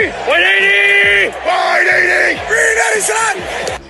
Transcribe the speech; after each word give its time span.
180! 0.00 0.16
180! 1.42 2.40
180! 3.04 3.80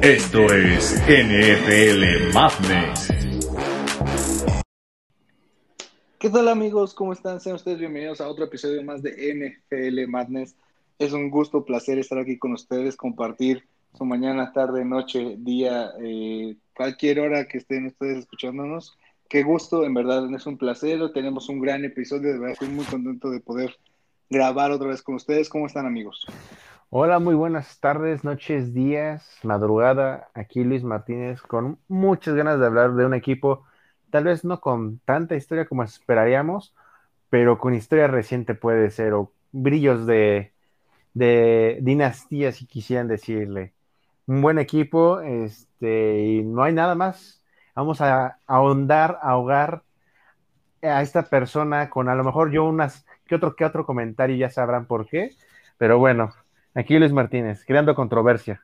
Esto 0.00 0.46
es 0.54 1.02
NFL 1.06 2.32
Madness. 2.32 3.08
¿Qué 6.18 6.30
tal 6.30 6.48
amigos? 6.48 6.94
¿Cómo 6.94 7.12
están? 7.12 7.40
Sean 7.40 7.56
ustedes 7.56 7.78
bienvenidos 7.78 8.22
a 8.22 8.28
otro 8.28 8.46
episodio 8.46 8.82
más 8.82 9.02
de 9.02 9.10
NFL 9.34 10.08
Madness. 10.08 10.56
Es 10.98 11.12
un 11.12 11.28
gusto, 11.28 11.66
placer 11.66 11.98
estar 11.98 12.18
aquí 12.18 12.38
con 12.38 12.54
ustedes, 12.54 12.96
compartir 12.96 13.68
su 13.98 14.06
mañana, 14.06 14.50
tarde, 14.54 14.82
noche, 14.86 15.34
día, 15.36 15.90
eh, 16.02 16.56
cualquier 16.74 17.20
hora 17.20 17.46
que 17.46 17.58
estén 17.58 17.84
ustedes 17.84 18.20
escuchándonos. 18.20 18.96
Qué 19.28 19.42
gusto, 19.42 19.84
en 19.84 19.94
verdad 19.94 20.32
es 20.32 20.46
un 20.46 20.56
placer. 20.56 21.00
Tenemos 21.12 21.48
un 21.48 21.60
gran 21.60 21.84
episodio, 21.84 22.32
de 22.32 22.38
verdad 22.38 22.52
estoy 22.52 22.68
muy 22.68 22.84
contento 22.84 23.30
de 23.30 23.40
poder 23.40 23.76
grabar 24.30 24.70
otra 24.70 24.88
vez 24.88 25.02
con 25.02 25.16
ustedes. 25.16 25.48
¿Cómo 25.48 25.66
están 25.66 25.86
amigos? 25.86 26.24
Hola, 26.90 27.18
muy 27.18 27.34
buenas 27.34 27.80
tardes, 27.80 28.22
noches, 28.22 28.72
días, 28.72 29.28
madrugada. 29.42 30.28
Aquí 30.34 30.62
Luis 30.62 30.84
Martínez 30.84 31.42
con 31.42 31.78
muchas 31.88 32.34
ganas 32.34 32.60
de 32.60 32.66
hablar 32.66 32.94
de 32.94 33.04
un 33.04 33.14
equipo, 33.14 33.64
tal 34.10 34.24
vez 34.24 34.44
no 34.44 34.60
con 34.60 35.00
tanta 35.00 35.34
historia 35.34 35.66
como 35.66 35.82
esperaríamos, 35.82 36.74
pero 37.28 37.58
con 37.58 37.74
historia 37.74 38.06
reciente 38.06 38.54
puede 38.54 38.90
ser, 38.90 39.14
o 39.14 39.32
brillos 39.50 40.06
de, 40.06 40.52
de 41.14 41.78
dinastía, 41.82 42.52
si 42.52 42.66
quisieran 42.66 43.08
decirle. 43.08 43.74
Un 44.26 44.40
buen 44.40 44.58
equipo, 44.58 45.20
este, 45.20 46.20
y 46.24 46.42
no 46.44 46.62
hay 46.62 46.72
nada 46.72 46.94
más. 46.94 47.42
Vamos 47.76 48.00
a 48.00 48.38
ahondar, 48.48 49.20
ahogar 49.22 49.82
a 50.82 51.02
esta 51.02 51.22
persona 51.22 51.88
con 51.90 52.08
a 52.08 52.16
lo 52.16 52.24
mejor 52.24 52.50
yo 52.50 52.64
unas 52.64 53.06
que 53.26 53.36
otro 53.36 53.54
que 53.54 53.64
otro 53.64 53.86
comentario, 53.86 54.36
ya 54.36 54.50
sabrán 54.50 54.86
por 54.86 55.06
qué, 55.06 55.36
pero 55.78 55.98
bueno, 55.98 56.32
Aquí 56.76 56.98
Luis 56.98 57.10
Martínez, 57.10 57.64
creando 57.66 57.94
controversia. 57.94 58.60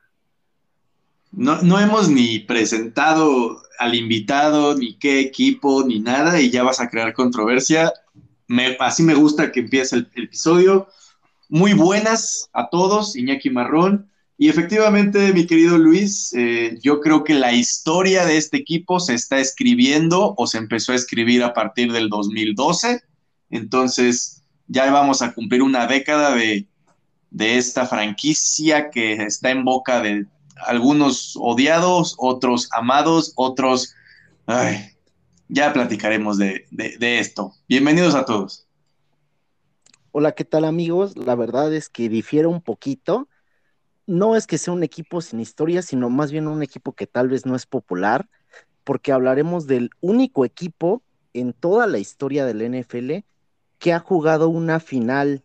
No, 1.31 1.63
no 1.63 1.79
hemos 1.79 2.09
ni 2.09 2.37
presentado 2.37 3.59
al 3.79 3.95
invitado, 3.95 4.75
ni 4.75 4.93
qué 4.99 5.19
equipo, 5.19 5.83
ni 5.83 5.99
nada, 5.99 6.39
y 6.39 6.51
ya 6.51 6.61
vas 6.61 6.79
a 6.79 6.89
crear 6.89 7.11
controversia. 7.15 7.91
Me, 8.47 8.77
así 8.79 9.01
me 9.01 9.15
gusta 9.15 9.51
que 9.51 9.61
empiece 9.61 9.95
el, 9.95 10.11
el 10.13 10.25
episodio. 10.25 10.89
Muy 11.49 11.73
buenas 11.73 12.51
a 12.53 12.69
todos, 12.69 13.15
Iñaki 13.15 13.49
Marrón. 13.49 14.11
Y 14.43 14.49
efectivamente, 14.49 15.31
mi 15.31 15.47
querido 15.47 15.77
Luis, 15.77 16.33
eh, 16.33 16.77
yo 16.81 16.99
creo 16.99 17.23
que 17.23 17.33
la 17.33 17.53
historia 17.53 18.25
de 18.25 18.35
este 18.35 18.57
equipo 18.57 18.99
se 18.99 19.13
está 19.13 19.39
escribiendo 19.39 20.35
o 20.35 20.47
se 20.47 20.57
empezó 20.57 20.91
a 20.91 20.95
escribir 20.95 21.45
a 21.45 21.53
partir 21.53 21.93
del 21.93 22.09
2012. 22.09 23.03
Entonces, 23.51 24.43
ya 24.67 24.91
vamos 24.91 25.21
a 25.21 25.33
cumplir 25.33 25.63
una 25.63 25.87
década 25.87 26.35
de, 26.35 26.67
de 27.31 27.57
esta 27.57 27.85
franquicia 27.85 28.89
que 28.89 29.13
está 29.13 29.49
en 29.49 29.63
boca 29.63 30.01
de 30.01 30.25
algunos 30.57 31.37
odiados, 31.39 32.13
otros 32.17 32.67
amados, 32.73 33.31
otros... 33.37 33.95
Ay, 34.45 34.89
ya 35.47 35.71
platicaremos 35.71 36.37
de, 36.37 36.65
de, 36.69 36.97
de, 36.97 37.19
esto. 37.19 37.53
Bienvenidos 37.69 38.13
a 38.13 38.25
todos. 38.25 38.67
Hola, 40.11 40.33
¿qué 40.33 40.43
tal 40.43 40.65
amigos? 40.65 41.15
La 41.15 41.35
verdad 41.35 41.73
es 41.73 41.87
que 41.87 42.09
difiere 42.09 42.47
un 42.47 42.59
poquito. 42.59 43.29
No 44.05 44.35
es 44.35 44.47
que 44.47 44.57
sea 44.57 44.73
un 44.73 44.83
equipo 44.83 45.21
sin 45.21 45.39
historia, 45.39 45.81
sino 45.81 46.09
más 46.09 46.31
bien 46.31 46.47
un 46.47 46.61
equipo 46.61 46.93
que 46.93 47.07
tal 47.07 47.29
vez 47.29 47.45
no 47.45 47.55
es 47.55 47.65
popular, 47.65 48.29
porque 48.83 49.11
hablaremos 49.11 49.65
del 49.67 49.89
único 50.01 50.45
equipo 50.45 51.03
en 51.33 51.53
toda 51.53 51.87
la 51.87 51.99
historia 51.99 52.45
del 52.45 52.61
NFL 52.61 53.25
que 53.79 53.93
ha 53.93 53.99
jugado 53.99 54.49
una 54.49 54.79
final 54.79 55.43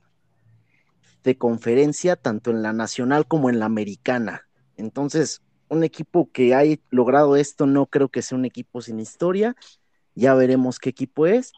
de 1.25 1.37
conferencia, 1.37 2.17
tanto 2.17 2.50
en 2.50 2.62
la 2.62 2.73
nacional 2.73 3.27
como 3.27 3.50
en 3.50 3.59
la 3.59 3.66
americana. 3.66 4.49
Entonces, 4.77 5.43
un 5.69 5.84
equipo 5.84 6.31
que 6.32 6.55
ha 6.55 6.62
logrado 6.91 7.37
esto 7.37 7.66
no 7.66 7.87
creo 7.87 8.09
que 8.09 8.22
sea 8.22 8.38
un 8.38 8.44
equipo 8.44 8.81
sin 8.81 9.00
historia. 9.00 9.55
Ya 10.15 10.34
veremos 10.34 10.78
qué 10.78 10.91
equipo 10.91 11.27
es, 11.27 11.53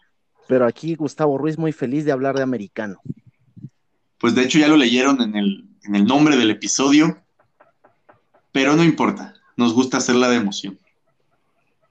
pero 0.49 0.67
aquí 0.67 0.95
Gustavo 0.95 1.39
Ruiz 1.39 1.59
muy 1.59 1.73
feliz 1.73 2.05
de 2.05 2.13
hablar 2.13 2.37
de 2.37 2.43
americano. 2.43 3.01
Pues 4.21 4.35
de 4.35 4.43
hecho 4.43 4.59
ya 4.59 4.69
lo 4.69 4.77
leyeron 4.77 5.23
en 5.23 5.35
el, 5.35 5.65
en 5.83 5.97
el 5.97 6.05
nombre 6.05 6.37
del 6.37 6.51
episodio, 6.51 7.17
pero 8.53 8.77
no 8.77 8.85
importa, 8.85 9.35
nos 9.57 9.73
gusta 9.73 9.97
hacerla 9.97 10.29
de 10.29 10.37
emoción. 10.37 10.79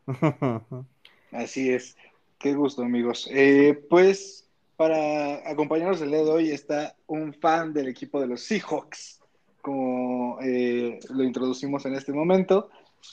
Así 1.31 1.72
es, 1.72 1.97
qué 2.38 2.53
gusto 2.53 2.84
amigos. 2.84 3.28
Eh, 3.31 3.84
pues 3.89 4.47
para 4.78 5.50
acompañarnos 5.50 6.01
el 6.01 6.09
día 6.12 6.23
de 6.23 6.29
hoy 6.29 6.51
está 6.51 6.95
un 7.07 7.34
fan 7.34 7.73
del 7.73 7.88
equipo 7.88 8.22
de 8.22 8.28
los 8.28 8.44
Seahawks, 8.44 9.19
como 9.62 10.38
eh, 10.41 11.00
lo 11.09 11.23
introducimos 11.23 11.85
en 11.85 11.95
este 11.95 12.13
momento. 12.13 12.69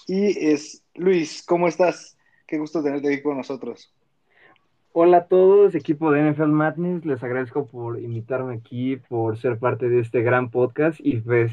Y 0.06 0.46
es 0.46 0.82
Luis, 0.94 1.42
¿cómo 1.42 1.68
estás? 1.68 2.16
Qué 2.46 2.58
gusto 2.58 2.82
tenerte 2.82 3.12
aquí 3.12 3.22
con 3.22 3.38
nosotros. 3.38 3.92
Hola 4.98 5.18
a 5.18 5.26
todos, 5.26 5.74
equipo 5.74 6.10
de 6.10 6.22
NFL 6.22 6.46
Madness, 6.46 7.04
les 7.04 7.22
agradezco 7.22 7.66
por 7.66 8.00
invitarme 8.00 8.54
aquí, 8.54 8.96
por 8.96 9.36
ser 9.36 9.58
parte 9.58 9.90
de 9.90 10.00
este 10.00 10.22
gran 10.22 10.50
podcast. 10.50 10.98
Y 11.02 11.18
pues 11.18 11.52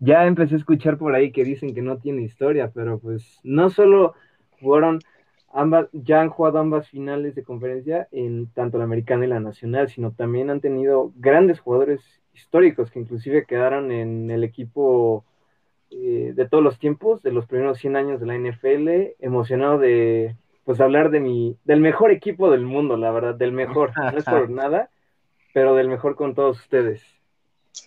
ya 0.00 0.26
empecé 0.26 0.56
a 0.56 0.58
escuchar 0.58 0.98
por 0.98 1.14
ahí 1.14 1.30
que 1.30 1.44
dicen 1.44 1.72
que 1.72 1.82
no 1.82 1.98
tiene 1.98 2.22
historia, 2.22 2.72
pero 2.74 2.98
pues 2.98 3.38
no 3.44 3.70
solo 3.70 4.14
fueron 4.58 4.98
ambas, 5.52 5.86
ya 5.92 6.20
han 6.20 6.30
jugado 6.30 6.58
ambas 6.58 6.88
finales 6.88 7.36
de 7.36 7.44
conferencia 7.44 8.08
en 8.10 8.48
tanto 8.54 8.76
la 8.78 8.84
americana 8.84 9.24
y 9.24 9.28
la 9.28 9.38
nacional, 9.38 9.88
sino 9.88 10.10
también 10.10 10.50
han 10.50 10.60
tenido 10.60 11.12
grandes 11.14 11.60
jugadores 11.60 12.00
históricos 12.34 12.90
que 12.90 12.98
inclusive 12.98 13.46
quedaron 13.46 13.92
en 13.92 14.32
el 14.32 14.42
equipo 14.42 15.24
eh, 15.90 16.32
de 16.34 16.48
todos 16.48 16.64
los 16.64 16.80
tiempos, 16.80 17.22
de 17.22 17.30
los 17.30 17.46
primeros 17.46 17.78
100 17.78 17.94
años 17.94 18.20
de 18.20 18.26
la 18.26 18.34
NFL, 18.34 19.14
emocionado 19.20 19.78
de 19.78 20.34
pues 20.70 20.80
hablar 20.80 21.10
de 21.10 21.18
mi, 21.18 21.56
del 21.64 21.80
mejor 21.80 22.12
equipo 22.12 22.48
del 22.48 22.60
mundo, 22.60 22.96
la 22.96 23.10
verdad, 23.10 23.34
del 23.34 23.50
mejor, 23.50 23.90
no 23.96 24.16
es 24.16 24.22
por 24.22 24.48
nada, 24.50 24.88
pero 25.52 25.74
del 25.74 25.88
mejor 25.88 26.14
con 26.14 26.32
todos 26.32 26.60
ustedes. 26.60 27.02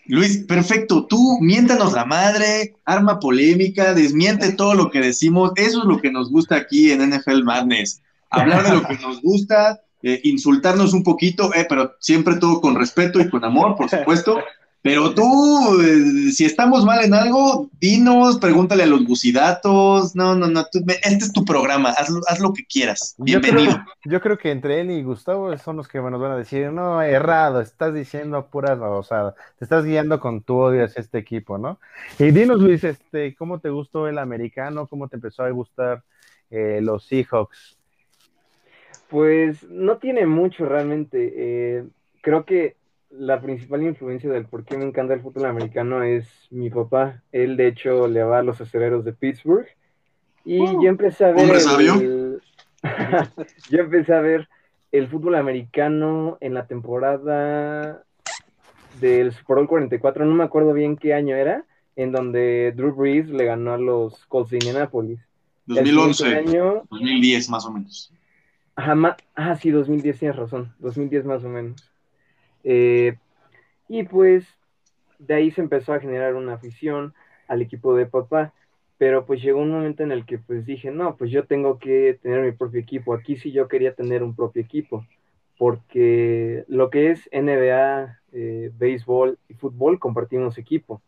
Luis, 0.05 0.39
perfecto. 0.39 1.07
Tú 1.07 1.37
miéntanos 1.39 1.93
la 1.93 2.03
madre, 2.03 2.75
arma 2.83 3.21
polémica, 3.21 3.93
desmiente 3.93 4.51
todo 4.57 4.73
lo 4.73 4.91
que 4.91 4.99
decimos. 4.99 5.53
Eso 5.55 5.79
es 5.79 5.85
lo 5.85 6.01
que 6.01 6.11
nos 6.11 6.29
gusta 6.29 6.57
aquí 6.57 6.91
en 6.91 7.09
NFL 7.09 7.45
Madness. 7.45 8.01
Hablar 8.29 8.65
de 8.65 8.73
lo 8.73 8.83
que 8.83 8.97
nos 8.97 9.21
gusta, 9.21 9.79
eh, 10.01 10.19
insultarnos 10.25 10.93
un 10.93 11.03
poquito, 11.03 11.53
eh, 11.53 11.65
pero 11.69 11.93
siempre 12.01 12.35
todo 12.35 12.59
con 12.59 12.75
respeto 12.75 13.21
y 13.21 13.29
con 13.29 13.45
amor, 13.45 13.77
por 13.77 13.89
supuesto. 13.89 14.39
Pero 14.83 15.15
tú, 15.15 15.81
eh, 15.81 16.31
si 16.33 16.43
estamos 16.43 16.83
mal 16.83 17.05
en 17.05 17.13
algo, 17.13 17.69
dinos, 17.79 18.37
pregúntale 18.37 18.83
a 18.83 18.85
los 18.85 19.05
bucidatos. 19.05 20.13
No, 20.13 20.35
no, 20.35 20.47
no. 20.47 20.65
Tú, 20.65 20.79
este 20.85 21.23
es 21.23 21.31
tu 21.31 21.45
programa. 21.45 21.91
Haz, 21.91 22.09
haz 22.27 22.41
lo 22.41 22.51
que 22.51 22.65
quieras. 22.65 23.15
Bienvenido. 23.17 23.63
Yo 23.63 23.71
creo, 23.71 23.85
yo 24.03 24.21
creo, 24.21 24.37
que 24.37 24.51
entre 24.51 24.81
él 24.81 24.91
y 24.91 25.01
Gustavo 25.01 25.57
son 25.57 25.77
los 25.77 25.87
que 25.87 26.01
nos 26.01 26.19
van 26.19 26.33
a 26.33 26.35
decir, 26.35 26.69
no, 26.73 27.01
errado, 27.01 27.61
estás 27.61 27.93
diciendo 27.93 28.47
puras 28.47 28.77
babosadas. 28.77 29.35
Te 29.57 29.63
estás 29.63 29.85
guiando 29.85 30.19
con 30.19 30.41
tu 30.41 30.57
odio 30.57 30.83
hacia 30.83 30.99
este 30.99 31.17
equipo, 31.17 31.57
¿no? 31.57 31.79
Y 32.19 32.31
dinos, 32.31 32.59
Luis, 32.59 32.83
este, 32.83 33.35
¿cómo 33.35 33.59
te 33.59 33.69
gustó 33.69 34.09
el 34.09 34.17
americano? 34.17 34.87
¿Cómo 34.87 35.07
te 35.07 35.15
empezó 35.15 35.43
a 35.43 35.49
gustar 35.51 36.03
eh, 36.51 36.81
los 36.81 37.05
Seahawks? 37.05 37.77
Pues 39.07 39.63
no 39.63 39.95
tiene 39.95 40.25
mucho 40.25 40.65
realmente. 40.65 41.33
Eh, 41.37 41.85
creo 42.21 42.43
que 42.43 42.75
la 43.17 43.41
principal 43.41 43.83
influencia 43.83 44.29
del 44.31 44.45
por 44.45 44.65
qué 44.65 44.77
me 44.77 44.85
encanta 44.85 45.13
el 45.13 45.21
fútbol 45.21 45.45
americano 45.45 46.03
es 46.03 46.27
mi 46.49 46.69
papá. 46.69 47.21
Él, 47.31 47.57
de 47.57 47.67
hecho, 47.67 48.07
le 48.07 48.23
va 48.23 48.39
a 48.39 48.43
los 48.43 48.59
aceleros 48.59 49.05
de 49.05 49.13
Pittsburgh. 49.13 49.67
Y 50.45 50.59
Uh, 50.59 50.83
yo 50.83 50.89
empecé 50.89 51.25
a 51.25 51.31
ver. 51.31 51.41
¿Hombre 51.41 51.59
sabio? 51.59 51.93
El... 51.95 52.41
yo 53.69 53.79
empecé 53.79 54.13
a 54.13 54.19
ver 54.19 54.49
el 54.91 55.07
fútbol 55.07 55.35
americano 55.35 56.37
en 56.41 56.53
la 56.53 56.67
temporada 56.67 58.03
del 58.99 59.31
Super 59.31 59.57
Bowl 59.57 59.67
44. 59.67 60.25
No 60.25 60.35
me 60.35 60.43
acuerdo 60.43 60.73
bien 60.73 60.97
qué 60.97 61.13
año 61.13 61.35
era, 61.35 61.65
en 61.95 62.11
donde 62.11 62.73
Drew 62.75 62.93
Brees 62.93 63.29
le 63.29 63.45
ganó 63.45 63.73
a 63.73 63.77
los 63.77 64.25
Colts 64.25 64.51
de 64.51 64.57
Indianapolis. 64.57 65.19
2011, 65.65 66.35
año, 66.35 66.83
2010 66.89 67.49
más 67.49 67.65
o 67.65 67.71
menos. 67.71 68.11
Ajá, 68.75 68.95
ma... 68.95 69.15
ah, 69.35 69.55
sí, 69.55 69.69
2010, 69.69 70.19
tienes 70.19 70.35
razón. 70.35 70.73
2010 70.79 71.25
más 71.25 71.43
o 71.43 71.49
menos. 71.49 71.92
Eh, 72.63 73.17
y 73.87 74.03
pues 74.03 74.45
de 75.19 75.35
ahí 75.35 75.51
se 75.51 75.61
empezó 75.61 75.93
a 75.93 75.99
generar 75.99 76.35
una 76.35 76.53
afición 76.53 77.13
al 77.47 77.61
equipo 77.61 77.95
de 77.95 78.05
papá, 78.05 78.53
pero 78.97 79.25
pues 79.25 79.41
llegó 79.41 79.59
un 79.59 79.71
momento 79.71 80.03
en 80.03 80.11
el 80.11 80.25
que 80.25 80.37
pues 80.37 80.65
dije, 80.65 80.91
no, 80.91 81.17
pues 81.17 81.31
yo 81.31 81.45
tengo 81.45 81.79
que 81.79 82.17
tener 82.21 82.41
mi 82.41 82.51
propio 82.51 82.79
equipo. 82.79 83.13
Aquí 83.13 83.35
sí 83.37 83.51
yo 83.51 83.67
quería 83.67 83.93
tener 83.93 84.23
un 84.23 84.35
propio 84.35 84.61
equipo, 84.61 85.05
porque 85.57 86.63
lo 86.67 86.89
que 86.89 87.11
es 87.11 87.29
NBA, 87.31 88.19
eh, 88.33 88.71
béisbol 88.77 89.37
y 89.49 89.53
fútbol 89.55 89.99
compartimos 89.99 90.57
equipo. 90.57 91.01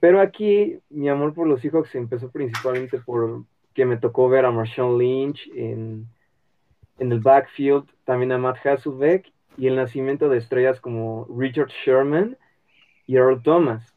Pero 0.00 0.20
aquí 0.20 0.78
mi 0.90 1.08
amor 1.08 1.32
por 1.32 1.46
los 1.46 1.60
Seahawks 1.60 1.94
empezó 1.94 2.30
principalmente 2.30 2.98
por 2.98 3.44
que 3.72 3.86
me 3.86 3.96
tocó 3.96 4.28
ver 4.28 4.44
a 4.44 4.50
Marshawn 4.50 4.98
Lynch 4.98 5.48
en, 5.54 6.06
en 6.98 7.12
el 7.12 7.20
backfield 7.20 7.86
también 8.04 8.32
a 8.32 8.38
Matt 8.38 8.66
Hasselbeck 8.66 9.32
y 9.56 9.66
el 9.66 9.76
nacimiento 9.76 10.28
de 10.28 10.38
estrellas 10.38 10.80
como 10.80 11.26
Richard 11.36 11.70
Sherman 11.84 12.36
y 13.06 13.16
Earl 13.16 13.42
Thomas. 13.42 13.94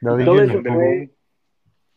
Todo 0.00 0.42
eso 0.42 0.62
fue 0.62 1.10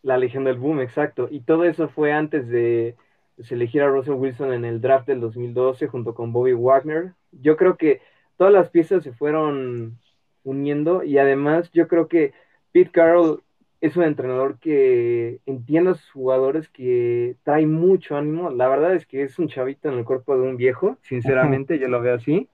la 0.02 0.18
legión 0.18 0.44
del 0.44 0.58
boom, 0.58 0.82
exacto. 0.82 1.28
Y 1.32 1.42
todo 1.42 1.64
eso 1.64 1.88
fue 1.88 2.12
antes 2.12 2.48
de 2.48 2.96
pues, 3.36 3.52
elegir 3.52 3.82
a 3.82 3.88
Russell 3.88 4.14
Wilson 4.14 4.54
en 4.54 4.66
el 4.66 4.82
draft 4.82 5.08
del 5.08 5.22
2012 5.22 5.88
junto 5.88 6.14
con 6.14 6.34
Bobby 6.34 6.54
Wagner. 6.54 7.14
Yo 7.32 7.58
creo 7.58 7.78
que 7.78 8.02
todas 8.38 8.54
las 8.54 8.70
piezas 8.70 9.04
se 9.04 9.14
fueron 9.14 9.98
uniendo 10.44 11.04
y 11.04 11.18
además 11.18 11.72
yo 11.72 11.88
creo 11.88 12.08
que 12.08 12.34
Pete 12.72 12.92
Carroll 12.92 13.42
es 13.80 13.98
un 13.98 14.04
entrenador 14.04 14.60
que 14.60 15.40
entiende 15.46 15.92
a 15.92 15.96
sus 15.96 16.10
jugadores, 16.12 16.70
que 16.70 17.36
trae 17.44 17.66
mucho 17.66 18.16
ánimo. 18.16 18.50
La 18.50 18.70
verdad 18.70 18.96
es 18.96 19.06
que 19.06 19.24
es 19.24 19.38
un 19.40 19.50
chavito 19.50 19.90
en 19.90 19.96
el 19.96 20.06
cuerpo 20.06 20.38
de 20.38 20.48
un 20.48 20.56
viejo, 20.56 20.98
sinceramente, 21.02 21.80
yo 21.80 21.90
lo 21.90 22.02
veo 22.02 22.16
así. 22.16 22.50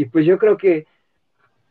Y 0.00 0.06
pues 0.06 0.24
yo 0.24 0.38
creo 0.38 0.56
que 0.56 0.86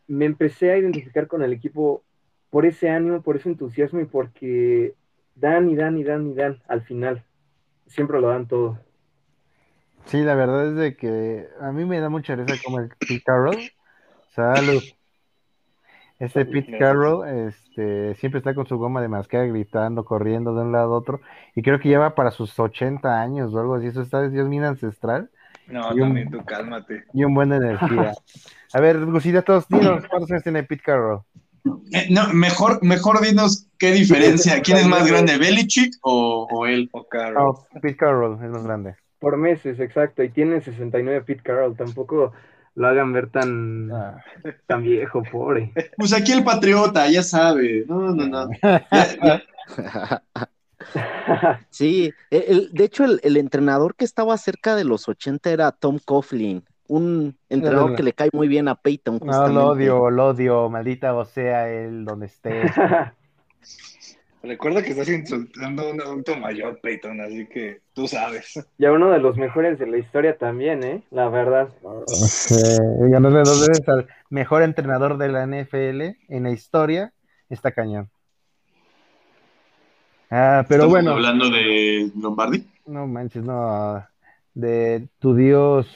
me 0.06 0.26
empecé 0.26 0.72
a 0.72 0.78
identificar 0.78 1.26
con 1.26 1.42
el 1.42 1.52
equipo 1.52 2.04
por 2.52 2.68
ese 2.68 2.88
ánimo, 2.88 3.24
por 3.24 3.38
ese 3.38 3.50
entusiasmo 3.50 4.02
y 4.02 4.06
porque 4.06 4.94
dan 5.34 5.68
y 5.68 5.76
dan 5.76 5.98
y 5.98 6.04
dan 6.04 6.28
y 6.28 6.36
dan 6.36 6.62
al 6.68 6.84
final. 6.84 7.26
Siempre 7.88 8.22
lo 8.22 8.28
dan 8.28 8.48
todo. 8.48 8.78
Sí, 10.06 10.22
la 10.22 10.36
verdad 10.36 10.68
es 10.68 10.76
de 10.76 10.96
que 10.96 11.48
a 11.60 11.72
mí 11.72 11.86
me 11.86 12.00
da 12.00 12.10
mucha 12.10 12.36
risa 12.36 12.54
como 12.64 12.78
el 12.78 12.90
Pete 13.00 13.24
Carroll. 13.26 13.58
Salud. 14.36 14.84
Este 16.20 16.46
Pete 16.46 16.74
Gracias. 16.74 16.80
Carroll 16.80 17.28
este, 17.48 18.14
siempre 18.14 18.38
está 18.38 18.54
con 18.54 18.68
su 18.68 18.78
goma 18.78 19.02
de 19.02 19.08
mascar, 19.08 19.48
gritando, 19.48 20.06
corriendo 20.06 20.54
de 20.54 20.62
un 20.62 20.72
lado 20.72 20.94
a 20.94 20.98
otro. 20.98 21.20
Y 21.56 21.64
creo 21.64 21.80
que 21.80 21.90
lleva 21.90 22.14
para 22.14 22.30
sus 22.30 22.60
80 22.60 23.20
años 23.20 23.56
o 23.56 23.60
algo 23.60 23.74
así. 23.74 23.88
Eso 23.88 24.04
está, 24.04 24.30
Dios 24.30 24.48
mío, 24.48 24.68
ancestral. 24.68 25.32
No, 25.70 25.90
Y 25.96 26.00
un- 26.02 26.08
también 26.08 26.32
tú 26.32 26.44
cálmate. 26.46 27.04
Y 27.14 27.24
un 27.24 27.34
buen 27.34 27.50
de 27.50 27.58
energía. 27.58 28.14
A 28.74 28.80
ver, 28.82 29.04
Gusita, 29.06 29.42
todos, 29.42 29.68
dinos, 29.68 30.04
¿cuántos 30.10 30.30
años 30.32 30.44
tiene 30.44 30.64
Pete 30.64 30.84
Carroll? 30.86 31.22
Eh, 31.92 32.08
no, 32.12 32.32
mejor, 32.34 32.84
mejor 32.84 33.20
dinos 33.22 33.68
qué 33.80 33.92
diferencia. 33.92 34.62
¿Quién 34.62 34.78
es 34.78 34.88
más 34.88 35.08
grande, 35.08 35.38
Belichick 35.38 35.94
o, 36.02 36.48
o 36.50 36.66
él? 36.68 36.88
O 36.94 37.08
Carlos. 37.08 37.66
No, 37.74 37.80
Pete 37.82 37.98
Carroll 37.98 38.36
es 38.44 38.50
más 38.50 38.64
grande. 38.64 38.96
Por 39.20 39.38
meses, 39.38 39.80
exacto. 39.80 40.24
Y 40.24 40.30
tiene 40.30 40.62
69 40.62 41.24
Pete 41.26 41.42
Carroll. 41.44 41.76
Tampoco 41.76 42.32
lo 42.76 42.88
hagan 42.88 43.12
ver 43.12 43.30
tan, 43.30 43.92
Ah. 43.92 44.24
tan 44.68 44.84
viejo, 44.84 45.22
pobre. 45.32 45.74
Pues 45.98 46.14
aquí 46.14 46.32
el 46.32 46.44
patriota, 46.44 47.10
ya 47.10 47.24
sabe. 47.24 47.84
No, 47.88 48.14
no, 48.14 48.28
no. 48.28 48.50
Ya- 48.62 48.86
ya- 48.92 49.44
Sí, 51.70 52.14
el- 52.30 52.44
el- 52.48 52.70
de 52.74 52.84
hecho 52.84 53.06
el, 53.06 53.20
el 53.24 53.38
entrenador 53.38 53.96
que 53.96 54.06
estaba 54.06 54.38
cerca 54.38 54.76
de 54.76 54.84
los 54.86 55.08
80 55.08 55.52
era 55.52 55.72
Tom 55.72 56.00
Coughlin, 56.04 56.64
un 56.88 57.38
entrenador 57.50 57.96
que 57.96 58.04
le 58.04 58.14
cae 58.14 58.30
muy 58.34 58.48
bien 58.48 58.68
a 58.68 58.76
Peyton. 58.76 59.20
No, 59.24 59.48
lo 59.48 59.68
odio, 59.70 60.10
lo 60.10 60.28
odio, 60.28 60.70
maldita 60.70 61.14
o 61.14 61.26
sea 61.26 61.70
él 61.70 62.06
donde 62.06 62.28
esté. 62.28 62.62
Recuerda 64.42 64.82
que 64.82 64.92
estás 64.92 65.10
insultando 65.10 65.84
a 65.84 65.92
un 65.92 66.02
adulto 66.02 66.38
mayor, 66.38 66.80
Peyton, 66.82 67.20
así 67.20 67.46
que 67.48 67.82
tú 67.94 68.08
sabes. 68.08 68.66
y 68.78 68.86
a 68.86 68.92
uno 68.94 69.12
de 69.12 69.20
los 69.20 69.36
mejores 69.38 69.78
de 69.78 69.86
la 69.86 69.98
historia 69.98 70.38
también, 70.38 70.82
¿eh? 70.84 71.04
La 71.12 71.28
verdad. 71.28 71.68
Eh, 72.52 72.78
ganarle 73.10 73.40
dos 73.40 73.68
veces 73.68 73.88
al 73.90 74.08
mejor 74.30 74.64
entrenador 74.64 75.18
de 75.18 75.28
la 75.28 75.44
NFL 75.44 76.16
en 76.30 76.44
la 76.44 76.52
historia, 76.52 77.12
está 77.50 77.74
cañón. 77.74 78.10
Ah, 80.30 80.66
pero 80.68 80.88
¿Estamos 80.88 80.90
bueno, 80.90 81.12
hablando 81.12 81.50
de 81.50 82.12
Lombardi? 82.16 82.66
no 82.86 83.08
manches, 83.08 83.44
no, 83.44 84.04
de 84.54 85.08
tu 85.20 85.36
dios 85.36 85.88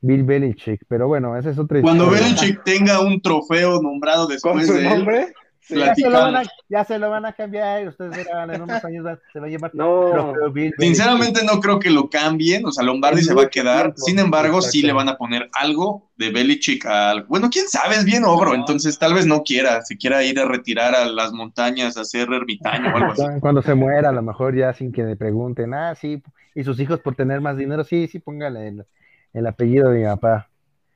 Bill 0.00 0.24
Belichick, 0.24 0.82
pero 0.88 1.08
bueno, 1.08 1.36
esa 1.36 1.50
es 1.50 1.58
otra 1.58 1.80
Cuando 1.80 2.04
historia. 2.04 2.26
Belichick 2.26 2.62
tenga 2.64 3.00
un 3.00 3.20
trofeo 3.20 3.80
nombrado 3.82 4.28
¿Con 4.40 4.60
después 4.60 4.66
su 4.66 4.74
de 4.74 4.94
él, 4.94 5.06
nombre? 5.06 5.34
Ya 5.68 5.94
se, 5.94 6.08
lo 6.08 6.18
van 6.18 6.36
a, 6.36 6.42
ya 6.68 6.84
se 6.84 6.98
lo 6.98 7.10
van 7.10 7.26
a 7.26 7.32
cambiar, 7.32 7.86
ustedes 7.88 8.16
verán, 8.16 8.50
en 8.50 8.62
unos 8.62 8.84
años 8.84 9.06
se 9.32 9.38
va 9.40 9.46
a 9.46 9.50
llamar 9.50 9.70
No. 9.74 10.10
trofeo 10.10 10.50
Bill 10.50 10.74
Belichick. 10.76 10.80
Sinceramente 10.80 11.44
no 11.44 11.60
creo 11.60 11.78
que 11.78 11.90
lo 11.90 12.08
cambien, 12.08 12.64
o 12.66 12.72
sea, 12.72 12.84
Lombardi 12.84 13.22
se 13.22 13.34
va 13.34 13.42
a 13.42 13.48
quedar, 13.50 13.92
sin 13.96 14.18
embargo 14.18 14.62
sí 14.62 14.82
le 14.82 14.92
van 14.92 15.08
a 15.08 15.16
poner 15.16 15.50
algo 15.52 16.10
de 16.16 16.30
Belichick 16.30 16.86
al... 16.86 17.24
Bueno, 17.24 17.48
quién 17.50 17.68
sabe, 17.68 17.96
es 17.96 18.04
bien 18.04 18.24
ogro, 18.24 18.54
entonces 18.54 18.98
tal 18.98 19.14
vez 19.14 19.26
no 19.26 19.42
quiera, 19.42 19.82
se 19.82 19.96
quiera 19.96 20.24
ir 20.24 20.40
a 20.40 20.46
retirar 20.46 20.94
a 20.94 21.04
las 21.06 21.32
montañas, 21.32 21.96
a 21.96 22.04
ser 22.04 22.28
ermitaño 22.32 22.92
o 22.92 22.96
algo 22.96 23.12
así. 23.12 23.22
Cuando- 23.22 23.40
Cuando 23.40 23.62
se 23.62 23.74
muera, 23.74 24.08
a 24.08 24.12
lo 24.12 24.22
mejor 24.22 24.56
ya 24.56 24.72
sin 24.72 24.90
que 24.92 25.02
le 25.02 25.16
pregunten, 25.16 25.74
ah, 25.74 25.94
sí, 25.94 26.22
y 26.54 26.64
sus 26.64 26.80
hijos 26.80 27.00
por 27.00 27.14
tener 27.14 27.40
más 27.40 27.56
dinero, 27.56 27.84
sí, 27.84 28.08
sí, 28.08 28.18
póngale 28.18 28.68
el, 28.68 28.84
el 29.32 29.46
apellido 29.46 29.90
de 29.90 29.98
mi 30.00 30.04
papá. 30.06 30.48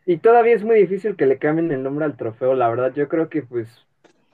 Y 0.04 0.16
todavía 0.16 0.54
es 0.56 0.64
muy 0.64 0.80
difícil 0.80 1.14
que 1.14 1.26
le 1.26 1.38
cambien 1.38 1.70
el 1.70 1.82
nombre 1.82 2.04
al 2.04 2.16
trofeo, 2.16 2.54
la 2.54 2.68
verdad. 2.68 2.92
Yo 2.96 3.08
creo 3.08 3.28
que 3.28 3.42
pues 3.42 3.68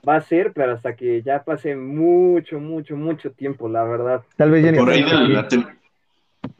va 0.07 0.15
a 0.17 0.21
ser, 0.21 0.53
pero 0.53 0.73
hasta 0.73 0.95
que 0.95 1.21
ya 1.21 1.43
pase 1.43 1.75
mucho, 1.75 2.59
mucho, 2.59 2.95
mucho 2.95 3.31
tiempo, 3.31 3.67
la 3.69 3.83
verdad. 3.83 4.21
Tal 4.37 4.51
vez 4.51 4.63
ya 4.63 4.71
ni 4.71 4.77
Por 4.77 4.89
ahí 4.89 5.01
la, 5.03 5.47
tem- 5.47 5.67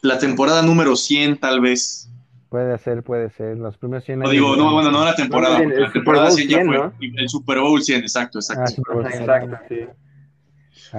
la 0.01 0.17
temporada 0.19 0.61
número 0.61 0.95
100 0.95 1.37
tal 1.37 1.61
vez. 1.61 2.09
Puede 2.49 2.77
ser, 2.79 3.03
puede 3.03 3.29
ser. 3.29 3.57
Los 3.57 3.77
primeros 3.77 4.03
100 4.05 4.19
No 4.19 4.23
años. 4.25 4.31
digo, 4.33 4.55
no, 4.55 4.73
bueno, 4.73 4.89
no 4.91 5.05
la 5.05 5.15
temporada, 5.15 5.59
No, 5.59 5.71
el 5.71 5.81
la 5.83 5.91
temporada 5.91 6.25
Bowl 6.29 6.33
100 6.35 6.49
ya 6.49 6.57
100, 6.57 6.67
fue. 6.67 6.77
¿no? 6.77 6.93
y 6.99 7.19
El 7.21 7.29
Super 7.29 7.59
Bowl 7.59 7.81
100, 7.83 8.01
exacto, 8.01 8.39
exacto. 8.39 8.63
Ah, 8.65 8.67
Super 8.67 8.95
Bowl. 8.95 9.05
Exacto, 9.05 9.57
sí. 9.69 9.79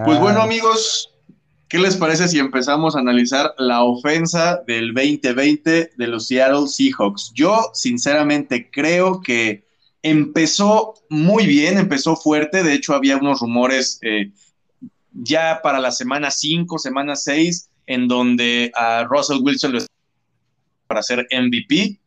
Pues 0.05 0.19
Ah, 0.19 0.21
bueno, 0.21 0.41
amigos, 0.43 1.13
¿qué 1.69 1.79
les 1.79 1.97
parece 1.97 2.29
si 2.29 2.39
empezamos 2.39 2.95
a 2.95 3.01
analizar 3.01 3.53
la 3.59 3.83
ofensa 3.83 4.63
del 4.67 4.95
2020 4.95 5.91
de 5.97 6.07
los 6.07 6.29
Seattle 6.29 6.69
Seahawks? 6.69 7.33
Yo, 7.35 7.71
sinceramente, 7.75 8.71
creo 8.71 9.21
que 9.21 9.65
empezó 10.03 10.95
muy 11.09 11.47
bien, 11.47 11.79
empezó 11.79 12.17
fuerte. 12.17 12.63
De 12.63 12.75
hecho, 12.75 12.95
había 12.95 13.17
unos 13.17 13.41
rumores 13.41 13.99
eh, 14.03 14.31
ya 15.13 15.61
para 15.63 15.81
la 15.81 15.91
semana 15.91 16.31
5, 16.31 16.79
semana 16.79 17.17
6, 17.17 17.69
en 17.87 18.09
donde 18.09 18.71
a 18.75 19.05
Russell 19.05 19.43
Wilson 19.43 19.73
lo 19.73 19.81
para 20.87 21.03
ser 21.03 21.27
MVP. 21.31 22.01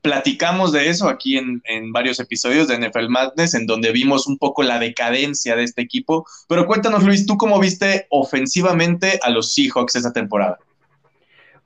Platicamos 0.00 0.72
de 0.72 0.88
eso 0.88 1.08
aquí 1.08 1.36
en, 1.36 1.60
en, 1.64 1.92
varios 1.92 2.18
episodios 2.20 2.68
de 2.68 2.78
NFL 2.78 3.08
Madness, 3.08 3.54
en 3.54 3.66
donde 3.66 3.92
vimos 3.92 4.26
un 4.26 4.38
poco 4.38 4.62
la 4.62 4.78
decadencia 4.78 5.56
de 5.56 5.64
este 5.64 5.82
equipo. 5.82 6.26
Pero 6.48 6.66
cuéntanos, 6.66 7.04
Luis, 7.04 7.26
¿tú 7.26 7.36
cómo 7.36 7.58
viste 7.58 8.06
ofensivamente 8.10 9.18
a 9.22 9.30
los 9.30 9.54
Seahawks 9.54 9.96
esa 9.96 10.12
temporada? 10.12 10.58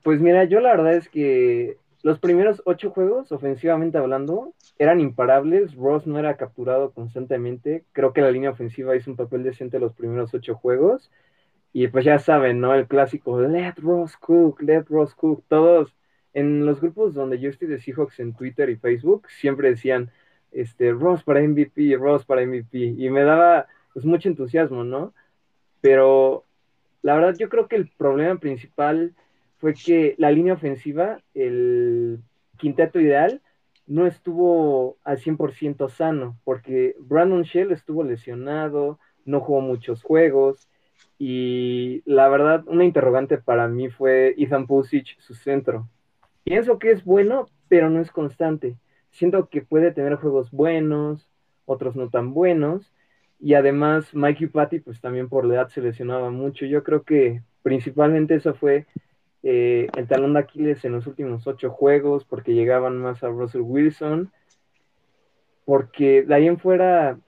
Pues 0.03 0.19
mira, 0.19 0.45
yo 0.45 0.59
la 0.59 0.69
verdad 0.69 0.95
es 0.95 1.09
que 1.09 1.77
los 2.07 2.19
primeros 2.19 2.61
ocho 2.63 2.91
juegos, 2.91 3.33
ofensivamente 3.33 3.97
hablando, 3.97 4.53
eran 4.79 5.01
imparables. 5.01 5.75
Ross 5.75 6.07
no 6.07 6.17
era 6.17 6.37
capturado 6.37 6.93
constantemente. 6.93 7.83
Creo 7.91 8.13
que 8.13 8.21
la 8.21 8.31
línea 8.31 8.51
ofensiva 8.51 8.95
hizo 8.95 9.11
un 9.11 9.17
papel 9.17 9.43
decente 9.43 9.77
los 9.77 9.93
primeros 9.93 10.33
ocho 10.33 10.55
juegos. 10.55 11.11
Y 11.73 11.89
pues 11.89 12.05
ya 12.05 12.17
saben, 12.17 12.61
¿no? 12.61 12.73
El 12.73 12.87
clásico, 12.87 13.41
let 13.41 13.73
Ross 13.79 14.15
cook, 14.15 14.61
let 14.61 14.85
Ross 14.87 15.13
cook. 15.15 15.43
Todos 15.49 15.97
en 16.33 16.65
los 16.65 16.79
grupos 16.79 17.13
donde 17.13 17.39
yo 17.39 17.49
estoy 17.49 17.67
de 17.67 17.81
Seahawks 17.81 18.21
en 18.21 18.33
Twitter 18.33 18.69
y 18.69 18.77
Facebook, 18.77 19.27
siempre 19.29 19.71
decían, 19.71 20.09
este, 20.53 20.93
Ross 20.93 21.25
para 21.25 21.41
MVP, 21.41 21.97
Ross 21.97 22.23
para 22.23 22.45
MVP. 22.45 22.77
Y 22.97 23.09
me 23.09 23.23
daba 23.23 23.67
pues 23.91 24.05
mucho 24.05 24.29
entusiasmo, 24.29 24.85
¿no? 24.85 25.13
Pero 25.81 26.45
la 27.01 27.15
verdad 27.15 27.35
yo 27.37 27.49
creo 27.49 27.67
que 27.67 27.75
el 27.75 27.89
problema 27.89 28.39
principal 28.39 29.13
fue 29.57 29.73
que 29.73 30.15
la 30.17 30.31
línea 30.31 30.53
ofensiva, 30.53 31.19
el 31.33 32.19
quinteto 32.57 32.99
ideal, 32.99 33.41
no 33.87 34.05
estuvo 34.05 34.97
al 35.03 35.17
100% 35.17 35.89
sano, 35.89 36.37
porque 36.43 36.95
Brandon 36.99 37.43
Shell 37.43 37.71
estuvo 37.71 38.03
lesionado, 38.03 38.99
no 39.25 39.39
jugó 39.39 39.61
muchos 39.61 40.03
juegos, 40.03 40.67
y 41.17 42.03
la 42.05 42.27
verdad, 42.27 42.63
una 42.67 42.85
interrogante 42.85 43.37
para 43.37 43.67
mí 43.67 43.89
fue 43.89 44.35
Ethan 44.37 44.67
Pusich, 44.67 45.17
su 45.19 45.33
centro. 45.33 45.89
Pienso 46.43 46.79
que 46.79 46.91
es 46.91 47.03
bueno, 47.03 47.47
pero 47.67 47.89
no 47.89 48.01
es 48.01 48.11
constante. 48.11 48.77
Siento 49.09 49.49
que 49.49 49.61
puede 49.61 49.91
tener 49.91 50.15
juegos 50.15 50.51
buenos, 50.51 51.29
otros 51.65 51.95
no 51.95 52.09
tan 52.09 52.33
buenos, 52.33 52.93
y 53.39 53.53
además 53.53 54.13
Mikey 54.13 54.47
Patty, 54.47 54.79
pues 54.79 55.01
también 55.01 55.29
por 55.29 55.45
la 55.45 55.55
edad 55.55 55.69
se 55.69 55.81
lesionaba 55.81 56.29
mucho. 56.29 56.65
Yo 56.65 56.83
creo 56.83 57.03
que 57.03 57.41
principalmente 57.63 58.35
eso 58.35 58.53
fue 58.53 58.85
eh, 59.43 59.87
el 59.95 60.07
talón 60.07 60.33
de 60.33 60.39
Aquiles 60.39 60.83
en 60.85 60.93
los 60.93 61.07
últimos 61.07 61.47
ocho 61.47 61.69
juegos, 61.69 62.25
porque 62.25 62.53
llegaban 62.53 62.97
más 62.97 63.23
a 63.23 63.29
Russell 63.29 63.61
Wilson, 63.61 64.31
porque 65.65 66.23
de 66.23 66.33
ahí 66.33 66.47
en 66.47 66.59
fuera, 66.59 67.19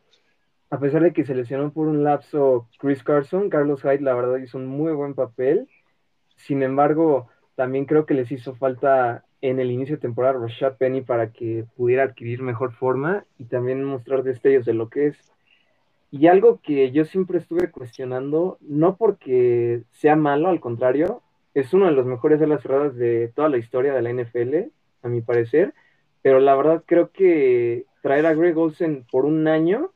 a 0.69 0.79
pesar 0.79 1.03
de 1.03 1.13
que 1.13 1.25
se 1.25 1.35
lesionó 1.35 1.71
por 1.71 1.87
un 1.87 2.03
lapso 2.03 2.67
Chris 2.79 3.03
Carson, 3.03 3.49
Carlos 3.49 3.81
Hyde 3.83 4.01
la 4.01 4.15
verdad 4.15 4.37
hizo 4.37 4.57
un 4.57 4.67
muy 4.67 4.93
buen 4.93 5.13
papel, 5.13 5.67
sin 6.35 6.63
embargo, 6.63 7.27
también 7.55 7.85
creo 7.85 8.05
que 8.05 8.13
les 8.13 8.31
hizo 8.31 8.55
falta 8.55 9.25
en 9.41 9.59
el 9.59 9.71
inicio 9.71 9.95
de 9.95 10.01
temporada 10.01 10.39
Rashad 10.39 10.77
Penny 10.77 11.01
para 11.01 11.31
que 11.31 11.65
pudiera 11.75 12.03
adquirir 12.03 12.41
mejor 12.41 12.73
forma 12.73 13.25
y 13.37 13.45
también 13.45 13.83
mostrar 13.83 14.23
destellos 14.23 14.65
de 14.65 14.73
lo 14.73 14.89
que 14.89 15.07
es. 15.07 15.17
Y 16.11 16.27
algo 16.27 16.59
que 16.61 16.91
yo 16.91 17.05
siempre 17.05 17.37
estuve 17.37 17.71
cuestionando, 17.71 18.57
no 18.61 18.95
porque 18.95 19.83
sea 19.91 20.15
malo, 20.15 20.49
al 20.49 20.59
contrario, 20.59 21.21
es 21.53 21.73
uno 21.73 21.85
de 21.85 21.91
los 21.91 22.05
mejores 22.05 22.41
alas 22.41 22.61
cerradas 22.61 22.95
de 22.95 23.31
toda 23.35 23.49
la 23.49 23.57
historia 23.57 23.93
de 23.93 24.01
la 24.01 24.11
NFL, 24.11 24.71
a 25.03 25.07
mi 25.07 25.21
parecer, 25.21 25.73
pero 26.21 26.39
la 26.39 26.55
verdad 26.55 26.83
creo 26.85 27.11
que 27.11 27.85
traer 28.01 28.25
a 28.25 28.33
Greg 28.33 28.57
Olsen 28.57 29.05
por 29.11 29.25
un 29.25 29.47
año 29.47 29.91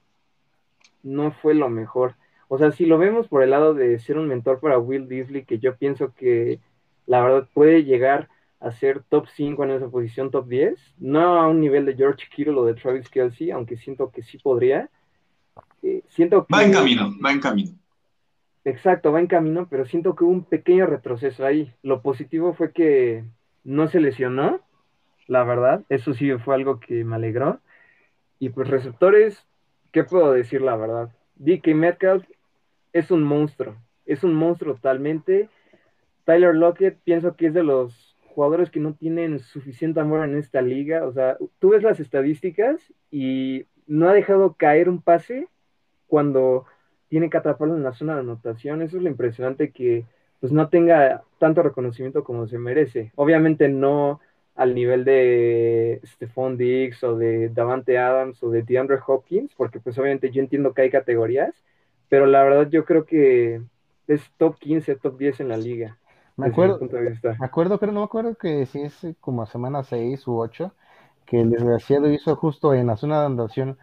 no 1.03 1.31
fue 1.31 1.53
lo 1.53 1.69
mejor. 1.69 2.15
O 2.47 2.57
sea, 2.57 2.71
si 2.71 2.85
lo 2.85 2.97
vemos 2.97 3.27
por 3.27 3.43
el 3.43 3.49
lado 3.49 3.73
de 3.73 3.99
ser 3.99 4.17
un 4.17 4.27
mentor 4.27 4.59
para 4.59 4.79
Will 4.79 5.07
Disley, 5.07 5.43
que 5.43 5.59
yo 5.59 5.75
pienso 5.75 6.13
que 6.13 6.59
la 7.05 7.21
verdad 7.21 7.47
puede 7.53 7.83
llegar 7.83 8.29
a 8.59 8.71
ser 8.71 9.03
top 9.09 9.27
5 9.35 9.63
en 9.65 9.71
esa 9.71 9.89
posición, 9.89 10.31
top 10.31 10.47
10, 10.47 10.95
no 10.99 11.41
a 11.41 11.47
un 11.47 11.59
nivel 11.59 11.85
de 11.85 11.95
George 11.95 12.27
Kittle 12.33 12.53
o 12.53 12.65
de 12.65 12.75
Travis 12.75 13.09
Kelsey, 13.09 13.51
aunque 13.51 13.75
siento 13.75 14.09
que 14.09 14.23
sí 14.23 14.37
podría. 14.37 14.89
Eh, 15.81 16.01
siento 16.07 16.45
que 16.45 16.53
Va 16.53 16.63
en 16.63 16.71
camino, 16.71 17.11
va 17.23 17.31
en 17.31 17.39
camino. 17.41 17.71
Exacto, 18.65 19.11
va 19.11 19.19
en 19.19 19.27
camino, 19.27 19.67
pero 19.69 19.85
siento 19.85 20.15
que 20.15 20.23
hubo 20.23 20.31
un 20.31 20.45
pequeño 20.45 20.85
retroceso 20.85 21.45
ahí. 21.45 21.73
Lo 21.81 22.01
positivo 22.01 22.53
fue 22.53 22.71
que 22.71 23.25
no 23.63 23.87
se 23.87 23.99
lesionó, 23.99 24.61
la 25.27 25.43
verdad, 25.43 25.83
eso 25.89 26.13
sí 26.13 26.31
fue 26.37 26.55
algo 26.55 26.79
que 26.79 27.03
me 27.03 27.15
alegró. 27.15 27.59
Y 28.39 28.49
pues 28.49 28.69
receptores, 28.69 29.45
¿qué 29.91 30.03
puedo 30.03 30.31
decir 30.31 30.61
la 30.61 30.75
verdad? 30.75 31.09
DK 31.35 31.75
Metcalf 31.75 32.25
es 32.93 33.11
un 33.11 33.23
monstruo, 33.23 33.75
es 34.05 34.23
un 34.23 34.33
monstruo 34.33 34.75
totalmente. 34.75 35.49
Tyler 36.25 36.55
Lockett 36.55 36.99
pienso 37.03 37.35
que 37.35 37.47
es 37.47 37.53
de 37.53 37.63
los 37.63 38.17
jugadores 38.33 38.69
que 38.69 38.79
no 38.79 38.93
tienen 38.93 39.39
suficiente 39.39 39.99
amor 39.99 40.23
en 40.23 40.37
esta 40.37 40.61
liga. 40.61 41.05
O 41.05 41.11
sea, 41.11 41.37
tú 41.59 41.69
ves 41.69 41.83
las 41.83 41.99
estadísticas 41.99 42.93
y 43.11 43.65
no 43.87 44.07
ha 44.07 44.13
dejado 44.13 44.53
caer 44.53 44.89
un 44.89 45.01
pase 45.01 45.47
cuando 46.07 46.65
tiene 47.13 47.29
que 47.29 47.37
atraparlo 47.37 47.75
en 47.75 47.83
la 47.83 47.93
zona 47.93 48.15
de 48.15 48.21
anotación. 48.21 48.81
Eso 48.81 48.97
es 48.97 49.03
lo 49.03 49.07
impresionante 49.07 49.69
que 49.69 50.03
pues 50.39 50.51
no 50.51 50.69
tenga 50.69 51.21
tanto 51.37 51.61
reconocimiento 51.61 52.23
como 52.23 52.47
se 52.47 52.57
merece. 52.57 53.11
Obviamente 53.13 53.69
no 53.69 54.19
al 54.55 54.73
nivel 54.73 55.05
de 55.05 56.01
Stephon 56.03 56.57
Diggs 56.57 57.03
o 57.03 57.15
de 57.15 57.49
Davante 57.49 57.99
Adams 57.99 58.41
o 58.41 58.49
de 58.49 58.63
DeAndre 58.63 58.97
Hopkins, 59.05 59.53
porque 59.55 59.79
pues 59.79 59.95
obviamente 59.99 60.31
yo 60.31 60.41
entiendo 60.41 60.73
que 60.73 60.81
hay 60.81 60.89
categorías, 60.89 61.53
pero 62.09 62.25
la 62.25 62.41
verdad 62.41 62.67
yo 62.71 62.83
creo 62.83 63.05
que 63.05 63.61
es 64.07 64.23
top 64.39 64.57
15, 64.57 64.95
top 64.95 65.15
10 65.15 65.41
en 65.41 65.49
la 65.49 65.57
liga. 65.57 65.99
Me 66.35 66.47
acuerdo, 66.47 66.79
me 66.81 67.45
acuerdo, 67.45 67.77
pero 67.77 67.91
no 67.91 67.99
me 67.99 68.05
acuerdo 68.05 68.33
que 68.33 68.65
si 68.65 68.81
es 68.81 69.05
como 69.21 69.45
semana 69.45 69.83
6 69.83 70.27
u 70.27 70.39
8, 70.39 70.73
que 71.27 71.41
el 71.41 71.51
desgraciado 71.51 72.11
hizo 72.11 72.35
justo 72.37 72.73
en 72.73 72.87
la 72.87 72.97
zona 72.97 73.19
de 73.19 73.27
anotación 73.27 73.77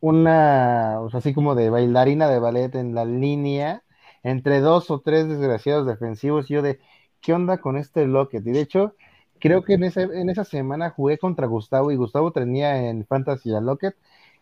una, 0.00 1.00
o 1.00 1.10
sea, 1.10 1.18
así 1.18 1.34
como 1.34 1.54
de 1.54 1.70
bailarina 1.70 2.28
de 2.28 2.38
ballet 2.38 2.74
en 2.74 2.94
la 2.94 3.04
línea, 3.04 3.82
entre 4.22 4.60
dos 4.60 4.90
o 4.90 5.00
tres 5.00 5.28
desgraciados 5.28 5.86
defensivos, 5.86 6.50
y 6.50 6.54
yo 6.54 6.62
de, 6.62 6.80
¿qué 7.20 7.32
onda 7.32 7.58
con 7.58 7.76
este 7.76 8.06
Lockett? 8.06 8.46
Y 8.46 8.50
de 8.50 8.60
hecho, 8.60 8.94
creo 9.38 9.62
que 9.62 9.74
en, 9.74 9.84
ese, 9.84 10.02
en 10.02 10.30
esa 10.30 10.44
semana 10.44 10.90
jugué 10.90 11.18
contra 11.18 11.46
Gustavo 11.46 11.90
y 11.90 11.96
Gustavo 11.96 12.32
tenía 12.32 12.88
en 12.88 13.06
Fantasy 13.06 13.54
a 13.54 13.60
Lockett 13.60 13.96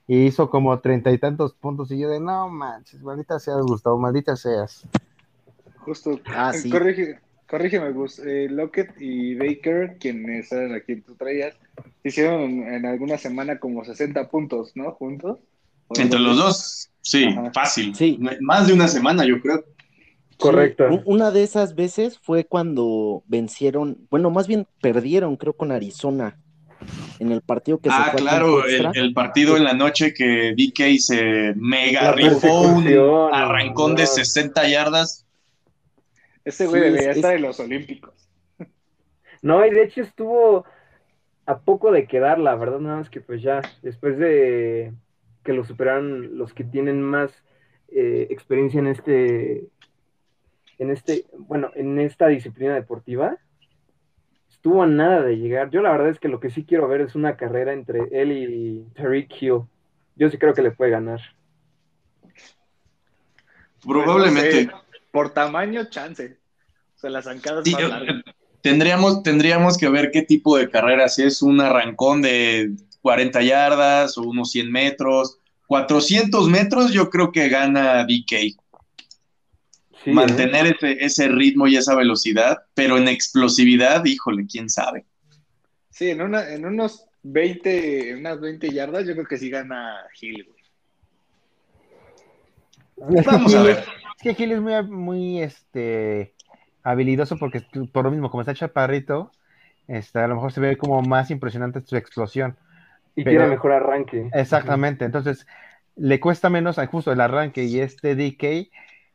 y 0.06 0.24
hizo 0.24 0.50
como 0.50 0.78
treinta 0.80 1.10
y 1.10 1.18
tantos 1.18 1.54
puntos 1.54 1.90
y 1.90 1.98
yo 1.98 2.08
de, 2.08 2.20
no 2.20 2.48
manches, 2.48 3.02
maldita 3.02 3.38
seas 3.38 3.62
Gustavo, 3.62 3.98
maldita 3.98 4.36
seas. 4.36 4.86
Justo, 5.78 6.18
ah, 6.34 6.52
sí. 6.52 6.70
Corrígeme 7.48 7.92
Gus, 7.92 8.18
eh, 8.18 8.48
Lockett 8.50 9.00
y 9.00 9.34
Baker, 9.34 9.96
quienes 9.98 10.50
eran 10.52 10.74
a 10.74 10.80
quien 10.80 11.02
tú 11.02 11.14
traías, 11.14 11.54
hicieron 12.04 12.62
en 12.62 12.86
alguna 12.86 13.18
semana 13.18 13.58
como 13.58 13.84
60 13.84 14.28
puntos, 14.28 14.72
¿no? 14.74 14.92
Juntos. 14.92 15.38
Entre 15.96 16.18
los 16.18 16.36
dos, 16.36 16.90
sí, 17.00 17.28
fácil. 17.54 17.94
Sí. 17.94 18.18
Más 18.40 18.66
de 18.66 18.72
una 18.72 18.88
semana, 18.88 19.24
yo 19.24 19.40
creo. 19.40 19.64
Correcto. 20.38 21.00
una 21.06 21.30
de 21.30 21.42
esas 21.42 21.74
veces 21.74 22.18
fue 22.18 22.44
cuando 22.44 23.22
vencieron, 23.26 24.06
bueno, 24.10 24.30
más 24.30 24.46
bien 24.46 24.66
perdieron, 24.82 25.36
creo, 25.36 25.54
con 25.54 25.72
Arizona. 25.72 26.38
En 27.18 27.32
el 27.32 27.40
partido 27.40 27.78
que 27.78 27.88
ah, 27.90 28.04
se 28.04 28.10
fue 28.10 28.20
claro, 28.20 28.66
el, 28.66 29.14
partido 29.14 29.56
en 29.56 29.64
la 29.64 29.72
noche 29.72 30.12
que 30.12 30.54
DK 30.54 30.98
se 31.00 31.54
mega 31.56 32.12
rifó 32.12 32.60
un 32.60 32.86
arrancón 33.32 33.94
de 33.94 34.06
60 34.06 34.68
yardas. 34.68 35.25
Ese 36.46 36.68
güey 36.68 36.80
debería 36.80 37.10
estar 37.10 37.34
en 37.34 37.42
los 37.42 37.58
Olímpicos. 37.58 38.30
No, 39.42 39.66
y 39.66 39.70
de 39.70 39.82
hecho 39.82 40.00
estuvo 40.00 40.64
a 41.44 41.58
poco 41.58 41.90
de 41.90 42.06
quedar, 42.06 42.38
la 42.38 42.54
verdad, 42.54 42.78
nada 42.78 42.98
más 42.98 43.10
que 43.10 43.20
pues 43.20 43.42
ya, 43.42 43.62
después 43.82 44.16
de 44.16 44.92
que 45.42 45.52
lo 45.52 45.64
superaron 45.64 46.38
los 46.38 46.54
que 46.54 46.62
tienen 46.62 47.02
más 47.02 47.32
eh, 47.88 48.28
experiencia 48.30 48.78
en 48.78 48.86
este 48.86 49.66
en 50.78 50.90
este, 50.90 51.24
bueno, 51.36 51.70
en 51.74 51.98
esta 51.98 52.28
disciplina 52.28 52.74
deportiva, 52.74 53.38
estuvo 54.48 54.82
a 54.82 54.86
nada 54.86 55.22
de 55.22 55.38
llegar. 55.38 55.70
Yo 55.70 55.82
la 55.82 55.90
verdad 55.90 56.10
es 56.10 56.20
que 56.20 56.28
lo 56.28 56.38
que 56.38 56.50
sí 56.50 56.64
quiero 56.64 56.86
ver 56.86 57.00
es 57.00 57.16
una 57.16 57.36
carrera 57.36 57.72
entre 57.72 58.08
él 58.12 58.30
y 58.32 58.86
Tariq 58.94 59.42
Hill. 59.42 59.62
Yo 60.14 60.30
sí 60.30 60.38
creo 60.38 60.54
que 60.54 60.62
le 60.62 60.70
puede 60.70 60.92
ganar. 60.92 61.20
Probablemente. 63.84 64.70
Por 65.16 65.32
tamaño, 65.32 65.88
chance. 65.88 66.36
O 66.94 66.98
sea, 66.98 67.08
las 67.08 67.24
zancadas 67.24 67.64
Tendríamos, 68.60 69.22
tendríamos 69.22 69.78
que 69.78 69.88
ver 69.88 70.10
qué 70.10 70.20
tipo 70.20 70.58
de 70.58 70.68
carrera, 70.68 71.08
si 71.08 71.22
es 71.22 71.40
un 71.40 71.62
arrancón 71.62 72.20
de 72.20 72.72
40 73.00 73.40
yardas 73.40 74.18
o 74.18 74.24
unos 74.24 74.50
100 74.50 74.70
metros. 74.70 75.38
400 75.68 76.50
metros 76.50 76.92
yo 76.92 77.08
creo 77.08 77.32
que 77.32 77.48
gana 77.48 78.04
DK 78.04 78.58
mantener 80.12 80.76
ese, 80.76 80.98
ese, 81.02 81.28
ritmo 81.28 81.66
y 81.66 81.76
esa 81.76 81.94
velocidad, 81.94 82.58
pero 82.74 82.98
en 82.98 83.08
explosividad, 83.08 84.04
híjole, 84.04 84.46
quién 84.46 84.68
sabe. 84.68 85.06
Sí, 85.88 86.10
en, 86.10 86.20
una, 86.20 86.52
en 86.52 86.66
unos 86.66 87.06
20, 87.22 88.10
en 88.10 88.18
unas 88.18 88.38
20 88.38 88.68
yardas, 88.68 89.06
yo 89.06 89.14
creo 89.14 89.26
que 89.26 89.38
sí 89.38 89.48
gana 89.48 89.96
Gil, 90.12 90.46
Vamos 93.24 93.54
a 93.54 93.62
ver. 93.62 93.96
Es 94.16 94.22
que 94.22 94.34
Gil 94.34 94.52
es 94.52 94.60
muy, 94.60 94.82
muy 94.84 95.42
este, 95.42 96.34
habilidoso 96.82 97.36
porque 97.36 97.62
por 97.92 98.04
lo 98.04 98.10
mismo, 98.10 98.30
como 98.30 98.40
está 98.40 98.54
chaparrito, 98.54 99.30
este, 99.88 100.18
a 100.18 100.28
lo 100.28 100.36
mejor 100.36 100.52
se 100.52 100.60
ve 100.60 100.76
como 100.76 101.02
más 101.02 101.30
impresionante 101.30 101.80
su 101.84 101.96
explosión. 101.96 102.56
Y 103.14 103.24
tiene 103.24 103.46
mejor 103.46 103.72
arranque. 103.72 104.30
Exactamente, 104.32 105.04
entonces 105.04 105.46
le 105.96 106.20
cuesta 106.20 106.50
menos 106.50 106.76
justo 106.90 107.12
el 107.12 107.20
arranque 107.20 107.64
y 107.64 107.80
este 107.80 108.14
DK 108.14 108.70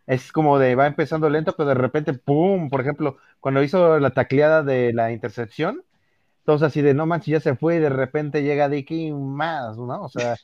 es 0.07 0.31
como 0.31 0.57
de 0.57 0.75
va 0.75 0.87
empezando 0.87 1.29
lento, 1.29 1.53
pero 1.55 1.69
de 1.69 1.75
repente, 1.75 2.13
¡pum! 2.13 2.69
Por 2.69 2.81
ejemplo, 2.81 3.17
cuando 3.39 3.63
hizo 3.63 3.99
la 3.99 4.09
tacleada 4.11 4.63
de 4.63 4.91
la 4.93 5.11
intercepción, 5.11 5.83
todos 6.43 6.63
así 6.63 6.81
de 6.81 6.93
no 6.93 7.05
manches, 7.05 7.31
ya 7.31 7.39
se 7.39 7.55
fue 7.55 7.75
y 7.75 7.79
de 7.79 7.89
repente 7.89 8.43
llega 8.43 8.69
DK 8.69 9.13
más, 9.13 9.77
¿no? 9.77 10.01
O 10.01 10.09
sea, 10.09 10.35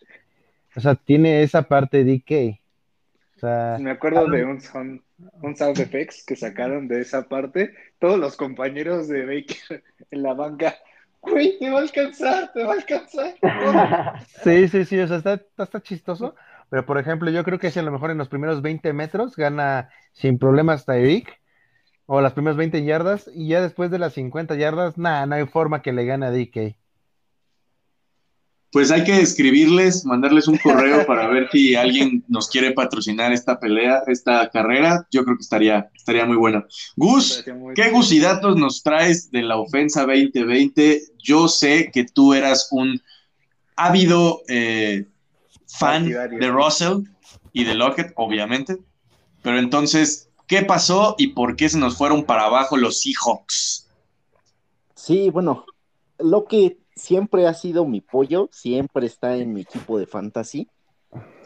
o 0.76 0.80
sea, 0.80 0.96
tiene 0.96 1.42
esa 1.44 1.64
parte 1.64 2.04
DK. 2.04 2.60
O 3.38 3.40
sea, 3.40 3.78
Me 3.80 3.92
acuerdo 3.92 4.26
de 4.28 4.44
un, 4.44 4.60
sound, 4.60 5.02
un 5.44 5.56
sound 5.56 5.80
effects 5.80 6.26
que 6.26 6.36
sacaron 6.36 6.88
de 6.88 7.02
esa 7.02 7.30
parte, 7.30 7.74
todos 8.00 8.18
los 8.18 8.36
compañeros 8.36 9.08
de 9.08 9.26
Baker 9.26 9.84
en 10.12 10.24
la 10.24 10.34
banca. 10.34 10.76
Güey, 11.22 11.60
te 11.60 11.70
va 11.70 11.80
a 11.80 11.82
alcanzar, 11.82 12.52
te 12.52 12.64
va 12.64 12.74
a 12.74 12.76
alcanzar. 12.78 13.36
sí, 14.44 14.68
sí, 14.68 14.86
sí, 14.86 15.00
o 15.00 15.08
sea, 15.08 15.18
está, 15.18 15.42
está 15.58 15.82
chistoso, 15.82 16.36
pero, 16.70 16.86
por 16.86 16.98
ejemplo, 16.98 17.30
yo 17.30 17.44
creo 17.44 17.60
que 17.60 17.70
si 17.70 17.80
a 17.80 17.84
lo 17.84 17.92
mejor 17.92 18.10
en 18.10 18.18
los 18.18 18.28
primeros 18.30 18.62
20 18.64 18.92
metros 18.94 19.36
gana 19.36 19.90
sin 20.14 20.40
problemas 20.40 20.86
Tyreek, 20.86 21.40
o 22.08 22.22
las 22.22 22.34
primeras 22.34 22.58
20 22.58 22.84
yardas, 22.84 23.30
y 23.34 23.50
ya 23.50 23.62
después 23.62 23.92
de 23.92 24.00
las 24.00 24.14
50 24.14 24.56
yardas, 24.56 24.98
nada, 24.98 25.26
no 25.28 25.36
hay 25.36 25.46
forma 25.46 25.82
que 25.84 25.94
le 25.94 26.06
gane 26.06 26.26
a 26.26 26.32
DK. 26.32 26.76
Pues 28.72 28.92
hay 28.92 29.04
que 29.04 29.22
escribirles, 29.22 30.06
mandarles 30.06 30.48
un 30.48 30.58
correo 30.58 31.06
para 31.08 31.28
ver 31.28 31.50
si 31.52 31.76
alguien 31.76 32.24
nos 32.28 32.50
quiere 32.50 32.72
patrocinar 32.72 33.32
esta 33.32 33.60
pelea, 33.60 34.04
esta 34.08 34.50
carrera. 34.50 35.08
Yo 35.12 35.24
creo 35.24 35.38
que 35.38 35.44
estaría, 35.44 35.90
estaría 35.96 36.26
muy 36.26 36.36
buena. 36.36 36.66
Gus, 36.96 37.44
¿qué 37.76 37.90
gusidatos 37.92 38.58
nos 38.58 38.84
traes 38.84 39.32
de 39.32 39.44
la 39.44 39.58
ofensa 39.58 40.02
2020? 40.02 41.02
Yo 41.18 41.48
sé 41.48 41.90
que 41.94 42.04
tú 42.04 42.34
eras 42.34 42.68
un 42.72 43.02
ávido 43.76 44.42
eh, 44.50 45.06
fan 45.68 46.10
de 46.10 46.50
Russell 46.50 47.04
y 47.54 47.64
de 47.64 47.76
Lockett, 47.76 48.12
obviamente. 48.16 48.78
Pero 49.42 49.60
entonces, 49.60 50.30
¿qué 50.46 50.64
pasó 50.64 51.16
y 51.18 51.28
por 51.28 51.56
qué 51.56 51.70
se 51.70 51.78
nos 51.78 51.98
fueron 51.98 52.26
para 52.26 52.46
abajo 52.46 52.76
los 52.76 53.02
Seahawks? 53.02 53.88
Sí, 54.96 55.30
bueno, 55.30 55.66
Lockett 56.20 56.80
siempre 56.98 57.48
ha 57.48 57.54
sido 57.54 57.86
mi 57.86 58.02
pollo, 58.02 58.50
siempre 58.52 59.06
está 59.06 59.38
en 59.38 59.54
mi 59.54 59.62
equipo 59.62 59.98
de 59.98 60.08
fantasy. 60.08 60.68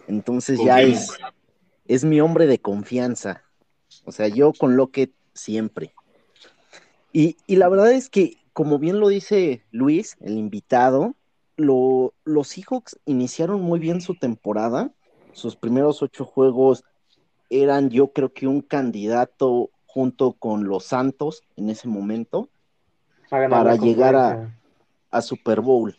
Entonces 0.07 0.59
ya 0.63 0.81
es, 0.81 1.11
es 1.85 2.03
mi 2.03 2.21
hombre 2.21 2.47
de 2.47 2.59
confianza. 2.59 3.43
O 4.05 4.11
sea, 4.11 4.27
yo 4.27 4.53
con 4.53 4.75
Lockett 4.75 5.13
siempre. 5.33 5.93
Y, 7.13 7.37
y 7.45 7.57
la 7.57 7.69
verdad 7.69 7.91
es 7.91 8.09
que, 8.09 8.37
como 8.53 8.79
bien 8.79 8.99
lo 8.99 9.09
dice 9.09 9.63
Luis, 9.71 10.17
el 10.21 10.37
invitado, 10.37 11.15
los 11.57 12.47
Seahawks 12.47 12.97
iniciaron 13.05 13.61
muy 13.61 13.79
bien 13.79 14.01
su 14.01 14.15
temporada. 14.15 14.91
Sus 15.33 15.55
primeros 15.55 16.01
ocho 16.01 16.25
juegos 16.25 16.83
eran, 17.49 17.89
yo 17.89 18.11
creo 18.11 18.33
que 18.33 18.47
un 18.47 18.61
candidato 18.61 19.69
junto 19.85 20.33
con 20.33 20.67
los 20.67 20.85
Santos 20.85 21.43
en 21.57 21.69
ese 21.69 21.87
momento 21.87 22.49
para 23.29 23.75
llegar 23.75 24.15
a. 24.15 24.57
a 25.11 25.21
Super 25.21 25.61
Bowl. 25.61 25.95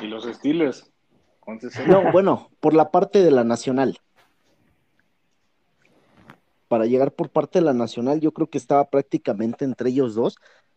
Y 0.00 0.06
los 0.06 0.24
Steelers. 0.24 0.90
con 1.40 1.60
60. 1.60 1.90
No, 1.90 2.12
bueno, 2.12 2.50
por 2.60 2.74
la 2.74 2.90
parte 2.90 3.22
de 3.22 3.30
la 3.30 3.44
nacional. 3.44 3.98
Para 6.68 6.86
llegar 6.86 7.12
por 7.12 7.30
parte 7.30 7.58
de 7.58 7.64
la 7.64 7.74
nacional, 7.74 8.20
yo 8.20 8.32
creo 8.32 8.48
que 8.48 8.58
estaba 8.58 8.88
prácticamente 8.88 9.64
entre 9.64 9.90
ellos 9.90 10.14
dos. 10.14 10.36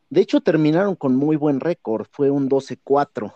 De 0.09 0.21
hecho, 0.21 0.41
terminaron 0.41 0.95
con 0.95 1.15
muy 1.15 1.35
buen 1.35 1.59
récord, 1.59 2.07
fue 2.11 2.29
un 2.29 2.49
12-4. 2.49 3.33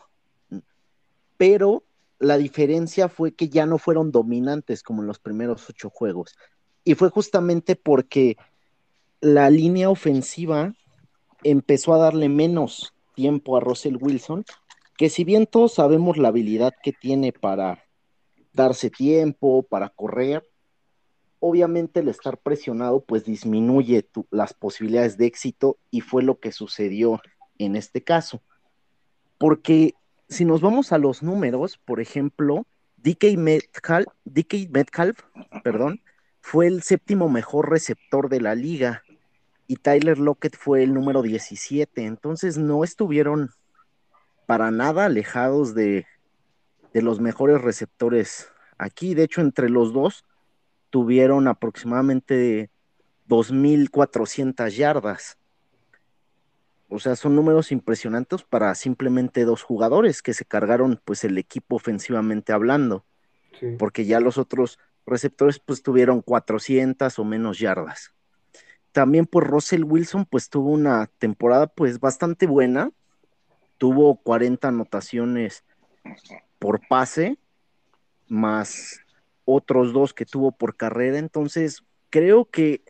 Pero 1.37 1.83
la 2.19 2.37
diferencia 2.37 3.09
fue 3.09 3.33
que 3.33 3.49
ya 3.49 3.65
no 3.65 3.77
fueron 3.77 4.11
dominantes 4.11 4.83
como 4.83 5.01
en 5.01 5.07
los 5.07 5.19
primeros 5.19 5.69
ocho 5.69 5.89
juegos. 5.89 6.35
Y 6.83 6.95
fue 6.95 7.09
justamente 7.09 7.75
porque 7.75 8.37
la 9.21 9.49
línea 9.49 9.89
ofensiva 9.89 10.73
empezó 11.43 11.93
a 11.93 11.97
darle 11.97 12.29
menos 12.29 12.93
tiempo 13.13 13.57
a 13.57 13.59
Russell 13.59 13.97
Wilson, 13.99 14.45
que 14.97 15.09
si 15.09 15.23
bien 15.23 15.47
todos 15.47 15.73
sabemos 15.73 16.17
la 16.17 16.29
habilidad 16.29 16.73
que 16.83 16.93
tiene 16.93 17.31
para 17.31 17.83
darse 18.53 18.89
tiempo, 18.89 19.63
para 19.63 19.89
correr, 19.89 20.43
obviamente 21.39 22.01
el 22.01 22.07
estar 22.07 22.37
presionado 22.37 23.03
pues 23.03 23.25
disminuye 23.25 24.07
las 24.29 24.53
posibilidades 24.53 25.17
de 25.17 25.25
éxito 25.25 25.77
y 25.89 26.01
fue 26.01 26.23
lo 26.23 26.39
que 26.39 26.51
sucedió 26.51 27.19
en 27.57 27.75
este 27.75 28.03
caso. 28.03 28.41
Porque 29.37 29.95
si 30.29 30.45
nos 30.45 30.61
vamos 30.61 30.91
a 30.91 30.97
los 30.97 31.23
números, 31.23 31.77
por 31.77 31.99
ejemplo, 31.99 32.65
DK 32.97 33.37
Metcalf, 33.37 34.07
Metcalf, 34.69 35.19
perdón, 35.63 36.01
fue 36.41 36.67
el 36.67 36.83
séptimo 36.83 37.27
mejor 37.27 37.69
receptor 37.69 38.29
de 38.29 38.41
la 38.41 38.55
liga 38.55 39.03
y 39.71 39.77
Tyler 39.77 40.19
Lockett 40.19 40.57
fue 40.57 40.83
el 40.83 40.93
número 40.93 41.21
17. 41.21 42.03
Entonces 42.03 42.57
no 42.57 42.83
estuvieron 42.83 43.51
para 44.45 44.69
nada 44.69 45.05
alejados 45.05 45.73
de, 45.73 46.05
de 46.93 47.01
los 47.01 47.21
mejores 47.21 47.61
receptores 47.61 48.49
aquí. 48.77 49.13
De 49.13 49.23
hecho, 49.23 49.39
entre 49.39 49.69
los 49.69 49.93
dos 49.93 50.25
tuvieron 50.89 51.47
aproximadamente 51.47 52.69
2.400 53.29 54.75
yardas. 54.75 55.37
O 56.89 56.99
sea, 56.99 57.15
son 57.15 57.37
números 57.37 57.71
impresionantes 57.71 58.43
para 58.43 58.75
simplemente 58.75 59.45
dos 59.45 59.63
jugadores 59.63 60.21
que 60.21 60.33
se 60.33 60.43
cargaron 60.43 60.99
pues 61.05 61.23
el 61.23 61.37
equipo 61.37 61.77
ofensivamente 61.77 62.51
hablando, 62.51 63.05
Sí. 63.57 63.67
porque 63.79 64.03
ya 64.03 64.19
los 64.19 64.37
otros 64.37 64.79
receptores 65.05 65.59
pues 65.59 65.81
tuvieron 65.81 66.21
400 66.21 67.17
o 67.19 67.23
menos 67.23 67.57
yardas. 67.57 68.13
También 68.91 69.25
pues 69.25 69.47
Russell 69.47 69.83
Wilson 69.83 70.25
pues 70.25 70.49
tuvo 70.49 70.71
una 70.71 71.07
temporada 71.17 71.67
pues 71.67 71.99
bastante 71.99 72.45
buena, 72.45 72.91
tuvo 73.77 74.17
40 74.17 74.67
anotaciones 74.67 75.63
por 76.59 76.81
pase, 76.87 77.37
más 78.27 78.99
otros 79.45 79.93
dos 79.93 80.13
que 80.13 80.25
tuvo 80.25 80.51
por 80.51 80.75
carrera, 80.75 81.17
entonces 81.17 81.83
creo 82.09 82.45
que 82.45 82.83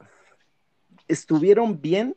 estuvieron 1.07 1.81
bien, 1.81 2.15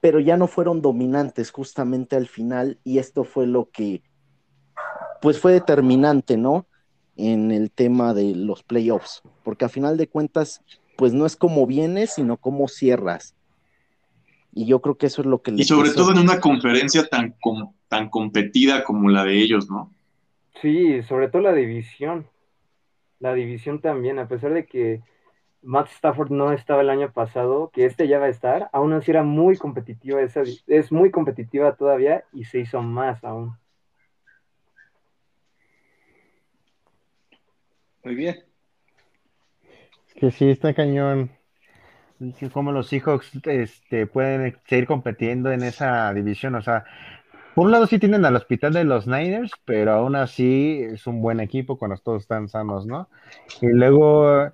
pero 0.00 0.20
ya 0.20 0.36
no 0.36 0.46
fueron 0.46 0.82
dominantes 0.82 1.50
justamente 1.50 2.16
al 2.16 2.28
final 2.28 2.78
y 2.84 2.98
esto 2.98 3.24
fue 3.24 3.46
lo 3.46 3.70
que 3.70 4.02
pues 5.20 5.38
fue 5.38 5.52
determinante, 5.52 6.36
¿no? 6.36 6.66
En 7.16 7.52
el 7.52 7.70
tema 7.70 8.12
de 8.12 8.34
los 8.34 8.62
playoffs, 8.62 9.22
porque 9.44 9.64
a 9.64 9.68
final 9.68 9.96
de 9.96 10.08
cuentas 10.08 10.62
pues 10.96 11.12
no 11.12 11.26
es 11.26 11.36
como 11.36 11.66
vienes, 11.66 12.14
sino 12.14 12.36
como 12.36 12.68
cierras. 12.68 13.34
Y 14.54 14.66
yo 14.66 14.80
creo 14.80 14.96
que 14.96 15.06
eso 15.06 15.22
es 15.22 15.26
lo 15.26 15.40
que 15.40 15.52
Y 15.52 15.64
sobre 15.64 15.90
todo 15.90 16.12
en 16.12 16.18
una 16.18 16.40
conferencia 16.40 17.06
tan, 17.06 17.34
com- 17.40 17.72
tan 17.88 18.10
competida 18.10 18.84
como 18.84 19.08
la 19.08 19.24
de 19.24 19.38
ellos, 19.38 19.70
¿no? 19.70 19.90
Sí, 20.60 21.02
sobre 21.04 21.28
todo 21.28 21.42
la 21.42 21.54
división. 21.54 22.26
La 23.18 23.34
división 23.34 23.80
también, 23.80 24.18
a 24.18 24.28
pesar 24.28 24.52
de 24.52 24.66
que 24.66 25.00
Matt 25.62 25.88
Stafford 25.92 26.30
no 26.30 26.52
estaba 26.52 26.82
el 26.82 26.90
año 26.90 27.12
pasado, 27.12 27.70
que 27.72 27.86
este 27.86 28.08
ya 28.08 28.18
va 28.18 28.26
a 28.26 28.30
estar, 28.30 28.68
aún 28.72 28.92
así 28.92 29.10
era 29.10 29.22
muy 29.22 29.56
competitiva 29.56 30.20
esa, 30.20 30.42
es 30.66 30.92
muy 30.92 31.10
competitiva 31.10 31.76
todavía 31.76 32.24
y 32.32 32.44
se 32.44 32.58
hizo 32.60 32.82
más 32.82 33.22
aún. 33.24 33.56
Muy 38.04 38.14
bien. 38.16 38.51
Que 40.16 40.30
sí, 40.30 40.50
está 40.50 40.74
cañón. 40.74 41.30
Como 42.52 42.70
los 42.70 42.86
Seahawks 42.88 43.32
este, 43.44 44.06
pueden 44.06 44.56
seguir 44.66 44.86
compitiendo 44.86 45.50
en 45.50 45.62
esa 45.64 46.12
división. 46.14 46.54
O 46.54 46.62
sea, 46.62 46.84
por 47.54 47.66
un 47.66 47.72
lado 47.72 47.86
sí 47.86 47.98
tienen 47.98 48.24
al 48.24 48.36
hospital 48.36 48.72
de 48.72 48.84
los 48.84 49.06
Niners, 49.06 49.52
pero 49.64 49.92
aún 49.92 50.16
así 50.16 50.80
es 50.82 51.06
un 51.06 51.20
buen 51.20 51.40
equipo 51.40 51.78
cuando 51.78 51.96
todos 51.96 52.22
están 52.22 52.48
sanos, 52.48 52.86
¿no? 52.86 53.08
Y 53.60 53.66
luego 53.66 54.52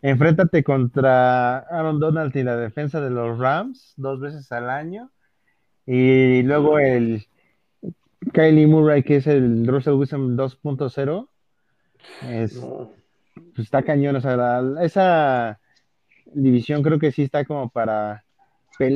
enfréntate 0.00 0.62
contra 0.62 1.58
Aaron 1.58 1.98
Donald 1.98 2.34
y 2.36 2.42
la 2.42 2.56
defensa 2.56 3.00
de 3.00 3.10
los 3.10 3.38
Rams 3.38 3.94
dos 3.96 4.20
veces 4.20 4.50
al 4.52 4.70
año. 4.70 5.10
Y 5.84 6.42
luego 6.42 6.78
el 6.78 7.26
Kylie 8.32 8.66
Murray, 8.66 9.02
que 9.02 9.16
es 9.16 9.26
el 9.26 9.66
Russell 9.66 9.94
Wilson 9.94 10.36
2.0. 10.36 11.28
Es, 12.22 12.56
No. 12.56 13.01
Pues 13.54 13.66
está 13.66 13.82
cañón, 13.82 14.16
o 14.16 14.20
sea, 14.20 14.36
la- 14.36 14.84
esa 14.84 15.60
división 16.26 16.82
creo 16.82 16.98
que 16.98 17.12
sí 17.12 17.22
está 17.22 17.44
como 17.44 17.68
para 17.70 18.24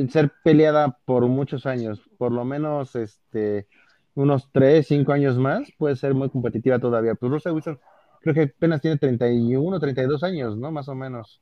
ser 0.09 0.31
peleada 0.43 0.97
por 1.05 1.27
muchos 1.27 1.65
años, 1.65 2.01
por 2.17 2.31
lo 2.31 2.43
menos 2.43 2.95
este 2.95 3.67
unos 4.15 4.49
3, 4.51 4.87
5 4.87 5.11
años 5.13 5.37
más, 5.37 5.71
puede 5.77 5.95
ser 5.95 6.15
muy 6.15 6.29
competitiva 6.29 6.79
todavía. 6.79 7.13
Pues 7.13 7.31
Russell 7.31 7.53
Wilson 7.53 7.79
creo 8.21 8.33
que 8.33 8.41
apenas 8.55 8.81
tiene 8.81 8.97
31, 8.97 9.79
32 9.79 10.23
años, 10.23 10.57
¿no? 10.57 10.71
Más 10.71 10.89
o 10.89 10.95
menos. 10.95 11.39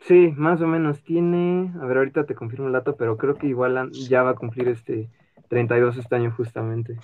Sí, 0.00 0.32
más 0.36 0.60
o 0.60 0.66
menos 0.66 1.02
tiene, 1.04 1.72
a 1.80 1.86
ver, 1.86 1.98
ahorita 1.98 2.26
te 2.26 2.34
confirmo 2.34 2.66
el 2.66 2.72
dato, 2.72 2.96
pero 2.96 3.16
creo 3.16 3.36
que 3.36 3.46
igual 3.46 3.90
ya 3.92 4.22
va 4.22 4.30
a 4.30 4.34
cumplir 4.34 4.68
este 4.68 5.08
32 5.48 5.96
este 5.96 6.16
año 6.16 6.32
justamente. 6.36 6.96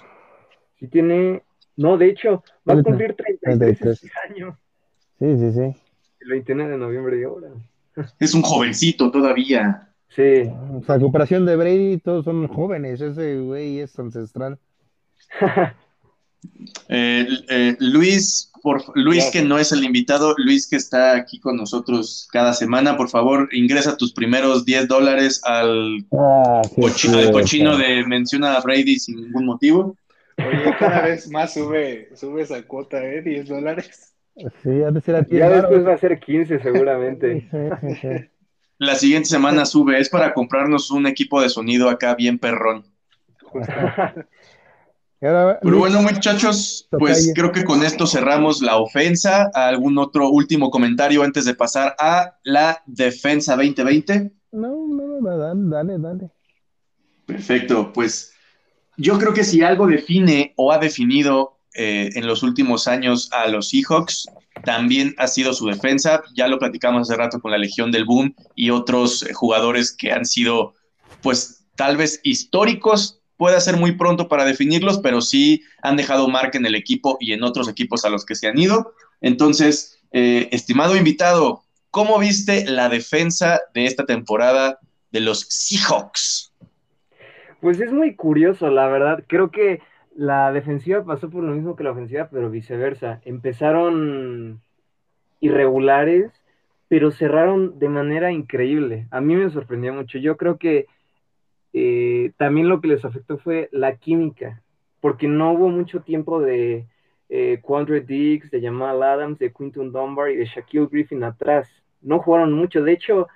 Sí 0.78 0.88
tiene, 0.88 1.42
no, 1.76 1.96
de 1.96 2.06
hecho, 2.08 2.42
va 2.68 2.74
a 2.74 2.82
cumplir 2.82 3.14
33 3.14 3.58
33. 3.58 4.04
este 4.04 4.10
año, 4.28 4.58
Sí, 5.22 5.38
sí, 5.38 5.52
sí. 5.52 5.80
el 6.20 6.28
21 6.30 6.68
de 6.68 6.78
noviembre 6.78 7.16
de 7.16 7.26
ahora. 7.26 7.48
Es 8.18 8.34
un 8.34 8.42
jovencito 8.42 9.08
todavía. 9.12 9.88
Sí, 10.08 10.50
O 10.74 10.82
sea, 10.84 10.96
a 10.96 11.00
comparación 11.00 11.46
de 11.46 11.54
Brady, 11.54 11.98
todos 11.98 12.24
son 12.24 12.48
jóvenes, 12.48 13.00
ese 13.00 13.38
güey 13.38 13.78
es 13.80 13.96
ancestral. 13.98 14.58
Eh, 16.88 17.24
eh, 17.48 17.76
Luis, 17.78 18.50
por, 18.64 18.82
Luis 18.96 19.30
que 19.30 19.42
no 19.42 19.58
es 19.60 19.70
el 19.70 19.84
invitado, 19.84 20.34
Luis 20.38 20.68
que 20.68 20.74
está 20.74 21.14
aquí 21.16 21.38
con 21.38 21.56
nosotros 21.56 22.28
cada 22.32 22.52
semana, 22.52 22.96
por 22.96 23.08
favor, 23.08 23.48
ingresa 23.52 23.96
tus 23.96 24.12
primeros 24.12 24.64
10 24.64 24.88
dólares 24.88 25.40
al, 25.44 26.04
Ah, 26.12 26.62
sí, 26.64 26.80
cochi- 26.80 27.08
sí, 27.10 27.16
al 27.16 27.26
sí. 27.26 27.32
cochino 27.32 27.76
de 27.76 28.04
menciona 28.04 28.56
a 28.56 28.60
Brady 28.60 28.98
sin 28.98 29.22
ningún 29.22 29.46
motivo. 29.46 29.96
Oye, 30.36 30.74
cada 30.80 31.02
vez 31.02 31.30
más 31.30 31.54
sube, 31.54 32.08
sube 32.16 32.42
esa 32.42 32.60
cuota, 32.66 33.02
¿eh? 33.04 33.22
10 33.22 33.46
dólares. 33.48 34.11
Sí, 34.62 34.82
ha 34.82 34.90
de 34.90 35.00
ser 35.00 35.16
a 35.16 35.22
ti, 35.24 35.36
ya 35.36 35.46
claro. 35.46 35.62
después 35.62 35.86
va 35.86 35.94
a 35.94 35.98
ser 35.98 36.18
15 36.18 36.58
seguramente. 36.60 37.48
Sí, 37.50 37.58
sí, 37.80 37.94
sí. 38.00 38.08
La 38.78 38.96
siguiente 38.96 39.28
semana 39.28 39.64
sube, 39.64 40.00
es 40.00 40.08
para 40.08 40.34
comprarnos 40.34 40.90
un 40.90 41.06
equipo 41.06 41.40
de 41.40 41.48
sonido 41.48 41.88
acá 41.88 42.16
bien 42.16 42.38
perrón. 42.38 42.84
Pero 45.20 45.78
bueno, 45.78 46.02
muchachos, 46.02 46.88
pues 46.90 47.30
creo 47.32 47.52
que 47.52 47.62
con 47.62 47.84
esto 47.84 48.08
cerramos 48.08 48.60
la 48.60 48.78
ofensa. 48.78 49.52
¿Algún 49.54 49.96
otro 49.98 50.28
último 50.30 50.68
comentario 50.68 51.22
antes 51.22 51.44
de 51.44 51.54
pasar 51.54 51.94
a 52.00 52.38
la 52.42 52.82
defensa 52.86 53.54
2020? 53.54 54.32
No, 54.50 54.88
no, 54.88 55.20
no, 55.20 55.38
dale, 55.38 55.60
dale, 55.66 55.98
dale. 56.00 56.30
Perfecto, 57.24 57.92
pues 57.92 58.34
yo 58.96 59.16
creo 59.16 59.32
que 59.32 59.44
si 59.44 59.62
algo 59.62 59.86
define 59.86 60.54
o 60.56 60.72
ha 60.72 60.78
definido 60.78 61.60
eh, 61.74 62.10
en 62.14 62.26
los 62.26 62.42
últimos 62.42 62.86
años 62.86 63.30
a 63.32 63.48
los 63.48 63.70
Seahawks, 63.70 64.26
también 64.64 65.14
ha 65.18 65.26
sido 65.26 65.52
su 65.52 65.66
defensa. 65.66 66.22
Ya 66.34 66.48
lo 66.48 66.58
platicamos 66.58 67.02
hace 67.02 67.16
rato 67.16 67.40
con 67.40 67.50
la 67.50 67.58
Legión 67.58 67.90
del 67.90 68.04
Boom 68.04 68.34
y 68.54 68.70
otros 68.70 69.22
eh, 69.22 69.32
jugadores 69.32 69.92
que 69.92 70.12
han 70.12 70.24
sido, 70.24 70.74
pues 71.22 71.64
tal 71.76 71.96
vez 71.96 72.20
históricos. 72.22 73.20
Puede 73.36 73.60
ser 73.60 73.76
muy 73.76 73.92
pronto 73.92 74.28
para 74.28 74.44
definirlos, 74.44 74.98
pero 74.98 75.20
sí 75.20 75.62
han 75.82 75.96
dejado 75.96 76.28
marca 76.28 76.58
en 76.58 76.66
el 76.66 76.74
equipo 76.74 77.16
y 77.18 77.32
en 77.32 77.42
otros 77.42 77.68
equipos 77.68 78.04
a 78.04 78.10
los 78.10 78.24
que 78.24 78.36
se 78.36 78.46
han 78.46 78.58
ido. 78.58 78.94
Entonces, 79.20 79.98
eh, 80.12 80.48
estimado 80.52 80.96
invitado, 80.96 81.64
¿cómo 81.90 82.18
viste 82.18 82.64
la 82.66 82.88
defensa 82.88 83.60
de 83.74 83.86
esta 83.86 84.04
temporada 84.04 84.78
de 85.10 85.20
los 85.20 85.40
Seahawks? 85.48 86.52
Pues 87.60 87.80
es 87.80 87.92
muy 87.92 88.14
curioso, 88.14 88.68
la 88.70 88.88
verdad. 88.88 89.24
Creo 89.28 89.50
que 89.50 89.80
la 90.14 90.52
defensiva 90.52 91.04
pasó 91.04 91.30
por 91.30 91.42
lo 91.42 91.54
mismo 91.54 91.76
que 91.76 91.84
la 91.84 91.92
ofensiva, 91.92 92.28
pero 92.30 92.50
viceversa. 92.50 93.20
Empezaron 93.24 94.60
irregulares, 95.40 96.32
pero 96.88 97.10
cerraron 97.10 97.78
de 97.78 97.88
manera 97.88 98.32
increíble. 98.32 99.08
A 99.10 99.20
mí 99.20 99.34
me 99.34 99.50
sorprendió 99.50 99.92
mucho. 99.92 100.18
Yo 100.18 100.36
creo 100.36 100.58
que 100.58 100.86
eh, 101.72 102.32
también 102.36 102.68
lo 102.68 102.80
que 102.80 102.88
les 102.88 103.04
afectó 103.04 103.38
fue 103.38 103.68
la 103.72 103.96
química, 103.96 104.62
porque 105.00 105.28
no 105.28 105.52
hubo 105.52 105.68
mucho 105.68 106.02
tiempo 106.02 106.40
de 106.40 106.86
eh, 107.28 107.60
Quandre 107.62 108.02
Diggs, 108.02 108.50
de 108.50 108.60
Jamal 108.60 109.02
Adams, 109.02 109.38
de 109.38 109.52
Quinton 109.52 109.90
Dunbar 109.90 110.30
y 110.30 110.36
de 110.36 110.44
Shaquille 110.44 110.88
Griffin 110.90 111.24
atrás. 111.24 111.68
No 112.02 112.18
jugaron 112.18 112.52
mucho. 112.52 112.82
De 112.82 112.92
hecho, 112.92 113.28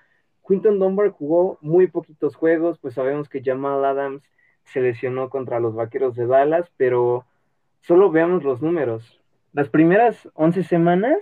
Quinton 0.47 0.79
Dunbar 0.79 1.11
jugó 1.11 1.59
muy 1.63 1.87
poquitos 1.87 2.37
juegos, 2.37 2.79
pues 2.79 2.95
sabemos 2.95 3.29
que 3.29 3.43
Jamal 3.43 3.85
Adams 3.85 4.23
se 4.67 4.81
lesionó 4.81 5.31
contra 5.31 5.61
los 5.61 5.75
Vaqueros 5.75 6.17
de 6.17 6.27
Dallas, 6.27 6.71
pero 6.77 7.25
solo 7.81 8.11
veamos 8.11 8.45
los 8.45 8.63
números. 8.63 9.21
Las 9.53 9.69
primeras 9.69 10.29
11 10.35 10.65
semanas 10.65 11.19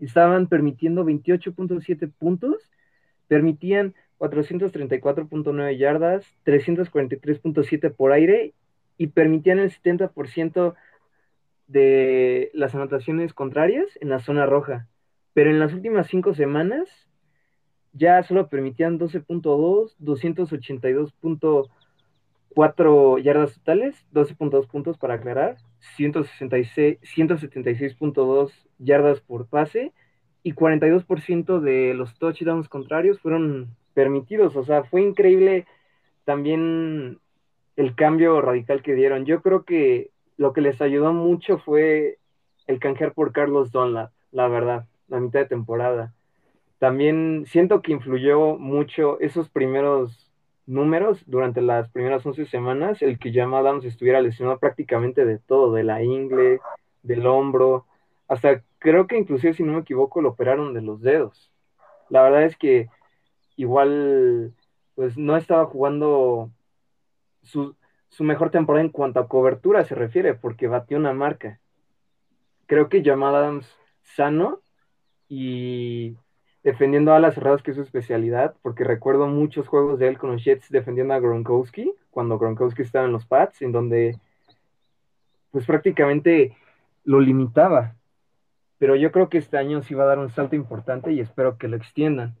estaban 0.00 0.48
permitiendo 0.48 1.04
28.7 1.04 2.10
puntos, 2.18 2.70
permitían 3.28 3.94
434.9 4.18 5.78
yardas, 5.78 6.26
343.7 6.44 7.94
por 7.94 8.12
aire 8.12 8.54
y 8.96 9.08
permitían 9.08 9.58
el 9.58 9.70
70% 9.70 10.74
de 11.66 12.50
las 12.54 12.74
anotaciones 12.74 13.34
contrarias 13.34 13.86
en 14.00 14.10
la 14.10 14.20
zona 14.20 14.46
roja. 14.46 14.88
Pero 15.34 15.50
en 15.50 15.58
las 15.58 15.72
últimas 15.72 16.08
cinco 16.08 16.34
semanas 16.34 16.88
ya 17.92 18.22
solo 18.22 18.48
permitían 18.48 18.98
12.2, 18.98 21.70
282.4 22.54 23.22
yardas 23.22 23.54
totales, 23.54 24.06
12.2 24.12 24.66
puntos 24.66 24.98
para 24.98 25.14
aclarar, 25.14 25.56
166, 25.96 26.98
176.2 27.00 28.52
yardas 28.78 29.20
por 29.20 29.46
pase 29.46 29.92
y 30.42 30.54
42% 30.54 31.60
de 31.60 31.94
los 31.94 32.18
touchdowns 32.18 32.68
contrarios 32.68 33.20
fueron 33.20 33.76
permitidos. 33.94 34.56
O 34.56 34.64
sea, 34.64 34.84
fue 34.84 35.02
increíble 35.02 35.66
también 36.24 37.18
el 37.76 37.94
cambio 37.94 38.40
radical 38.40 38.82
que 38.82 38.94
dieron. 38.94 39.24
Yo 39.24 39.42
creo 39.42 39.64
que 39.64 40.10
lo 40.36 40.52
que 40.52 40.60
les 40.60 40.80
ayudó 40.80 41.12
mucho 41.12 41.58
fue 41.58 42.18
el 42.66 42.78
canjear 42.78 43.12
por 43.12 43.32
Carlos 43.32 43.72
Dunlap, 43.72 44.12
la 44.30 44.48
verdad, 44.48 44.86
la 45.08 45.20
mitad 45.20 45.40
de 45.40 45.46
temporada. 45.46 46.14
También 46.78 47.44
siento 47.46 47.80
que 47.80 47.92
influyó 47.92 48.56
mucho 48.58 49.20
esos 49.20 49.48
primeros 49.48 50.31
números 50.66 51.22
durante 51.26 51.60
las 51.60 51.90
primeras 51.90 52.24
11 52.24 52.46
semanas, 52.46 53.02
el 53.02 53.18
que 53.18 53.32
Jamal 53.32 53.66
Adams 53.66 53.84
estuviera 53.84 54.20
lesionado 54.20 54.58
prácticamente 54.58 55.24
de 55.24 55.38
todo, 55.38 55.72
de 55.72 55.84
la 55.84 56.02
ingle, 56.02 56.60
del 57.02 57.26
hombro, 57.26 57.86
hasta 58.28 58.62
creo 58.78 59.06
que 59.06 59.18
inclusive 59.18 59.54
si 59.54 59.62
no 59.62 59.72
me 59.74 59.80
equivoco 59.80 60.20
lo 60.20 60.30
operaron 60.30 60.74
de 60.74 60.82
los 60.82 61.00
dedos. 61.00 61.52
La 62.08 62.22
verdad 62.22 62.44
es 62.44 62.56
que 62.56 62.88
igual 63.56 64.54
pues 64.94 65.16
no 65.16 65.36
estaba 65.36 65.66
jugando 65.66 66.50
su, 67.42 67.76
su 68.08 68.24
mejor 68.24 68.50
temporada 68.50 68.84
en 68.84 68.90
cuanto 68.90 69.20
a 69.20 69.28
cobertura 69.28 69.84
se 69.84 69.94
refiere, 69.94 70.34
porque 70.34 70.68
batió 70.68 70.96
una 70.96 71.12
marca. 71.12 71.60
Creo 72.66 72.88
que 72.88 73.02
Jamal 73.04 73.34
Adams 73.34 73.76
sano 74.02 74.60
y 75.28 76.16
defendiendo 76.62 77.12
a 77.12 77.20
las 77.20 77.34
cerradas, 77.34 77.62
que 77.62 77.72
es 77.72 77.76
su 77.76 77.82
especialidad, 77.82 78.54
porque 78.62 78.84
recuerdo 78.84 79.26
muchos 79.26 79.68
juegos 79.68 79.98
de 79.98 80.08
él 80.08 80.18
con 80.18 80.32
los 80.32 80.44
Jets 80.44 80.70
defendiendo 80.70 81.14
a 81.14 81.20
Gronkowski, 81.20 81.92
cuando 82.10 82.38
Gronkowski 82.38 82.82
estaba 82.82 83.06
en 83.06 83.12
los 83.12 83.26
Pats, 83.26 83.62
en 83.62 83.72
donde 83.72 84.18
pues 85.50 85.66
prácticamente 85.66 86.56
lo 87.04 87.20
limitaba. 87.20 87.94
Pero 88.78 88.96
yo 88.96 89.12
creo 89.12 89.28
que 89.28 89.38
este 89.38 89.58
año 89.58 89.82
sí 89.82 89.94
va 89.94 90.04
a 90.04 90.08
dar 90.08 90.18
un 90.18 90.30
salto 90.30 90.56
importante 90.56 91.12
y 91.12 91.20
espero 91.20 91.58
que 91.58 91.68
lo 91.68 91.76
extiendan. 91.76 92.36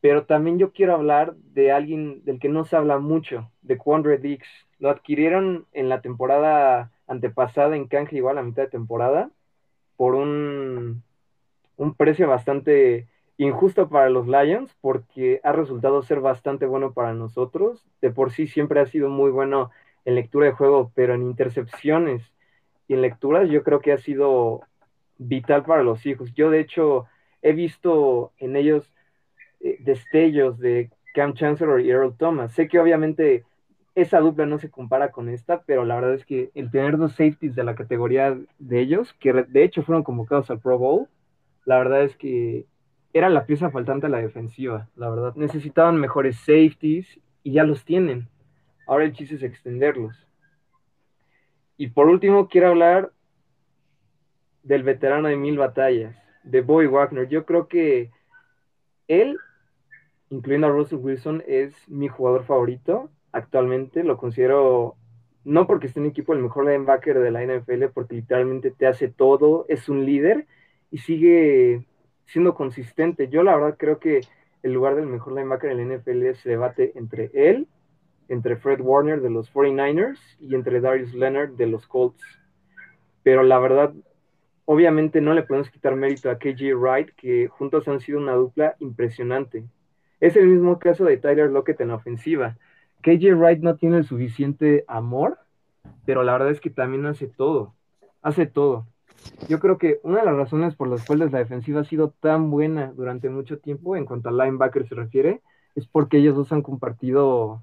Pero 0.00 0.24
también 0.24 0.58
yo 0.58 0.72
quiero 0.72 0.94
hablar 0.94 1.34
de 1.34 1.72
alguien 1.72 2.24
del 2.24 2.38
que 2.38 2.48
no 2.48 2.64
se 2.64 2.76
habla 2.76 2.98
mucho, 2.98 3.50
de 3.62 3.76
Quandre 3.76 4.18
Dix. 4.18 4.46
Lo 4.78 4.90
adquirieron 4.90 5.66
en 5.72 5.88
la 5.88 6.00
temporada 6.00 6.92
antepasada 7.06 7.76
en 7.76 7.88
canje 7.88 8.16
igual 8.16 8.38
a 8.38 8.42
mitad 8.42 8.62
de 8.62 8.68
temporada 8.68 9.30
por 9.96 10.14
un, 10.14 11.02
un 11.76 11.94
precio 11.94 12.28
bastante 12.28 13.08
injusto 13.38 13.88
para 13.88 14.10
los 14.10 14.26
Lions 14.26 14.76
porque 14.80 15.40
ha 15.44 15.52
resultado 15.52 16.02
ser 16.02 16.20
bastante 16.20 16.66
bueno 16.66 16.92
para 16.92 17.14
nosotros. 17.14 17.86
De 18.02 18.10
por 18.10 18.32
sí 18.32 18.46
siempre 18.46 18.80
ha 18.80 18.86
sido 18.86 19.08
muy 19.08 19.30
bueno 19.30 19.70
en 20.04 20.16
lectura 20.16 20.46
de 20.46 20.52
juego, 20.52 20.92
pero 20.94 21.14
en 21.14 21.22
intercepciones 21.22 22.22
y 22.88 22.94
en 22.94 23.02
lecturas 23.02 23.48
yo 23.48 23.62
creo 23.62 23.80
que 23.80 23.92
ha 23.92 23.98
sido 23.98 24.62
vital 25.18 25.64
para 25.64 25.82
los 25.82 26.04
hijos. 26.06 26.34
Yo 26.34 26.50
de 26.50 26.60
hecho 26.60 27.06
he 27.42 27.52
visto 27.52 28.32
en 28.38 28.56
ellos 28.56 28.92
eh, 29.60 29.76
destellos 29.80 30.58
de 30.58 30.90
Cam 31.14 31.34
Chancellor 31.34 31.80
y 31.80 31.90
Earl 31.90 32.16
Thomas. 32.16 32.52
Sé 32.52 32.68
que 32.68 32.80
obviamente 32.80 33.44
esa 33.94 34.20
dupla 34.20 34.46
no 34.46 34.58
se 34.58 34.70
compara 34.70 35.10
con 35.10 35.28
esta, 35.28 35.62
pero 35.62 35.84
la 35.84 35.96
verdad 35.96 36.14
es 36.14 36.24
que 36.24 36.50
el 36.54 36.70
tener 36.70 36.96
dos 36.96 37.12
safeties 37.12 37.54
de 37.54 37.64
la 37.64 37.74
categoría 37.74 38.38
de 38.58 38.80
ellos, 38.80 39.12
que 39.14 39.32
de 39.32 39.64
hecho 39.64 39.82
fueron 39.82 40.04
convocados 40.04 40.50
al 40.50 40.60
Pro 40.60 40.78
Bowl, 40.78 41.08
la 41.64 41.78
verdad 41.78 42.04
es 42.04 42.16
que 42.16 42.66
era 43.12 43.28
la 43.28 43.46
pieza 43.46 43.70
faltante 43.70 44.06
a 44.06 44.10
la 44.10 44.18
defensiva, 44.18 44.88
la 44.96 45.10
verdad. 45.10 45.34
Necesitaban 45.36 45.96
mejores 45.96 46.36
safeties 46.36 47.20
y 47.42 47.52
ya 47.52 47.64
los 47.64 47.84
tienen. 47.84 48.28
Ahora 48.86 49.04
el 49.04 49.12
chiste 49.12 49.36
es 49.36 49.42
extenderlos. 49.42 50.26
Y 51.76 51.88
por 51.88 52.08
último, 52.08 52.48
quiero 52.48 52.68
hablar 52.68 53.12
del 54.62 54.82
veterano 54.82 55.28
de 55.28 55.36
mil 55.36 55.58
batallas, 55.58 56.16
de 56.42 56.60
Boy 56.60 56.86
Wagner. 56.86 57.28
Yo 57.28 57.44
creo 57.46 57.68
que 57.68 58.10
él 59.06 59.38
incluyendo 60.30 60.66
a 60.66 60.70
Russell 60.70 60.98
Wilson, 60.98 61.42
es 61.46 61.74
mi 61.88 62.08
jugador 62.08 62.44
favorito 62.44 63.10
actualmente. 63.32 64.04
Lo 64.04 64.18
considero, 64.18 64.96
no 65.44 65.66
porque 65.66 65.86
esté 65.86 66.00
en 66.00 66.06
equipo, 66.06 66.32
el 66.32 66.40
mejor 66.40 66.66
linebacker 66.66 67.18
de 67.18 67.30
la 67.30 67.44
NFL, 67.44 67.86
porque 67.94 68.16
literalmente 68.16 68.70
te 68.70 68.86
hace 68.86 69.08
todo, 69.08 69.64
es 69.68 69.88
un 69.88 70.04
líder 70.04 70.46
y 70.90 70.98
sigue 70.98 71.86
siendo 72.28 72.54
consistente. 72.54 73.28
Yo 73.28 73.42
la 73.42 73.56
verdad 73.56 73.76
creo 73.76 73.98
que 73.98 74.20
el 74.62 74.72
lugar 74.72 74.94
del 74.94 75.06
mejor 75.06 75.34
linebacker 75.34 75.70
en 75.70 75.88
la 75.88 75.96
NFL 75.96 76.34
se 76.34 76.50
debate 76.50 76.92
entre 76.94 77.30
él, 77.34 77.66
entre 78.28 78.56
Fred 78.56 78.80
Warner 78.80 79.20
de 79.20 79.30
los 79.30 79.52
49ers 79.52 80.18
y 80.38 80.54
entre 80.54 80.80
Darius 80.80 81.14
Leonard 81.14 81.50
de 81.52 81.66
los 81.66 81.86
Colts. 81.86 82.22
Pero 83.22 83.42
la 83.42 83.58
verdad, 83.58 83.94
obviamente 84.66 85.20
no 85.20 85.32
le 85.34 85.42
podemos 85.42 85.70
quitar 85.70 85.96
mérito 85.96 86.30
a 86.30 86.38
KJ 86.38 86.74
Wright, 86.74 87.10
que 87.16 87.48
juntos 87.48 87.88
han 87.88 88.00
sido 88.00 88.18
una 88.18 88.34
dupla 88.34 88.76
impresionante. 88.80 89.64
Es 90.20 90.36
el 90.36 90.46
mismo 90.46 90.78
caso 90.78 91.04
de 91.04 91.16
Tyler 91.16 91.50
Lockett 91.50 91.80
en 91.80 91.88
la 91.88 91.94
ofensiva. 91.94 92.56
KJ 93.02 93.34
Wright 93.34 93.60
no 93.60 93.76
tiene 93.76 93.98
el 93.98 94.04
suficiente 94.04 94.84
amor, 94.88 95.38
pero 96.04 96.22
la 96.22 96.32
verdad 96.32 96.50
es 96.50 96.60
que 96.60 96.70
también 96.70 97.06
hace 97.06 97.28
todo. 97.28 97.74
Hace 98.20 98.46
todo. 98.46 98.86
Yo 99.48 99.60
creo 99.60 99.78
que 99.78 100.00
una 100.02 100.20
de 100.20 100.26
las 100.26 100.36
razones 100.36 100.74
por 100.74 100.88
las 100.88 101.04
cuales 101.06 101.32
la 101.32 101.38
defensiva 101.38 101.80
ha 101.80 101.84
sido 101.84 102.10
tan 102.20 102.50
buena 102.50 102.92
durante 102.94 103.28
mucho 103.30 103.58
tiempo, 103.58 103.96
en 103.96 104.04
cuanto 104.04 104.28
al 104.28 104.36
linebacker 104.36 104.86
se 104.88 104.94
refiere, 104.94 105.40
es 105.74 105.86
porque 105.86 106.18
ellos 106.18 106.36
dos 106.36 106.52
han 106.52 106.62
compartido 106.62 107.62